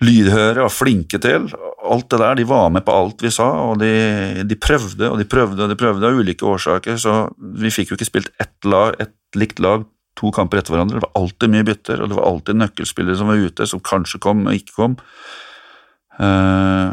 [0.00, 1.46] lydhøre og flinke til.
[1.90, 5.18] Alt det der, De var med på alt vi sa, og de, de prøvde og
[5.20, 6.98] de prøvde og de prøvde av ulike årsaker.
[6.98, 9.86] Så vi fikk jo ikke spilt ett, lag, ett likt lag
[10.18, 10.98] to kamper etter hverandre.
[10.98, 14.20] Det var alltid mye bytter, og det var alltid nøkkelspillere som var ute, som kanskje
[14.22, 14.98] kom og ikke kom.
[16.20, 16.90] Eh,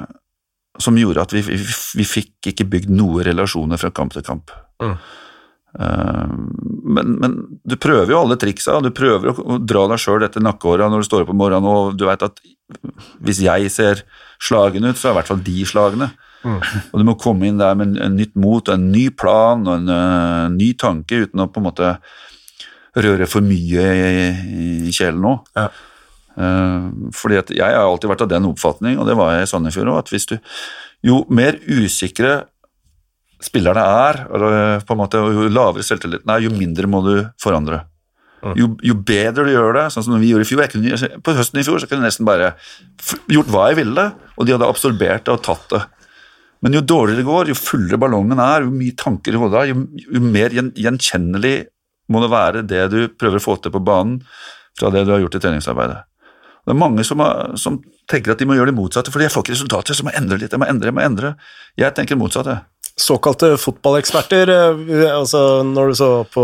[0.78, 1.58] som gjorde at vi, vi,
[1.98, 4.54] vi fikk ikke bygd noen relasjoner fra kamp til kamp.
[4.84, 4.94] Mm.
[5.78, 6.30] Uh,
[6.96, 7.34] men, men
[7.68, 11.08] du prøver jo alle triksa, du prøver å, dra deg sjøl etter nakkehåra når du
[11.10, 12.40] står opp om morgenen, og du veit at
[13.26, 14.06] hvis jeg ser
[14.42, 16.12] slagen ut, så er i hvert fall de slagene.
[16.46, 16.62] Mm.
[16.94, 19.74] Og du må komme inn der med en, en nytt mot, en ny plan og
[19.80, 21.94] en uh, ny tanke, uten å på en måte
[22.98, 24.28] røre for mye i,
[24.88, 25.34] i kjelen nå.
[25.58, 25.68] Ja.
[26.38, 29.50] Eh, fordi at jeg har alltid vært av den oppfatning, og det var jeg i
[29.50, 30.38] Sandefjord òg, at hvis du
[31.06, 32.48] Jo mer usikre
[33.40, 37.12] spillerne er, eller på en måte, og jo lavere selvtilliten er, jo mindre må du
[37.38, 37.84] forandre.
[38.58, 41.62] Jo, jo bedre du gjør det, sånn som vi gjorde i fjor kunne, På høsten
[41.62, 42.56] i fjor så kunne jeg nesten bare
[43.30, 44.08] gjort hva jeg ville,
[44.38, 45.84] og de hadde absorbert det og tatt det.
[46.66, 49.72] Men jo dårligere det går, jo fullere ballongen er, jo mye tanker i hodet er,
[49.74, 49.86] jo,
[50.18, 51.56] jo mer gjen, gjenkjennelig
[52.14, 54.22] må det være det du prøver å få til på banen,
[54.78, 56.02] fra det du har gjort i treningsarbeidet.
[56.68, 57.78] Det er mange som, har, som
[58.12, 60.16] tenker at de må gjøre det motsatte, fordi jeg får ikke resultater, så jeg må
[60.20, 61.30] endre litt, jeg må endre, jeg må endre.
[61.80, 62.92] Jeg tenker motsatt, jeg.
[63.00, 66.44] Såkalte fotballeksperter, eh, altså når du så på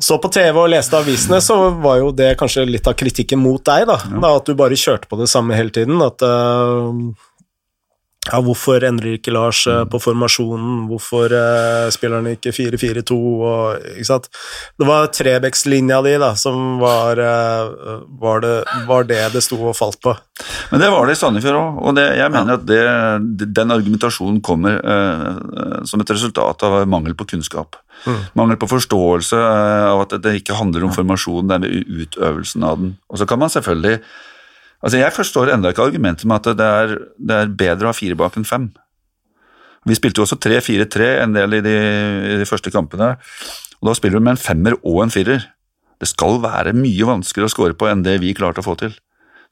[0.00, 3.62] så på TV og leste avisene, så var jo det kanskje litt av kritikken mot
[3.64, 3.98] deg, da.
[4.24, 6.00] da at du bare kjørte på det samme hele tiden.
[6.02, 6.90] At uh,
[8.30, 10.84] ja, hvorfor endrer ikke Lars uh, på formasjonen?
[10.90, 13.18] Hvorfor uh, spiller han ikke 4-4-2?
[13.94, 14.28] Ikke sant?
[14.80, 17.20] Det var Trebecks-linja di da, som var,
[18.20, 18.54] var, det,
[18.88, 20.16] var, det, det sto og falt på.
[20.72, 22.82] Men det var det i Sandefjord òg, og det, jeg mener at det,
[23.54, 24.80] den argumentasjonen kommer
[25.86, 27.78] som et resultat av mangel på kunnskap.
[28.04, 28.20] Mm.
[28.32, 32.66] Mangel på forståelse eh, av at det ikke handler om formasjonen, det er med utøvelsen
[32.66, 32.94] av den.
[33.08, 34.00] Og så kan man selvfølgelig
[34.82, 37.96] Altså, Jeg forstår ennå ikke argumentet med at det er, det er, bedre å ha
[37.96, 38.70] fire bak enn fem.
[39.84, 41.74] Vi spilte jo også 3-4-3 en del i de,
[42.34, 43.14] i de, første kampene,
[43.80, 45.44] og da spiller du med en femmer og en firer.
[46.00, 48.96] Det skal være mye vanskeligere å score på enn det vi klarte å få til.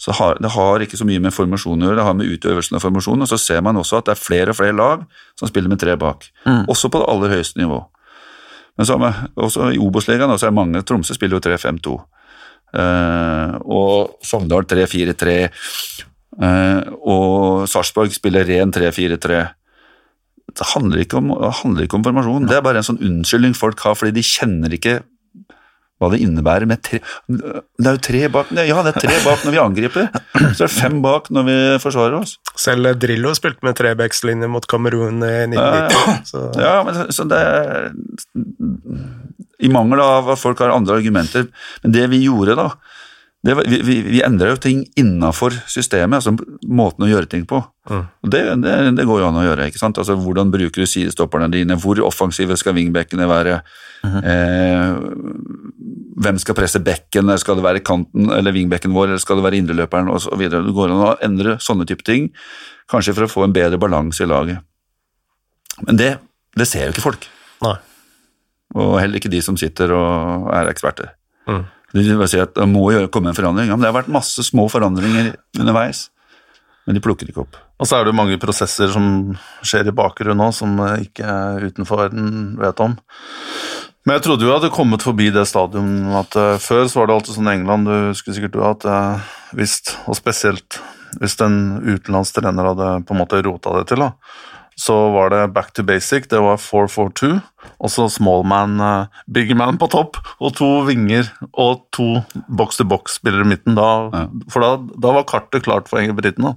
[0.00, 2.76] Så har, Det har ikke så mye med formasjon å gjøre, det har med utøvelsen
[2.76, 3.22] av formasjonen.
[3.22, 5.04] Og så ser man også at det er flere og flere lag
[5.38, 6.64] som spiller med tre bak, mm.
[6.72, 7.78] også på det aller høyeste nivå.
[8.80, 8.96] Men så,
[9.36, 11.94] også i Obos-ligaen er mange Tromsø spiller jo 3-5-2.
[12.72, 15.38] Eh, og Sogndal 3-4-3.
[16.32, 19.42] Uh, eh, og Sarpsborg spiller ren 3-4-3.
[20.52, 21.32] Det handler ikke, om,
[21.62, 22.48] handler ikke om formasjon.
[22.48, 25.00] Det er bare en sånn unnskyldning folk har fordi de kjenner ikke
[26.02, 27.00] hva det innebærer med tre
[27.30, 30.08] Det er jo tre bak Ja, det er tre bak når vi angriper,
[30.56, 32.36] så er det fem bak når vi forsvarer oss.
[32.58, 36.58] Selv Drillo spilte med trebackslinje mot Kamerun i 1990.
[36.58, 37.42] Ja, ja, men så det
[39.62, 41.46] I mangel av at folk har andre argumenter.
[41.84, 42.72] Men det vi gjorde da,
[43.42, 47.58] det, vi, vi, vi endra jo ting innafor systemet, altså måten å gjøre ting på.
[47.90, 48.04] Mm.
[48.30, 49.66] Det, det, det, går jo an å gjøre.
[49.66, 49.98] ikke sant?
[49.98, 53.58] Altså Hvordan bruker du sidestopperne dine, hvor offensive skal wingbackene være?
[54.04, 54.22] Mm -hmm.
[54.30, 54.88] eh,
[56.12, 59.60] hvem skal presse bekken, skal det være kanten eller vingbekken vår, eller skal det være
[59.62, 60.42] indreløperen osv.
[60.52, 62.28] Det går an å endre sånne type ting,
[62.90, 64.60] kanskje for å få en bedre balanse i laget.
[65.86, 66.10] Men det,
[66.58, 67.28] det ser jo ikke folk.
[67.64, 67.76] Nei.
[68.76, 71.12] Og heller ikke de som sitter og er eksperter.
[71.48, 71.64] Mm.
[71.92, 73.68] De vil si at det må komme en forandring.
[73.68, 76.06] Ja, men det har vært masse små forandringer underveis,
[76.86, 77.58] men de plukker ikke opp.
[77.82, 79.04] Og så er det mange prosesser som
[79.66, 81.36] skjer i bakgrunnen òg, som ikke
[81.68, 82.96] utenfor verden vet om.
[84.02, 87.08] Men jeg trodde jo jeg hadde kommet forbi det stadium at uh, før så var
[87.08, 89.78] det alltid sånn i England, du husker sikkert du at uh, hvis,
[90.10, 90.80] og spesielt
[91.20, 94.10] hvis en utenlandsk trener hadde på en måte rota det til, da,
[94.80, 96.26] så var det back to basic.
[96.32, 97.30] Det var 4-4-2,
[97.78, 102.08] og så small man, uh, big man på topp, og to vinger og to
[102.48, 103.78] box-to-box-spillere i midten.
[103.78, 104.26] Da, ja.
[104.50, 106.56] For da, da, var kartet klart for britene.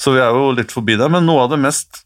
[0.00, 2.02] Så vi er jo litt forbi det, men noe av det mest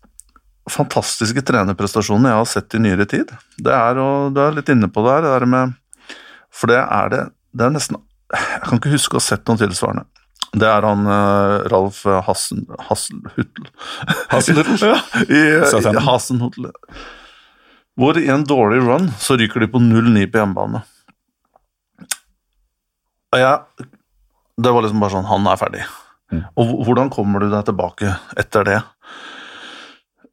[0.71, 3.33] fantastiske trenerprestasjonene jeg har sett i nyere tid.
[3.59, 5.77] Det er, og du er litt inne på det her, det der med
[6.53, 7.23] For det er det
[7.57, 7.99] Det er nesten
[8.33, 10.07] Jeg kan ikke huske å ha sett noe tilsvarende.
[10.53, 13.67] Det er han uh, Ralf Hassen, Hasselhutl
[14.33, 14.77] Hasselhutl?
[14.85, 16.69] ja, i, i Hasenhutl.
[17.97, 20.83] Hvor i en dårlig run så ryker de på 0-9 på hjemmebane.
[23.33, 23.89] Og jeg
[24.61, 25.85] Det var liksom bare sånn Han er ferdig.
[26.33, 26.45] Mm.
[26.57, 28.79] Og hvordan kommer du deg tilbake etter det?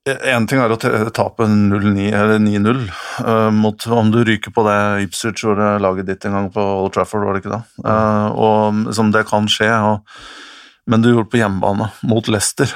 [0.08, 2.78] Én ting er å tape 0-9 eller 9-0
[3.26, 6.94] uh, mot om du ryker på det Ipswich og laget ditt en gang på Old
[6.96, 7.64] Trafford, var det ikke det?
[7.84, 10.08] Uh, og liksom, Det kan skje, og,
[10.90, 12.72] men du gjorde det på hjemmebane mot Leicester.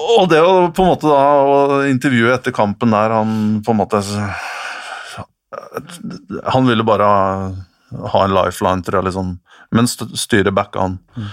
[0.00, 3.80] Og det å på en måte da å intervjue etter kampen der han på en
[3.82, 4.00] måte
[6.54, 7.06] Han ville bare
[8.14, 9.36] ha en lifeline, til det, liksom,
[9.76, 10.98] men styret backa han.
[11.18, 11.30] Mm.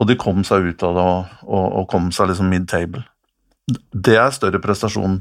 [0.00, 3.04] Og de kom seg ut av det og, og, og kom seg liksom mid-table
[3.92, 5.20] det er større prestasjon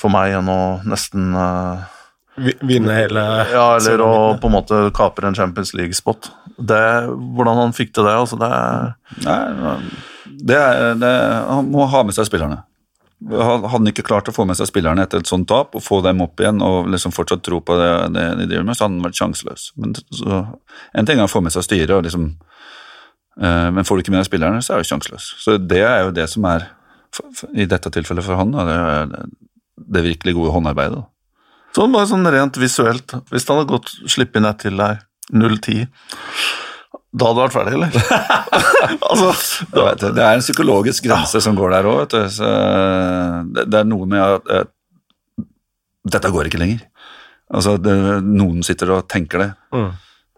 [0.00, 1.88] for meg enn å nesten uh,
[2.40, 6.30] Vinne hele Ja, eller å på en måte kapre en Champions League-spot.
[6.56, 8.50] Hvordan han fikk til det, altså det
[9.26, 9.40] Nei,
[10.40, 11.10] det er, det,
[11.50, 12.62] Han må ha med seg spillerne.
[13.20, 16.00] Hadde han ikke klart å få med seg spillerne etter et sånt tap, og få
[16.06, 18.96] dem opp igjen og liksom fortsatt tro på det, det de driver med, så hadde
[18.96, 19.66] han vært sjanseløs.
[19.76, 20.44] Men så,
[20.96, 22.30] En ting er å få med seg styret, og liksom,
[23.42, 25.34] uh, men får du ikke med deg spillerne, så er du sjanseløs.
[25.42, 26.70] Så det er jo det som er
[27.52, 29.24] i dette tilfellet for han, det
[29.90, 31.04] det virkelig gode håndarbeidet.
[31.74, 35.00] Sånn bare sånn rent visuelt, hvis han hadde gått slipp inn ett til deg,
[35.30, 35.86] 0-10
[37.10, 37.94] da hadde du vært ferdig, eller?
[39.10, 39.30] altså,
[39.74, 41.42] det, det er en psykologisk grense ja.
[41.42, 42.04] som går der òg.
[42.12, 42.20] Det,
[43.64, 45.48] det, er noe med at, at
[46.14, 46.84] dette går ikke lenger.
[47.50, 47.96] Altså, det,
[48.28, 49.48] noen sitter og tenker det.
[49.74, 49.90] Mm.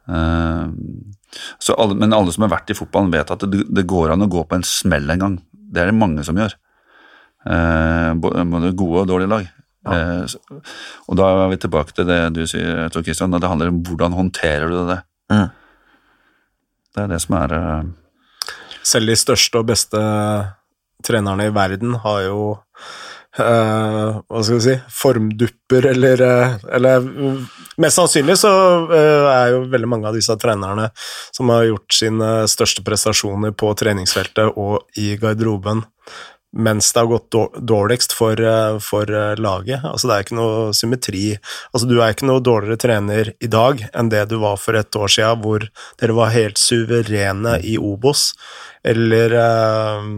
[0.08, 4.24] Uh, alle, men alle som har vært i fotballen, vet at det, det, går an
[4.24, 5.38] å gå på en smell en gang.
[5.52, 6.56] Det er det mange som gjør.
[7.42, 9.48] Eh, både gode og dårlige lag.
[9.82, 9.96] Ja.
[9.96, 10.68] Eh,
[11.10, 14.14] og da er vi tilbake til det du sier, Tor Kristian, det handler om hvordan
[14.18, 15.00] håndterer du det.
[15.32, 15.48] Mm.
[16.92, 17.86] Det er det som er eh,
[18.84, 20.02] Selv de største og beste
[21.02, 22.42] trenerne i verden har jo
[23.40, 26.22] eh, hva skal vi si formdupper, eller,
[26.70, 27.08] eller
[27.82, 28.52] Mest sannsynlig så
[28.92, 30.90] eh, er jo veldig mange av disse trenerne
[31.32, 35.82] som har gjort sine største prestasjoner på treningsfeltet og i garderoben
[36.52, 37.34] mens det har gått
[37.64, 39.84] dårligst for, eh, for eh, laget.
[39.84, 41.24] Altså det er ikke noe symmetri.
[41.72, 44.92] Altså du er ikke noe dårligere trener i dag enn det du var for et
[44.96, 45.64] år siden, hvor
[46.00, 48.32] dere var helt suverene i Obos,
[48.84, 50.12] eller eh,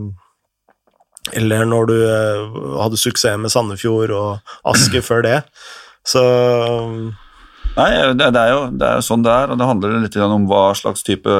[1.32, 1.94] eller når du
[2.77, 5.39] hadde suksess med Sandefjord og Aske før det.
[6.05, 6.20] Så
[7.74, 10.19] Nei, det, det, er jo, det er jo sånn det er, og det handler litt
[10.20, 11.32] om hva slags type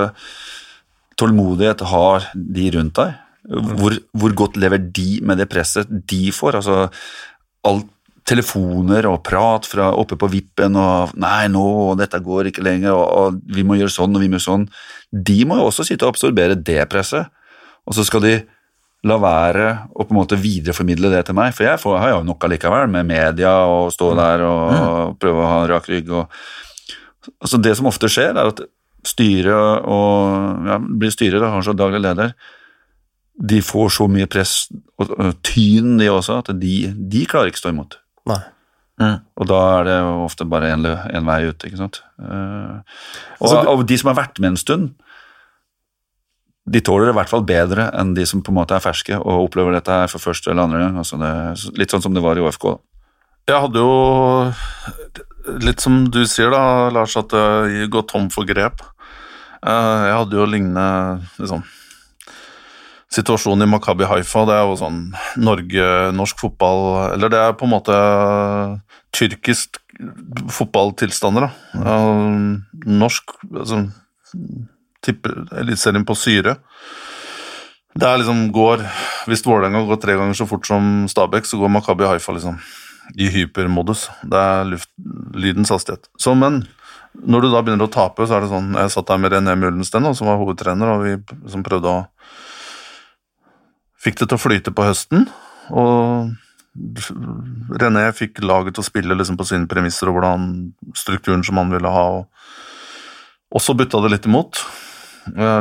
[1.21, 3.13] tålmodighet har de rundt deg.
[3.45, 6.61] Hvor, hvor godt lever de med det presset de får?
[6.63, 6.89] Altså,
[7.69, 7.91] alt
[8.25, 13.05] telefoner og prat fra oppe på vippen og 'nei, nå, dette går ikke lenger', og,
[13.05, 14.69] og 'vi må gjøre sånn og vi må gjøre sånn'.
[15.13, 17.29] De må jo også sitte og absorbere det presset,
[17.85, 18.35] og så skal de
[19.05, 22.23] la være å på en måte videreformidle det til meg, for jeg får, har jo
[22.25, 26.09] nok allikevel med media og stå der og prøve å ha rak rygg.
[26.09, 26.33] Og,
[27.37, 28.65] altså det som ofte skjer, er at
[29.05, 32.33] styret og ja, blir styret, da, kanskje daglig leder,
[33.35, 34.69] de får så mye press
[35.03, 35.11] og,
[35.43, 37.99] tyn, de også, at de, de klarer ikke stå imot.
[39.03, 39.15] nei.
[39.41, 41.99] Og da er det ofte bare en, en vei ut, ikke sant.
[42.23, 42.77] Eh,
[43.41, 44.93] og, Altså, og de som har vært med en stund,
[46.65, 49.19] de tåler det i hvert fall bedre enn de som på en måte er ferske
[49.19, 50.95] og opplever dette her for første eller andre gang.
[51.03, 51.33] Altså det,
[51.77, 52.71] litt sånn som det var i OFK.
[53.51, 54.53] Jeg hadde jo
[55.61, 58.81] Litt som du sier da, Lars, at jeg går tom for grep.
[59.61, 60.87] Eh, Jeg hadde jo lignende
[61.37, 61.61] liksom,
[63.15, 64.45] situasjon i Makabi Haifa.
[64.49, 65.01] Det er jo sånn
[65.41, 67.99] Norge, norsk fotball Eller det er på en måte
[69.15, 69.79] tyrkisk
[70.51, 71.81] fotballtilstander, da.
[71.81, 73.85] Eh, Norsk altså,
[75.05, 76.57] tipper Eliteserien på syre.
[77.95, 78.83] Det er liksom går
[79.31, 82.59] Hvis Vålerenga går tre ganger så fort som Stabæk, så går Makabi Haifa liksom
[83.21, 84.09] i hypermodus.
[84.25, 84.89] Det er luft,
[85.37, 86.09] lydens hastighet.
[86.19, 86.63] Så, men
[87.15, 89.55] når du da begynner å tape, så er det sånn Jeg satt der med René
[89.61, 92.01] Mullensten, som var hovedtrener, og vi som prøvde å
[94.05, 95.29] Fikk det til å flyte på høsten,
[95.73, 96.35] og
[96.75, 100.49] René fikk laget å spille liksom på sine premisser og hvordan
[100.99, 102.07] strukturen som han ville ha.
[102.19, 104.59] Og, så bytta det litt imot.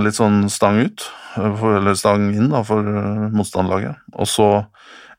[0.04, 1.06] Litt sånn stang ut,
[1.38, 4.02] eller stang inn da, for eh, motstanderlaget.
[4.18, 4.48] Og så,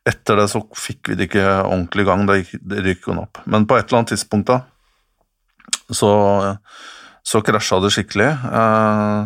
[0.05, 2.27] etter det, så fikk vi det ikke ordentlig i gang.
[2.27, 3.41] Det gikk- det opp.
[3.49, 4.59] Men på et eller annet tidspunkt da,
[5.89, 6.11] så,
[7.25, 8.29] så krasja det skikkelig.
[8.51, 9.17] Eh,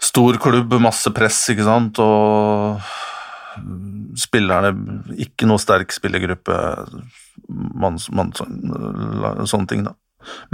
[0.00, 2.80] stor klubb, masse press, ikke sant, og
[4.18, 4.70] spillerne
[5.20, 6.54] Ikke noe sterk spillergruppe,
[7.50, 9.96] man, man, sånne ting, da.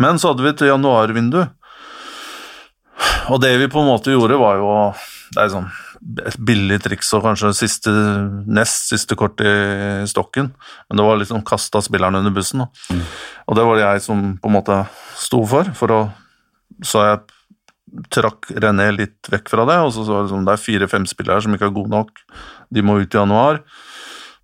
[0.00, 1.42] Men så hadde vi et januarvindu,
[3.32, 4.70] og det vi på en måte gjorde, var jo
[5.34, 5.68] Det er sånn
[6.22, 7.90] et billig triks og kanskje siste,
[8.46, 10.52] nest siste kort i stokken,
[10.86, 12.62] men det var liksom kasta spillerne under bussen.
[12.62, 12.98] Da.
[13.48, 14.76] Og det var det jeg som på en måte
[15.18, 16.00] sto for, for å
[16.84, 17.35] Så jeg
[18.12, 21.44] trakk René litt vekk fra det, og så var det sånn det er fire-fem spillere
[21.44, 22.24] som ikke er gode nok,
[22.74, 23.62] de må ut i januar.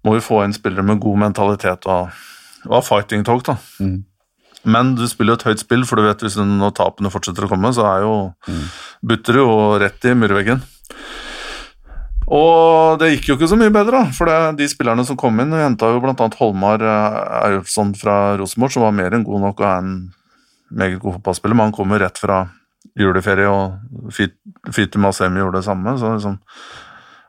[0.07, 2.11] Må vi få inn spillere med god mentalitet og,
[2.71, 3.59] og fighting talk, da.
[4.63, 7.51] Men du spiller jo et høyt spill, for du vet hvis når tapene fortsetter å
[7.51, 8.15] komme, så er jo
[9.03, 9.49] butter jo
[9.83, 10.63] rett i murveggen.
[12.33, 15.43] Og det gikk jo ikke så mye bedre, da, for det, de spillerne som kom
[15.43, 16.15] inn, henta jo bl.a.
[16.39, 17.17] Holmar eh,
[17.49, 19.97] Eilfsson fra Rosenborg, som var mer enn god nok og er en
[20.73, 22.45] meget god fotballspiller, men han kom jo rett fra
[22.99, 24.39] juleferie, og Fit-
[24.73, 25.95] Fitu Masemi gjorde det samme.
[25.99, 26.39] så liksom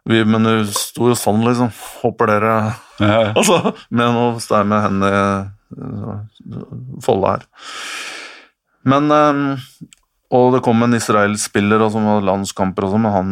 [0.05, 1.69] vi, Men det sto jo sånn, liksom.
[2.01, 2.55] Håper dere
[3.37, 7.45] Altså, med noe stein med hendene i folde her.
[8.85, 9.39] Men um,
[10.33, 13.31] Og det kom en israelsk spiller og som hadde landskamper og sånn, men han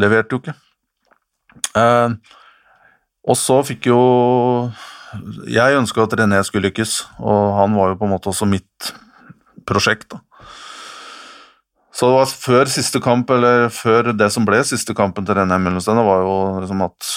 [0.00, 0.54] leverte jo ikke.
[1.74, 2.14] Uh,
[3.30, 3.98] og så fikk jo
[5.50, 8.92] Jeg ønska at René skulle lykkes, og han var jo på en måte også mitt
[9.66, 10.12] prosjekt.
[10.14, 10.20] da.
[12.00, 15.58] Så det var før siste kamp, eller før det som ble siste kampen til René
[15.60, 17.08] Møllenstein, var jo liksom at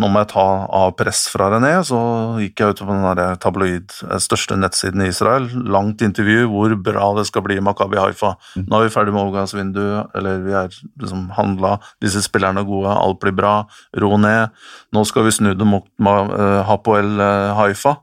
[0.00, 0.44] nå må jeg ta
[0.78, 1.74] av press fra René.
[1.84, 1.98] Så
[2.40, 5.50] gikk jeg ut på den der tabloid, eh, største nettsiden i Israel.
[5.68, 8.32] Langt intervju hvor bra det skal bli i Makabi Haifa.
[8.56, 12.96] Nå er vi ferdig med overgangsvinduet, eller vi er liksom handla, disse spillerne er gode,
[12.96, 13.54] alt blir bra,
[14.00, 14.56] ro ned.
[14.96, 17.98] Nå skal vi snu det mot eh, Hapoel eh, Haifa,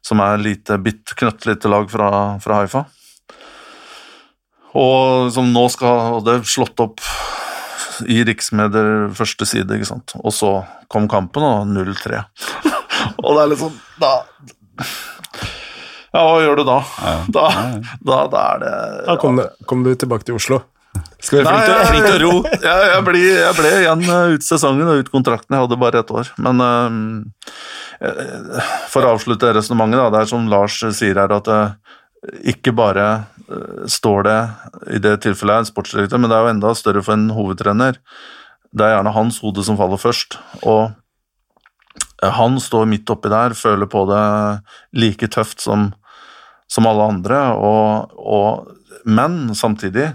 [0.00, 2.88] som er et lite, bitt knøttlite lag fra, fra Haifa.
[4.78, 7.02] Og som nå skal og det er slått opp
[8.06, 10.14] i riksmedier første side, ikke sant.
[10.22, 10.52] Og så
[10.92, 12.20] kom kampen, og 0-3.
[13.24, 14.12] og det er litt sånn Da
[16.14, 16.78] Ja, hva gjør du da?
[17.34, 17.46] Da,
[18.00, 18.74] da, da er det
[19.10, 20.62] Da kom, du- kom du tilbake til Oslo.
[21.20, 22.32] Skal være flink til, Nei, flink til å ro.
[22.68, 25.54] jeg, jeg, ble, jeg ble igjen eh, ut sesongen og ut kontrakten.
[25.54, 26.30] Jeg hadde bare ett år.
[26.46, 27.02] Men um,
[28.92, 31.50] for å avslutte resonnementet, da, det er som Lars sier her, at
[32.42, 33.06] ikke bare
[33.48, 34.38] eh, står det
[34.96, 38.00] i det tilfellet en sportsdirektør, men det er jo enda større for en hovedtrener.
[38.74, 40.38] Det er gjerne hans hode som faller først.
[40.66, 40.90] Og
[42.22, 44.24] eh, han står midt oppi der, føler på det
[44.98, 45.92] like tøft som,
[46.70, 48.74] som alle andre, og, og,
[49.06, 50.10] men samtidig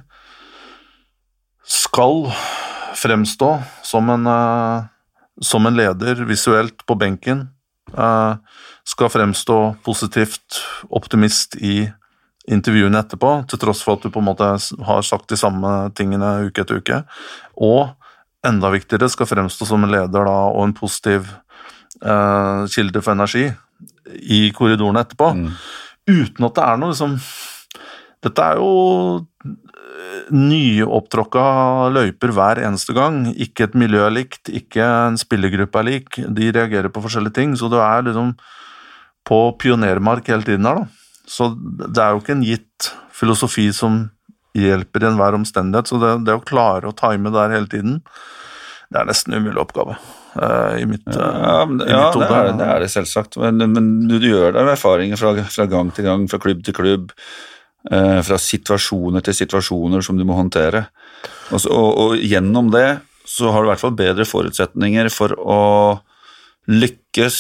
[1.63, 2.27] skal
[2.99, 3.55] fremstå
[3.88, 4.91] som en, eh,
[5.41, 7.47] som en leder visuelt på benken.
[8.94, 11.90] Eh, skal fremstå positivt optimist i
[12.52, 14.48] intervjuene etterpå, til tross for at du på en måte
[14.86, 17.03] har sagt de samme tingene uke etter uke.
[17.56, 17.94] Og
[18.45, 21.30] enda viktigere, skal fremstå som en leder da, og en positiv
[22.03, 23.48] eh, kilde for energi
[24.20, 25.32] i korridorene etterpå.
[25.38, 25.52] Mm.
[26.11, 27.20] Uten at det er noe liksom
[28.24, 29.24] Dette er jo
[30.32, 31.45] nyopptråkka
[31.91, 33.26] løyper hver eneste gang.
[33.36, 36.20] Ikke et miljø er likt, ikke en spillergruppe er lik.
[36.32, 38.32] De reagerer på forskjellige ting, så det er liksom
[39.28, 41.14] på pionermark hele tiden her, da.
[41.30, 44.02] Så det er jo ikke en gitt filosofi som
[44.58, 48.02] hjelper i enhver omstendighet, så det, det å klare å time der hele tiden,
[48.94, 52.28] det er nesten en umulig oppgave uh, i mitt, uh, Ja, i ja mitt det,
[52.28, 53.40] er, det er det selvsagt.
[53.41, 56.78] Men, men du, du gjør deg erfaringer fra, fra gang til gang, fra klubb til
[56.78, 57.16] klubb.
[57.90, 60.86] uh, fra situasjoner til situasjoner som du må håndtere.
[61.50, 65.62] Og, og, og gjennom det så har du i hvert fall bedre forutsetninger for å
[66.70, 67.40] lykkes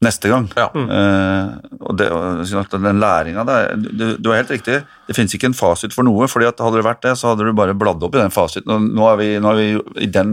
[0.00, 0.46] neste gang.
[0.56, 0.68] Ja.
[0.72, 4.78] Uh, og det, og sånn den læringa der du, du er helt riktig,
[5.08, 6.28] det finnes ikke en fasit for noe.
[6.30, 8.72] fordi at hadde det vært det, så hadde du bare bladd opp i den fasiten.
[8.72, 10.32] Og nå er vi, nå er vi i den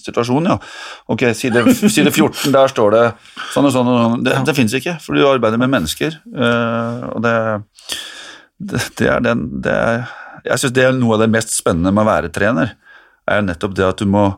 [0.00, 0.56] situasjonen, ja.
[1.12, 3.04] Ok, side, side 14, der står det
[3.52, 4.24] sånn og sånn og sånn.
[4.24, 6.16] Det, det finnes ikke, for du arbeider med mennesker.
[6.32, 7.36] Uh, og det,
[8.64, 10.04] det, det er den det er,
[10.48, 12.76] Jeg syns det er noe av det mest spennende med å være trener,
[13.28, 14.30] er nettopp det at du må,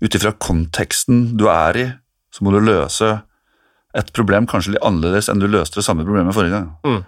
[0.00, 1.88] ut ifra konteksten du er i,
[2.30, 3.16] så må du løse
[3.94, 6.70] et problem kanskje litt annerledes enn du løste det samme problemet forrige gang.
[6.86, 7.02] Mm.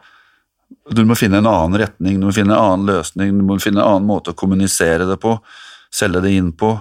[0.97, 3.83] Du må finne en annen retning, du må finne en annen løsning, du må finne
[3.83, 5.37] en annen måte å kommunisere det på,
[5.95, 6.73] selge det inn på,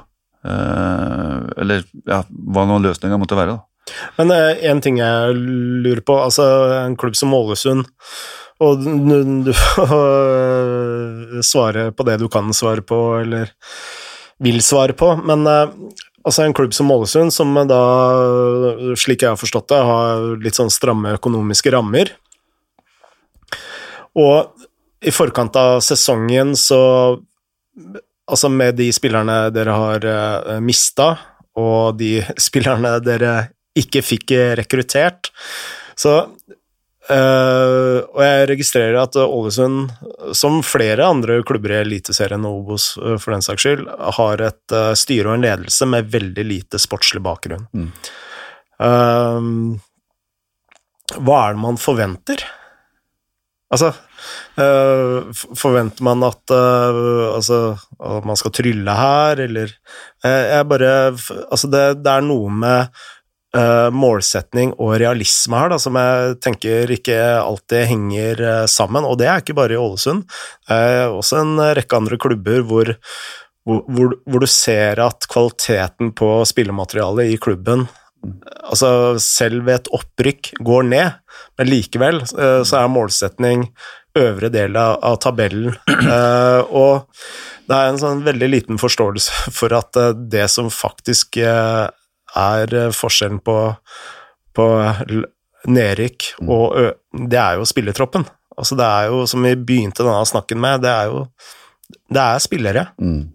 [0.46, 3.58] eh, eller ja, hva nå løsninga måtte være.
[3.58, 3.96] da.
[4.18, 6.46] Men én en ting jeg lurer på, altså
[6.80, 7.86] en klubb som Ålesund,
[8.66, 13.52] og du, du får eh, svare på det du kan svare på, eller
[14.44, 15.70] vil svare på, men eh,
[16.26, 17.82] altså en klubb som Ålesund, som da,
[18.98, 22.12] slik jeg har forstått det, har litt sånn stramme økonomiske rammer,
[24.16, 24.56] og
[25.06, 26.82] i forkant av sesongen så
[28.26, 31.12] Altså med de spillerne dere har uh, mista,
[31.62, 33.34] og de spillerne dere
[33.78, 35.30] ikke fikk rekruttert,
[35.94, 36.24] så
[37.14, 39.92] eh, Og jeg registrerer at Ålesund,
[40.34, 43.86] som flere andre klubber i Eliteserien og Obos uh, for den saks skyld,
[44.20, 47.68] har et uh, styre og en ledelse med veldig lite sportslig bakgrunn.
[47.76, 47.90] Mm.
[48.76, 49.42] Eh,
[51.16, 52.42] hva er det man forventer?
[53.72, 53.92] Altså,
[54.56, 57.60] forventer man at, altså,
[57.98, 59.74] at man skal trylle her, eller
[60.24, 63.02] Jeg bare Altså, det, det er noe med
[63.56, 69.18] øh, målsetning og realisme her da, som jeg tenker ikke alltid henger øh, sammen, og
[69.22, 70.26] det er ikke bare i Ålesund.
[70.70, 72.96] Er også en rekke andre klubber hvor,
[73.66, 77.88] hvor, hvor, du ser at kvaliteten på spillematerialet i klubben
[78.66, 81.20] altså selv ved et opprykk går ned,
[81.60, 83.68] men likevel eh, så er målsetning
[84.16, 85.76] øvre del av, tabellen.
[86.06, 87.08] Eh, og
[87.66, 91.88] det er en sånn veldig liten forståelse for at eh, det som faktisk eh,
[92.36, 93.58] er eh, forskjellen på,
[94.56, 94.68] på
[95.66, 98.26] nedrykk og ø det er jo spillertroppen.
[98.58, 101.26] Altså det er jo, som vi begynte denne snakken med, det er jo
[102.12, 102.86] det er spillere.
[103.00, 103.32] Mm.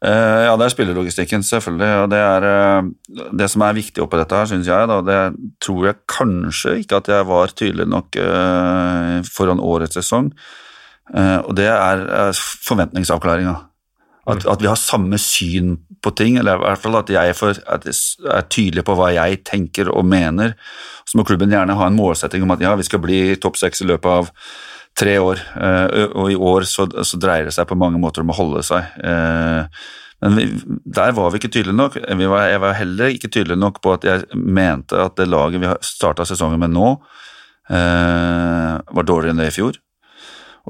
[0.00, 1.88] Uh, ja, det er spillelogistikken, selvfølgelig.
[2.02, 4.88] og Det er uh, det som er viktig oppi dette, her, syns jeg.
[4.88, 5.18] Da, det
[5.60, 10.32] tror jeg kanskje ikke at jeg var tydelig nok uh, foran årets sesong.
[11.10, 12.30] Og det er
[12.62, 13.56] forventningsavklaringa.
[14.30, 17.62] At, at vi har samme syn på ting, eller i hvert fall at jeg får,
[17.68, 20.54] at er tydelig på hva jeg tenker og mener.
[21.08, 23.82] Så må klubben gjerne ha en målsetting om at ja, vi skal bli topp seks
[23.84, 24.30] i løpet av
[24.98, 28.32] tre år, eh, og i år så, så dreier det seg på mange måter om
[28.32, 28.88] å holde seg.
[29.04, 29.82] Eh,
[30.20, 30.46] Men vi,
[30.84, 31.94] der var vi ikke tydelige nok.
[31.96, 35.70] Var, jeg var heller ikke tydelig nok på at jeg mente at det laget vi
[35.80, 36.90] starta sesongen med nå,
[37.72, 39.78] eh, var dårligere enn det i fjor.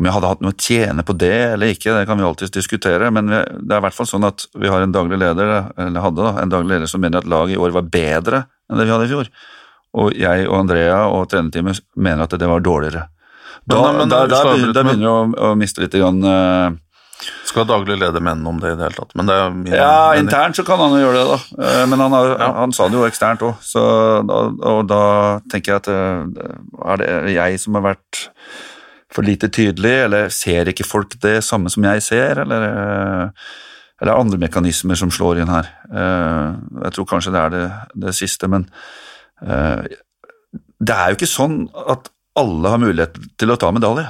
[0.01, 2.55] Om jeg hadde hatt noe å tjene på det eller ikke, det kan vi alltids
[2.55, 5.51] diskutere, men vi, det er i hvert fall sånn at vi har en daglig leder,
[5.77, 8.81] eller hadde da, en daglig leder som mener at laget i år var bedre enn
[8.81, 9.29] det vi hadde i fjor.
[10.01, 13.09] Og jeg og Andrea og trenerteamet mener at det var dårligere.
[13.69, 16.71] Da, Men- men- da, der, der, der, begynner, du å, å miste litt grann, uh,
[17.45, 20.23] Skal daglig leder mene om det i det hele tatt, men det Ja, mening.
[20.25, 21.67] internt så kan han jo gjøre det, da.
[21.67, 22.33] Eh, Men han, har,
[22.63, 23.61] han sa det jo eksternt òg,
[24.65, 26.49] og da tenker jeg at eh,
[26.95, 28.23] er det jeg som har vært
[29.11, 33.33] for lite tydelig, eller ser ikke folk det samme som jeg ser, eller er
[34.01, 35.69] eller andre mekanismer som slår inn her.
[35.93, 36.55] Eh,
[36.87, 37.65] Jeg tror kanskje det er det,
[38.07, 38.65] det siste, men
[39.45, 39.85] eh,
[40.81, 42.09] det er jo ikke sånn at
[42.41, 44.07] alle har mulighet til å ta medalje.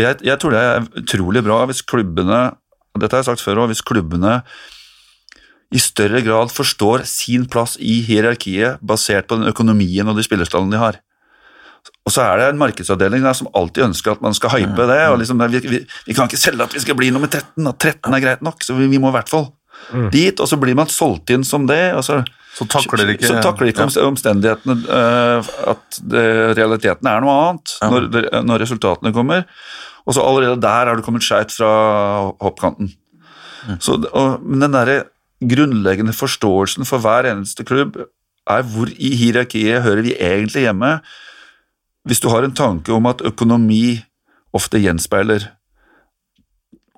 [0.00, 2.40] Jeg, jeg tror det er utrolig bra hvis klubbene,
[2.94, 4.38] og dette har jeg sagt før også, hvis klubbene
[5.74, 10.72] i større grad forstår sin plass i hierarkiet basert på den økonomien og de spillerstallene
[10.72, 11.00] de har.
[12.04, 15.00] Og så er det en markedsavdeling der som alltid ønsker at man skal hype det.
[15.08, 17.78] og liksom, vi, vi, vi kan ikke selge at vi skal bli nummer 13, at
[17.80, 19.48] 13 er greit nok, så vi, vi må i hvert fall
[20.12, 20.40] dit.
[20.40, 21.94] Og så blir man solgt inn som det.
[21.96, 22.20] og så
[22.54, 24.04] Så takler ikke så takler ikke ja.
[24.06, 26.26] omstendighetene uh, at det,
[26.58, 27.90] realiteten er noe annet Ja.
[27.90, 29.48] når, når resultatene kommer.
[30.04, 31.72] Og så allerede der har du kommet skjeit fra
[32.44, 32.92] hoppkanten.
[33.64, 33.80] Mm.
[33.80, 35.02] Så, og, men den derre
[35.44, 37.96] grunnleggende forståelsen for hver eneste klubb
[38.44, 40.98] er hvor i hierarkiet hører vi egentlig hjemme.
[42.04, 44.02] Hvis du har en tanke om at økonomi
[44.54, 45.46] ofte gjenspeiler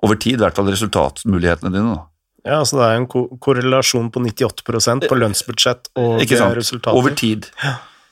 [0.03, 1.95] over tid, i hvert fall resultatmulighetene dine.
[1.95, 2.03] da.
[2.47, 6.55] Ja, altså det er en ko korrelasjon på 98% på lønnsbudsjett og Ikke sant?
[6.55, 6.95] resultater.
[6.95, 7.47] Over tid.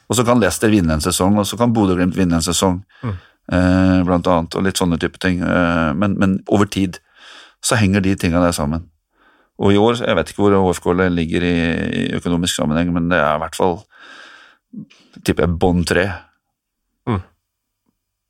[0.10, 3.14] Og så kan Leicester vinne en sesong, og så kan Bodø-Glimt vinne en sesong, Mm.
[3.52, 5.42] eh, blant annet, og litt sånne type ting.
[5.42, 7.00] Eh, men, men over tid
[7.64, 8.90] så henger de tinga der sammen.
[9.60, 10.86] Og i år, jeg vet ikke hvor HFK
[11.16, 11.56] ligger i,
[12.10, 13.84] i økonomisk sammenheng, men det er i hvert fall
[15.24, 16.10] tipper jeg bånn tre.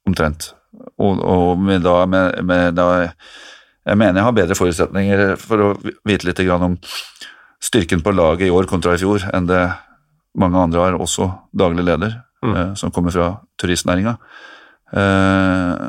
[0.06, 0.52] Omtrent.
[1.00, 2.88] Og, og med da, med, med da
[3.86, 5.70] Jeg mener jeg har bedre forutsetninger for å
[6.06, 6.78] vite litt grann om
[7.64, 9.62] styrken på laget i år kontra i fjor enn det
[10.36, 12.56] mange andre har, også daglig leder, Mm.
[12.56, 14.18] eh, som kommer fra turistnæringa.
[14.94, 15.86] Eh,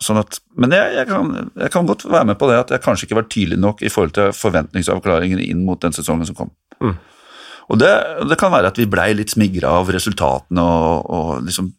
[0.00, 2.84] sånn at, men jeg, jeg, kan, jeg kan godt være med på det at jeg
[2.84, 6.52] kanskje ikke var tydelig nok i forhold til forventningsavklaringen inn mot den sesongen som kom.
[6.80, 6.94] Mm.
[7.66, 7.92] Og det,
[8.30, 11.72] det kan være at vi blei litt smigra av resultatene og, og liksom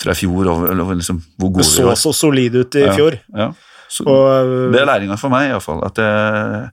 [0.00, 1.94] fra i fjor og, og liksom hvor Det gode vi så var.
[2.00, 2.94] så solid ut i Ja.
[2.98, 3.18] fjor.
[3.36, 3.52] Ja.
[3.94, 5.84] Så, Og det er læringa for meg, iallfall.
[5.86, 6.70] At jeg,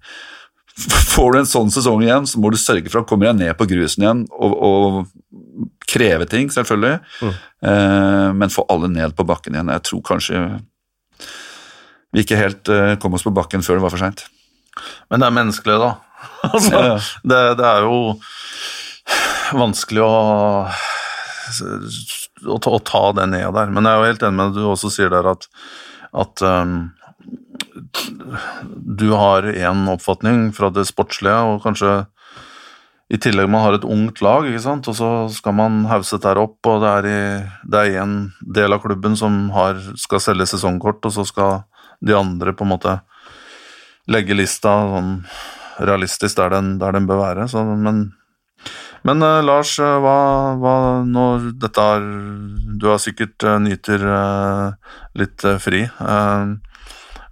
[1.13, 3.57] får du en sånn sesong igjen, så må du sørge for å komme deg ned
[3.59, 7.33] på grusen igjen og, og kreve ting, selvfølgelig, Mm.
[7.67, 9.69] eh, men få alle ned på bakken igjen.
[9.75, 10.39] Jeg tror kanskje
[12.13, 14.23] vi ikke helt eh, kom oss på bakken før det var for seint.
[15.11, 15.91] Men det er menneskelig, da.
[16.53, 16.97] altså, Ja, ja.
[17.27, 17.99] Det, det er jo
[19.59, 20.11] vanskelig å,
[21.59, 23.73] å, ta, å ta det ned der.
[23.73, 25.47] Men jeg er jo helt enig med det du også sier der, at,
[26.23, 26.75] at um,
[29.01, 32.01] du har én oppfatning fra det sportslige, og kanskje
[33.11, 34.87] i tillegg man har et ungt lag, ikke sant?
[34.87, 37.21] og så skal man hause her opp, og det er, i,
[37.73, 38.15] det er en
[38.55, 41.65] del av klubben som har, skal selge sesongkort, og så skal
[41.99, 42.95] de andre på en måte
[44.11, 45.11] legge lista sånn
[45.81, 47.47] realistisk der den, der den bør være.
[47.51, 48.09] Så, men
[49.07, 50.17] men uh, Lars, eh, hva,
[50.61, 50.75] hva
[51.07, 52.03] når dette er
[52.81, 55.83] Du har sikkert uh, nyter uh, litt fri,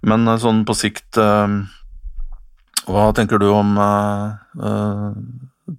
[0.00, 5.14] men sånn på sikt Hva tenker du om uh,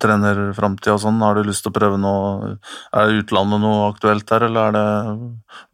[0.01, 1.21] trenerframtida og sånn?
[1.21, 2.55] Har du lyst til å prøve noe
[2.95, 4.85] Er utlandet noe aktuelt her, eller er det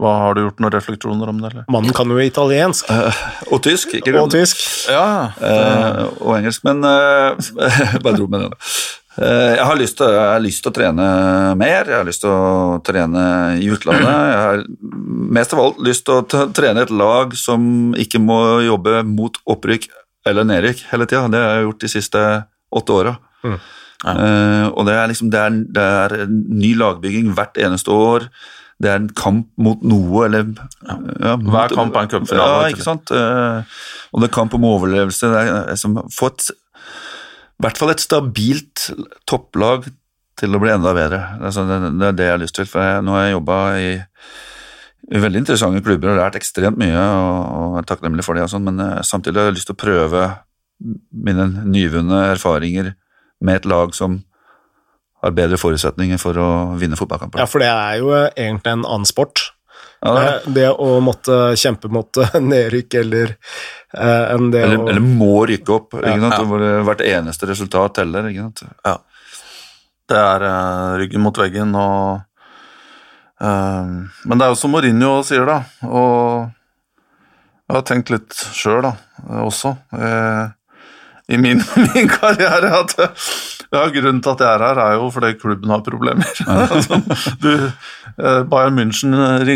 [0.01, 1.67] hva Har du gjort noen refleksjoner om det, eller?
[1.71, 2.91] mannen kan jo italiensk
[3.53, 4.63] Og tysk, ikke og tysk.
[4.91, 7.37] Ja, Eh, og engelsk, men uh,
[8.03, 8.55] bare dro med den.
[9.17, 11.05] Eh, jeg, har lyst til, jeg har lyst til å trene
[11.57, 13.23] mer, jeg har lyst til å trene
[13.57, 14.11] i utlandet.
[14.11, 14.61] Jeg har
[15.37, 19.89] mest av alt lyst til å trene et lag som ikke må jobbe mot opprykk
[20.27, 21.25] eller nedrykk hele tida.
[21.33, 22.23] Det har jeg gjort de siste
[22.77, 23.15] åtte åra.
[23.47, 23.57] Mm.
[24.05, 28.29] Eh, og det er liksom det er, det er ny lagbygging hvert eneste år.
[28.77, 30.51] Det er en kamp mot noe, eller
[30.85, 33.09] ja, mot- Hver kamp er en cupfinale, Ja, ikke sant.
[33.09, 33.65] Uh,
[34.13, 35.31] og det er kamp om overlevelse.
[35.33, 36.51] Det er som få et
[37.57, 38.89] i hvert fall et stabilt
[39.29, 39.87] topplag
[40.37, 41.21] til å bli enda bedre.
[41.41, 41.49] Det,
[42.05, 42.67] er det jeg har lyst til.
[42.69, 43.87] For jeg, nå har jeg jobba i,
[45.23, 48.67] veldig interessante klubber og lært ekstremt mye, og, og er takknemlig for det, og sånn,
[48.67, 50.23] men eh, samtidig har jeg lyst til å prøve
[51.09, 52.93] mine nyvunne erfaringer
[53.41, 54.19] med et lag som
[55.25, 57.41] har bedre forutsetninger for å vinne fotballkamper.
[57.41, 59.47] Ja, for det er jo eh, egentlig en annen sport.
[60.03, 60.63] Ja, det er det.
[60.67, 65.31] Eh, å måtte kjempe mot eh, nedrykk eller eh, enn det eller, å eller må
[65.49, 66.53] rykke opp, ikke Ja, sant?
[66.61, 66.73] ja.
[66.85, 68.29] hvert eneste resultat teller.
[68.29, 68.63] Ikke sant?
[70.07, 72.21] Det er eh, ryggen mot veggen og
[73.41, 73.89] eh,
[74.25, 76.53] Men det er jo som Mourinho sier, da, og
[77.67, 78.93] jeg har tenkt litt sjøl, da,
[79.25, 80.45] eh, også, eh,
[81.35, 81.59] i min,
[81.89, 82.93] min karriere, at
[83.73, 86.41] ja, grunnen til at jeg er her, er jo fordi klubben har problemer.
[86.77, 87.01] Altså,
[87.41, 87.51] du,
[88.17, 89.13] eh, Bayern München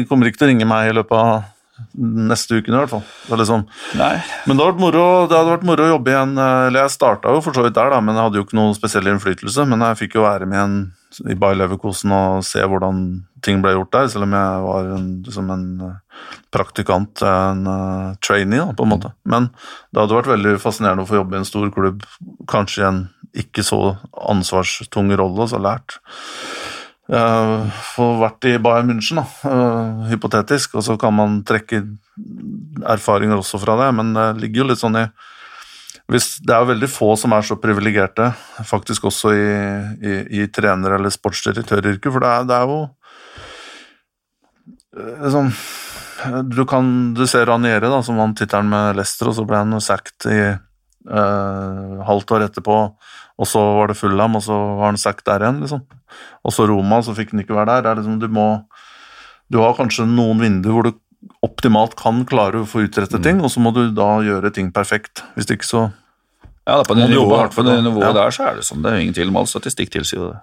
[0.10, 1.50] kommer ikke til å ringe meg i løpet av
[1.98, 3.04] neste uken i hvert fall.
[3.28, 3.66] Det liksom,
[3.98, 6.38] men det, hadde vært moro, det hadde vært moro å jobbe igjen.
[6.38, 8.60] eh, Eller jeg starta jo for så vidt der, da, men jeg hadde jo ikke
[8.60, 9.66] noe spesiell innflytelse.
[9.70, 10.80] Men jeg fikk jo være med igjen
[11.34, 13.04] i Bayer Leverkosen og se hvordan
[13.44, 18.12] ting ble gjort der, selv om jeg var en, liksom en eh, praktikant, en uh,
[18.24, 19.10] trainee, da, på en måte.
[19.26, 19.50] Men
[19.90, 22.06] det hadde vært veldig fascinerende å få jobbe i en stor klubb,
[22.52, 23.02] kanskje i en
[23.38, 26.00] ikke så ansvarstung rolle, og så lært.
[27.12, 31.82] Uh, få vært i Bayern München, da, eh, hypotetisk, og så kan man trekke
[32.88, 35.06] erfaringer også fra det, men det ligger jo litt sånn i
[36.12, 38.34] hvis, Det er jo veldig få som er så privilegerte,
[38.68, 39.46] faktisk også i,
[40.04, 42.80] i, i trener- eller sportsdirektøryrket, for det er, det er jo
[45.32, 45.52] sånn
[46.52, 49.80] Du kan Du ser Raniere, da, som vant tittelen med Leicester, og så ble han
[49.84, 52.78] sagt i eh, halvt år etterpå,
[53.42, 55.82] og så var det Fulham, og så var han sacked der igjen, liksom.
[56.46, 57.82] Og så Roma, så fikk han ikke være der.
[57.88, 58.50] Det er liksom, du må
[59.52, 60.94] Du har kanskje noen vinduer hvor du
[61.44, 65.24] optimalt kan klare å få utrettet ting, og så må du da gjøre ting perfekt.
[65.36, 65.82] Hvis ikke så
[66.68, 67.84] Ja, da, på det nivået, hardt for på det det.
[67.90, 68.14] nivået Ja.
[68.14, 68.82] der så er det sånn.
[68.86, 70.40] Det er ingen tvil om all statistikk tilsier det.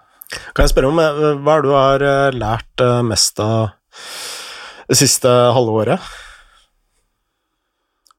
[0.55, 3.71] Kan jeg spørre om eh, hva er det du har eh, lært eh, mest av
[4.91, 6.01] det siste halve året?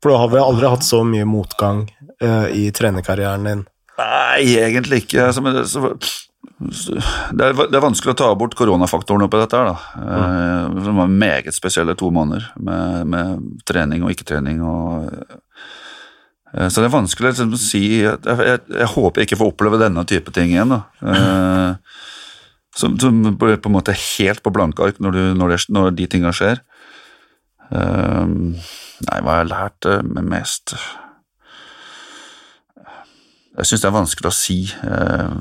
[0.02, 1.86] For du har vel aldri hatt så mye motgang
[2.56, 3.62] i trenerkarrieren din?
[4.00, 5.28] Nei, egentlig ikke.
[6.60, 9.76] Det, er, vanskelig å ta bort koronafaktoren oppi dette da.
[10.00, 13.28] Eh, Det var meget spesielle to måneder med, med
[13.68, 15.36] trening og ikke-trening eh,
[16.68, 19.82] Så det er vanskelig liksom, å si jeg, jeg, jeg håper jeg ikke får oppleve
[19.82, 20.82] denne type ting igjen, da.
[21.04, 21.72] Eh,
[22.80, 26.06] Som, som på en måte helt på blanke ark når, du, når, det, når de
[26.08, 26.58] tinga skjer.
[27.76, 30.76] Eh, nei, hva har jeg lært eh, mest?
[33.60, 34.60] Jeg syns det er vanskelig å si.
[34.88, 35.40] Eh,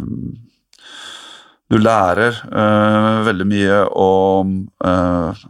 [1.68, 5.42] Du lærer eh, veldig mye om eh,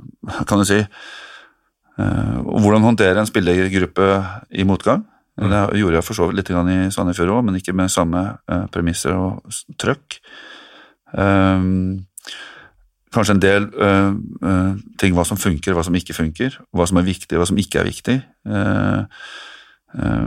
[0.50, 0.80] Kan du si
[1.98, 4.04] Hvordan håndtere en spillergruppe
[4.54, 5.00] i motgang.
[5.34, 8.20] Det gjorde jeg for så vidt litt i Sandefjord òg, men ikke med samme
[8.70, 9.42] premisser og
[9.82, 10.20] trøkk.
[13.10, 13.66] Kanskje en del
[15.02, 16.54] ting hva som funker, hva som ikke funker.
[16.70, 18.16] Hva som er viktig, hva som ikke er viktig.
[19.88, 20.22] Eh,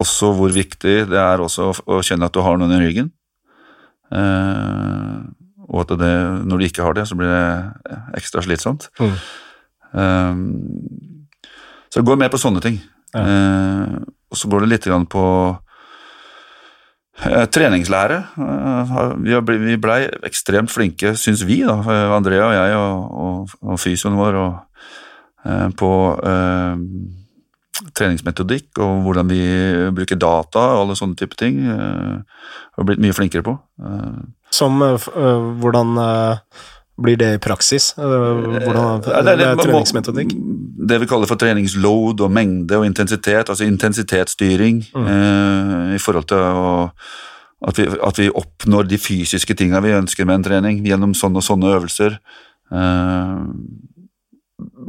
[0.00, 3.10] også hvor viktig det er også å, kjenne at du har noen i ryggen.
[4.10, 5.28] Uh,
[5.70, 6.14] og at det,
[6.50, 8.88] når du ikke har det, så blir det ekstra slitsomt.
[8.98, 9.16] Mm.
[9.92, 10.40] Um,
[11.90, 12.80] så det går mer på sånne ting.
[13.14, 13.22] Ja.
[13.26, 13.98] Uh,
[14.30, 15.24] og så går det litt grann på
[15.54, 18.18] uh, treningslære.
[19.22, 21.78] Vi, blei ble ekstremt flinke, syns vi, da,
[22.16, 24.52] Andrea og jeg og, og, og fysioen vår, og,
[25.80, 25.90] på
[27.96, 29.40] treningsmetodikk og hvordan vi
[29.96, 31.62] bruker data og alle sånne type ting.
[31.66, 32.18] eh,
[32.76, 33.56] har blitt mye flinkere på.
[33.84, 34.20] Eh,
[34.50, 34.96] Som eh,
[35.62, 35.94] Hvordan
[37.00, 37.94] blir det i praksis?
[37.96, 40.34] Hvordan, det er treningsmetodikk?
[40.90, 45.94] Det vi kaller for treningsload og mengde og intensitet, altså intensitetsstyring Mm.
[45.94, 46.90] i forhold til å,
[47.68, 51.40] at, vi, at vi oppnår de fysiske tinga vi ønsker med en trening gjennom sånne
[51.40, 52.18] og sånne øvelser.
[52.72, 53.44] Eh,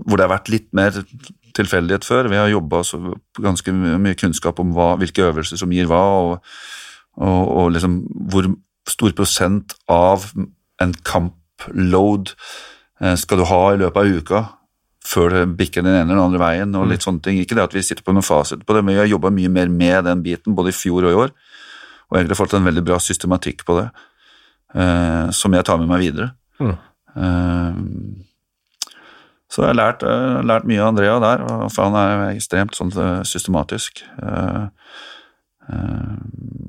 [0.06, 0.92] hvor det har vært litt mer
[1.58, 2.30] tilfeldighet før.
[2.32, 2.84] Vi har jobba
[3.42, 6.56] ganske mye kunnskap om hva, hvilke øvelser som gir hva, og,
[7.20, 8.02] og, og liksom
[8.32, 8.50] hvor
[8.90, 10.32] stor prosent av
[10.82, 12.34] en kampload
[13.02, 14.44] eh, skal du ha i løpet av uka
[15.12, 17.40] før det bikker den ene eller den andre veien, og litt sånne ting.
[17.42, 19.50] Ikke det at vi sitter på noen fasit på det, men vi har jobba mye
[19.50, 21.34] mer med den biten, både i fjor og i år,
[22.12, 23.88] og egentlig fått en veldig bra systematikk på det,
[24.78, 26.30] eh, som jeg tar med meg videre.
[26.62, 26.76] Mm.
[29.52, 31.42] Så jeg har lært, eh, lært mye av Andrea der,
[31.74, 34.04] for han er ekstremt sånn eh, systematisk.
[34.24, 34.68] Eh,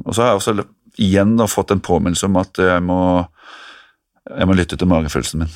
[0.03, 0.67] og så har jeg også
[1.03, 2.99] igjen da, fått en påminnelse om at jeg må,
[4.29, 5.55] jeg må lytte til magefølelsen min.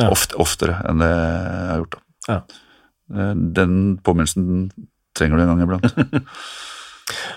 [0.00, 0.08] Ja.
[0.10, 2.00] Ofte, oftere enn det jeg har gjort.
[2.28, 2.40] Ja.
[3.60, 4.68] Den påminnelsen
[5.16, 5.88] trenger du en gang iblant.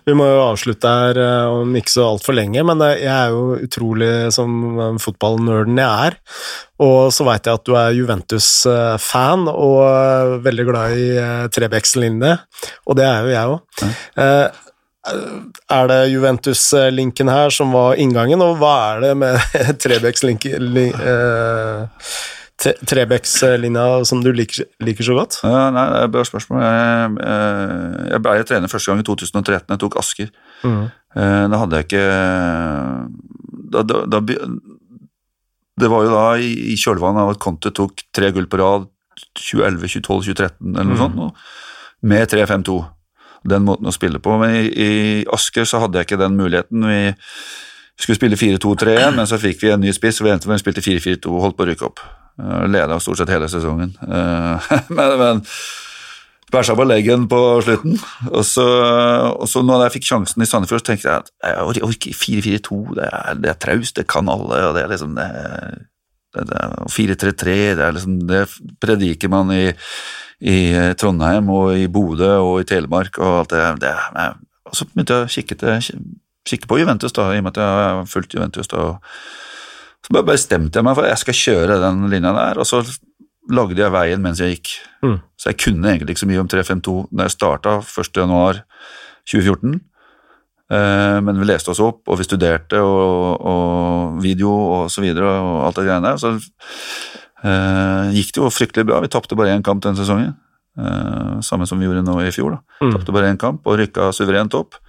[0.07, 3.31] Vi må jo avslutte her eh, om ikke så altfor lenge, men eh, jeg er
[3.33, 6.17] jo utrolig som eh, fotballnerden jeg er.
[6.83, 11.07] Og så veit jeg at du er Juventus-fan og veldig glad i
[11.53, 12.33] Trebecks-linje,
[12.89, 13.61] og det er jo jeg òg.
[15.77, 19.39] Er det Juventus-linken her som var inngangen, og hva er det med
[19.85, 20.99] Trebecks-linja
[22.63, 25.39] Trebecks-linja som du liker, liker så godt?
[25.43, 26.61] Ja, nei, det er bra spørsmål.
[26.63, 29.73] Jeg, eh, jeg ble trener første gang i 2013.
[29.73, 30.29] Jeg tok Asker.
[30.63, 30.83] Mm.
[31.15, 32.05] Eh, Da hadde jeg ikke
[33.73, 34.19] da, da, da,
[35.79, 38.87] Det var jo da i, i kjølvannet av at Conte tok tre gull på rad
[39.39, 41.03] 2011, 2012, 2013 eller noe Mm.
[41.03, 41.43] sånt,
[42.03, 42.77] med 3-5-2.
[43.47, 44.37] Den måten å spille på.
[44.39, 46.83] Men i, i Asker så hadde jeg ikke den muligheten.
[46.87, 47.15] Vi
[47.99, 50.63] skulle spille 4-2-3-1, men så fikk vi en ny spiss, og vi endte med å
[50.63, 51.99] spille 4-4-2 og holdt på å rykke opp.
[52.41, 53.95] Uh, Leda stort sett hele sesongen.
[54.01, 55.41] Uh, men, men
[56.53, 57.97] bæsja på leggen på slutten.
[58.31, 58.65] Og så,
[59.33, 62.79] og så når jeg fikk sjansen i Sandefjord, så tenkte jeg at jeg orker 4-4-2,
[62.99, 63.09] det,
[63.41, 65.29] det er traust, det kan alle, og det er liksom det,
[66.35, 68.43] det, det, 4-3-3, det liksom Det
[68.81, 69.65] prediker man i,
[70.41, 70.57] i
[70.99, 73.63] Trondheim og i Bodø og i Telemark og alt det.
[73.85, 74.41] det er-
[74.73, 75.97] og så begynte jeg å kikke, til,
[76.49, 78.67] kikke på Juventus, da, i og med at jeg har fulgt Juventus.
[78.71, 78.95] da, og
[80.03, 82.83] så bare bestemte jeg meg for at jeg skal kjøre den linja der, og så
[83.51, 84.75] lagde jeg veien mens jeg gikk.
[85.03, 85.17] Mm.
[85.39, 89.81] Så jeg kunne egentlig ikke så mye om 352 da jeg starta 1.1.2014.
[90.73, 95.27] Eh, men vi leste oss opp, og vi studerte, og, og video og så videre,
[95.27, 96.21] og alt det greiene der.
[96.21, 96.27] Så
[97.43, 99.01] eh, gikk det jo fryktelig bra.
[99.03, 100.33] Vi tapte bare én kamp den sesongen.
[100.79, 102.57] Eh, samme som vi gjorde nå i fjor.
[102.57, 102.59] da.
[102.83, 102.95] Mm.
[102.97, 104.79] Tapte bare én kamp og rykka suverent opp.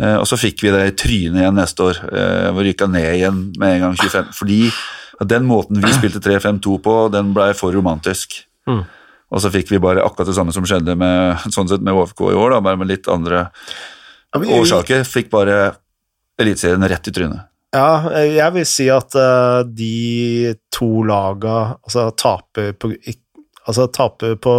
[0.00, 2.02] Eh, og så fikk vi det i trynet igjen neste år.
[2.10, 4.34] Eh, vi rykka ned igjen med en gang 25.
[4.36, 4.60] Fordi
[5.30, 8.40] den måten vi spilte 3-5-2 på, den blei for romantisk.
[8.68, 8.82] Mm.
[9.34, 12.26] Og så fikk vi bare akkurat det samme som skjedde med, sånn sett med OFK
[12.30, 13.48] i år, da, bare med litt andre
[14.34, 15.06] årsaker.
[15.08, 15.74] Fikk bare
[16.40, 17.46] Eliteserien rett i trynet.
[17.74, 22.94] Ja, jeg vil si at eh, de to laga altså, taper på
[23.64, 24.52] Altså taper på,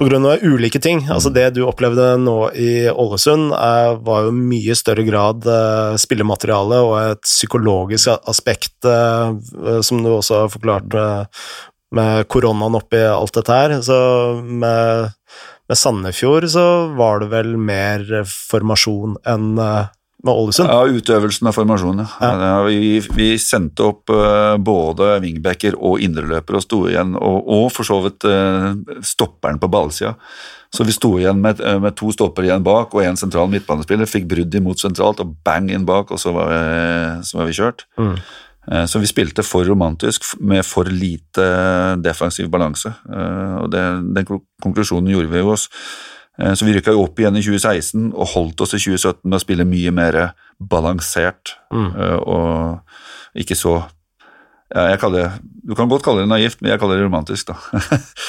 [0.00, 1.02] av ulike ting.
[1.12, 6.80] Altså Det du opplevde nå i Ålesund, er, var jo mye større grad eh, spillemateriale
[6.86, 11.44] og et psykologisk aspekt, eh, som du også har forklart eh,
[11.96, 13.76] med koronaen oppi alt dette her.
[13.84, 14.00] Så
[14.40, 15.12] med,
[15.68, 16.66] med Sandefjord så
[16.96, 19.88] var det vel mer formasjon enn eh,
[20.22, 20.68] med Ålesund.
[20.68, 22.30] Ja, utøvelsen av formasjonen, ja.
[22.36, 22.56] Ja.
[22.66, 27.88] Vi, vi sendte opp eh, både wingbacker og indreløper og sto igjen, og, og for
[27.88, 28.74] så vidt eh,
[29.06, 30.14] stopperen på ballsida.
[30.70, 34.10] Så vi sto igjen med, eh, med to stopper igjen bak og en sentral midtbanespiller,
[34.10, 36.62] fikk brudd imot sentralt og bang inn bak, og så var vi,
[37.26, 37.88] så var vi kjørt.
[38.00, 38.14] Mm.
[38.86, 41.46] Så vi spilte for romantisk med for lite
[42.04, 43.80] defensiv balanse, og det,
[44.14, 44.28] den
[44.62, 45.64] konklusjonen gjorde vi jo oss.
[46.40, 49.38] Eh, Så vi rykka jo opp igjen i 2016 og holdt oss i 2017 med
[49.40, 51.90] å spille mye mer balansert Mm.
[51.96, 52.80] eh, og
[53.36, 53.82] ikke så
[54.74, 55.30] ja, jeg kaller det,
[55.66, 57.56] Du kan godt kalle det naivt, men jeg kaller det romantisk, da.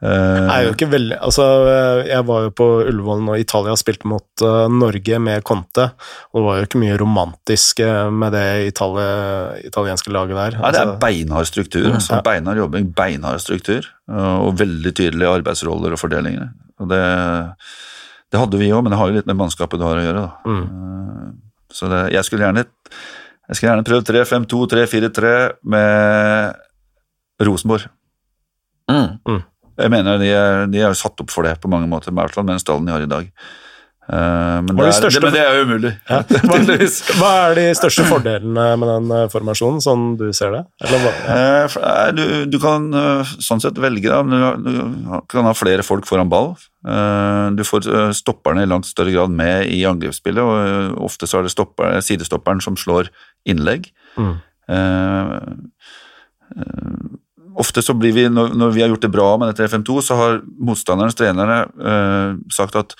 [0.00, 1.44] Eh, Jeg er jo ikke veldig Altså,
[2.08, 5.90] jeg var jo på Ullevål når Italia spilte mot uh, Norge med Conte,
[6.32, 10.56] og det var jo ikke mye romantisk eh, med det Italia, italienske laget der.
[10.56, 11.90] Nei, det er Altså, beinhard struktur.
[11.92, 12.22] Mm, Ja.
[12.24, 13.84] Beinhard jobbing, beinhard struktur.
[14.08, 16.48] eh, Og veldig tydelige arbeidsroller og fordelinger.
[16.80, 17.00] Og det,
[18.32, 20.26] det hadde vi òg, men det har jo litt med mannskapet du har å gjøre.
[20.26, 20.52] Da.
[20.52, 20.66] mm.
[20.66, 21.32] Eh,
[21.70, 22.66] Så det, jeg skulle gjerne
[23.50, 25.30] jeg skulle gjerne prøvd 3-5-2, 3-4-3
[25.74, 26.58] med
[27.42, 27.88] Rosenborg.
[29.26, 29.40] Mm.
[29.80, 32.14] Jeg mener de er, de er jo satt opp for det på mange måter, i
[32.14, 33.26] hvert med den stallen de har i dag.
[34.10, 35.92] Eh, men, det er, største- det, men det er jo umulig.
[36.08, 36.18] Ja.
[36.50, 36.58] Hva,
[37.20, 40.62] hva er de største fordelene med den eh, formasjonen, sånn du ser det?
[40.82, 41.06] Eller?
[41.06, 41.36] Ja.
[41.68, 42.88] Eh, du, du kan
[43.38, 44.50] sånn sett velge, da.
[44.58, 46.52] Du, kan ha flere folk foran ball.
[47.54, 51.52] Du får stopperne i langt større grad med i angrepsspillet, og ofte så er det
[51.52, 53.10] stopper, sidestopperen som slår
[53.48, 53.90] innlegg.
[54.16, 54.38] Mm.
[57.60, 60.40] Ofte så blir vi, når, vi har gjort det bra med dette 3-5-2, så har
[60.70, 61.60] motstanderens trenere
[62.56, 62.96] sagt at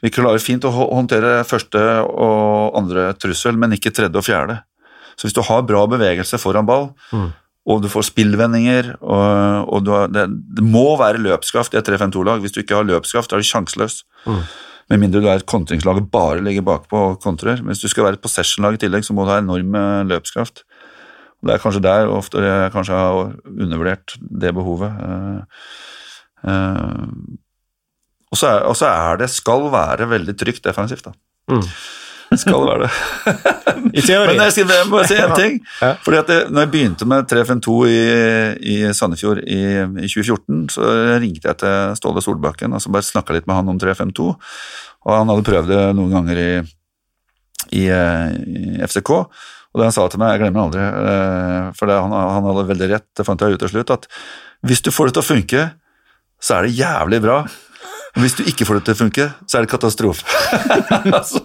[0.00, 4.60] vi klarer fint å håndtere første og andre trussel, men ikke tredje og fjerde.
[5.16, 7.28] Så hvis du har bra bevegelse foran ball, Mm.
[7.68, 10.24] og du får spillvendinger, og, og du har, det,
[10.56, 12.40] det må være løpskraft i et 3-5-2-lag.
[12.40, 14.02] Hvis du ikke har løpskraft, er du sjanseløs.
[14.24, 14.42] Mm.
[14.90, 17.60] Med mindre du er et kontringslag og bare ligger bakpå og kontrer.
[17.60, 20.00] Men hvis du skal være et possession-lag i tillegg, så må du ha enorm eh,
[20.10, 20.64] løpskraft.
[21.40, 24.92] Det er kanskje der ofte jeg kanskje har undervurdert det behovet.
[25.00, 25.38] Uh,
[26.44, 27.06] eh,
[28.30, 31.16] og så er, og så er det skal være veldig trygt defensivt, da.
[31.50, 31.64] Mm.
[32.38, 32.90] Skal være det.
[33.98, 34.26] I teori.
[34.30, 35.56] Men jeg skal jeg må si en ting.
[35.80, 35.94] Ja.
[36.04, 38.02] Fordi at det, når jeg begynte med 352 i,
[38.70, 43.34] i Sandefjord i, i 2014, så ringte jeg til Ståle Solbakken og så bare snakka
[43.34, 44.28] litt med han om 352.
[45.00, 46.50] Og han hadde prøvd det noen ganger i,
[47.80, 49.10] i, eh, i FCK.
[49.70, 52.68] Og det han sa til meg, jeg glemmer aldri, eh, for det, han, han hadde
[52.70, 54.06] veldig rett, det fant jeg ut til slutt, at
[54.66, 55.66] hvis du får det til å funke,
[56.42, 57.42] så er det jævlig bra.
[58.18, 60.26] Hvis du ikke får det til å funke, så er det katastrofe.
[61.30, 61.44] så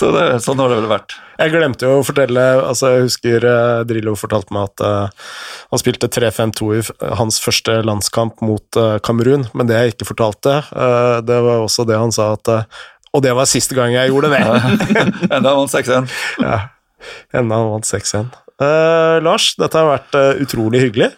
[0.00, 1.14] så det, sånn har det vel vært.
[1.40, 5.26] Jeg glemte jo å fortelle altså Jeg husker eh, Drillo fortalte meg at eh,
[5.72, 6.80] han spilte 3-5-2 i
[7.18, 11.84] hans første landskamp mot eh, Kamerun, men det jeg ikke fortalte, eh, det var også
[11.88, 12.80] det han sa at eh,
[13.12, 14.40] Og det var siste gang jeg gjorde det!
[15.36, 16.08] Enda vant 6-1.
[16.44, 16.60] ja.
[17.34, 18.30] Enda han vant 6-1.
[18.60, 21.12] Eh, Lars, dette har vært utrolig hyggelig.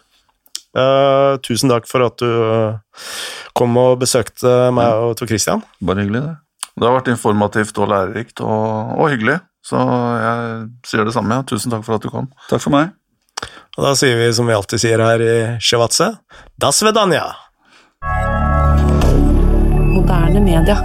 [0.73, 3.03] Eh, tusen takk for at du eh,
[3.59, 5.65] kom og besøkte meg og Tor Christian.
[5.85, 6.37] Bare hyggelig, det.
[6.73, 9.37] Det har vært informativt og lærerikt og, og hyggelig,
[9.67, 9.83] så
[10.23, 11.37] jeg sier det samme.
[11.43, 11.47] Ja.
[11.49, 12.31] Tusen takk for at du kom.
[12.49, 12.95] Takk for meg.
[13.77, 16.15] Og da sier vi som vi alltid sier her i Sjevatse,
[16.61, 17.27] Das vedanja!
[19.93, 20.77] Moderne media.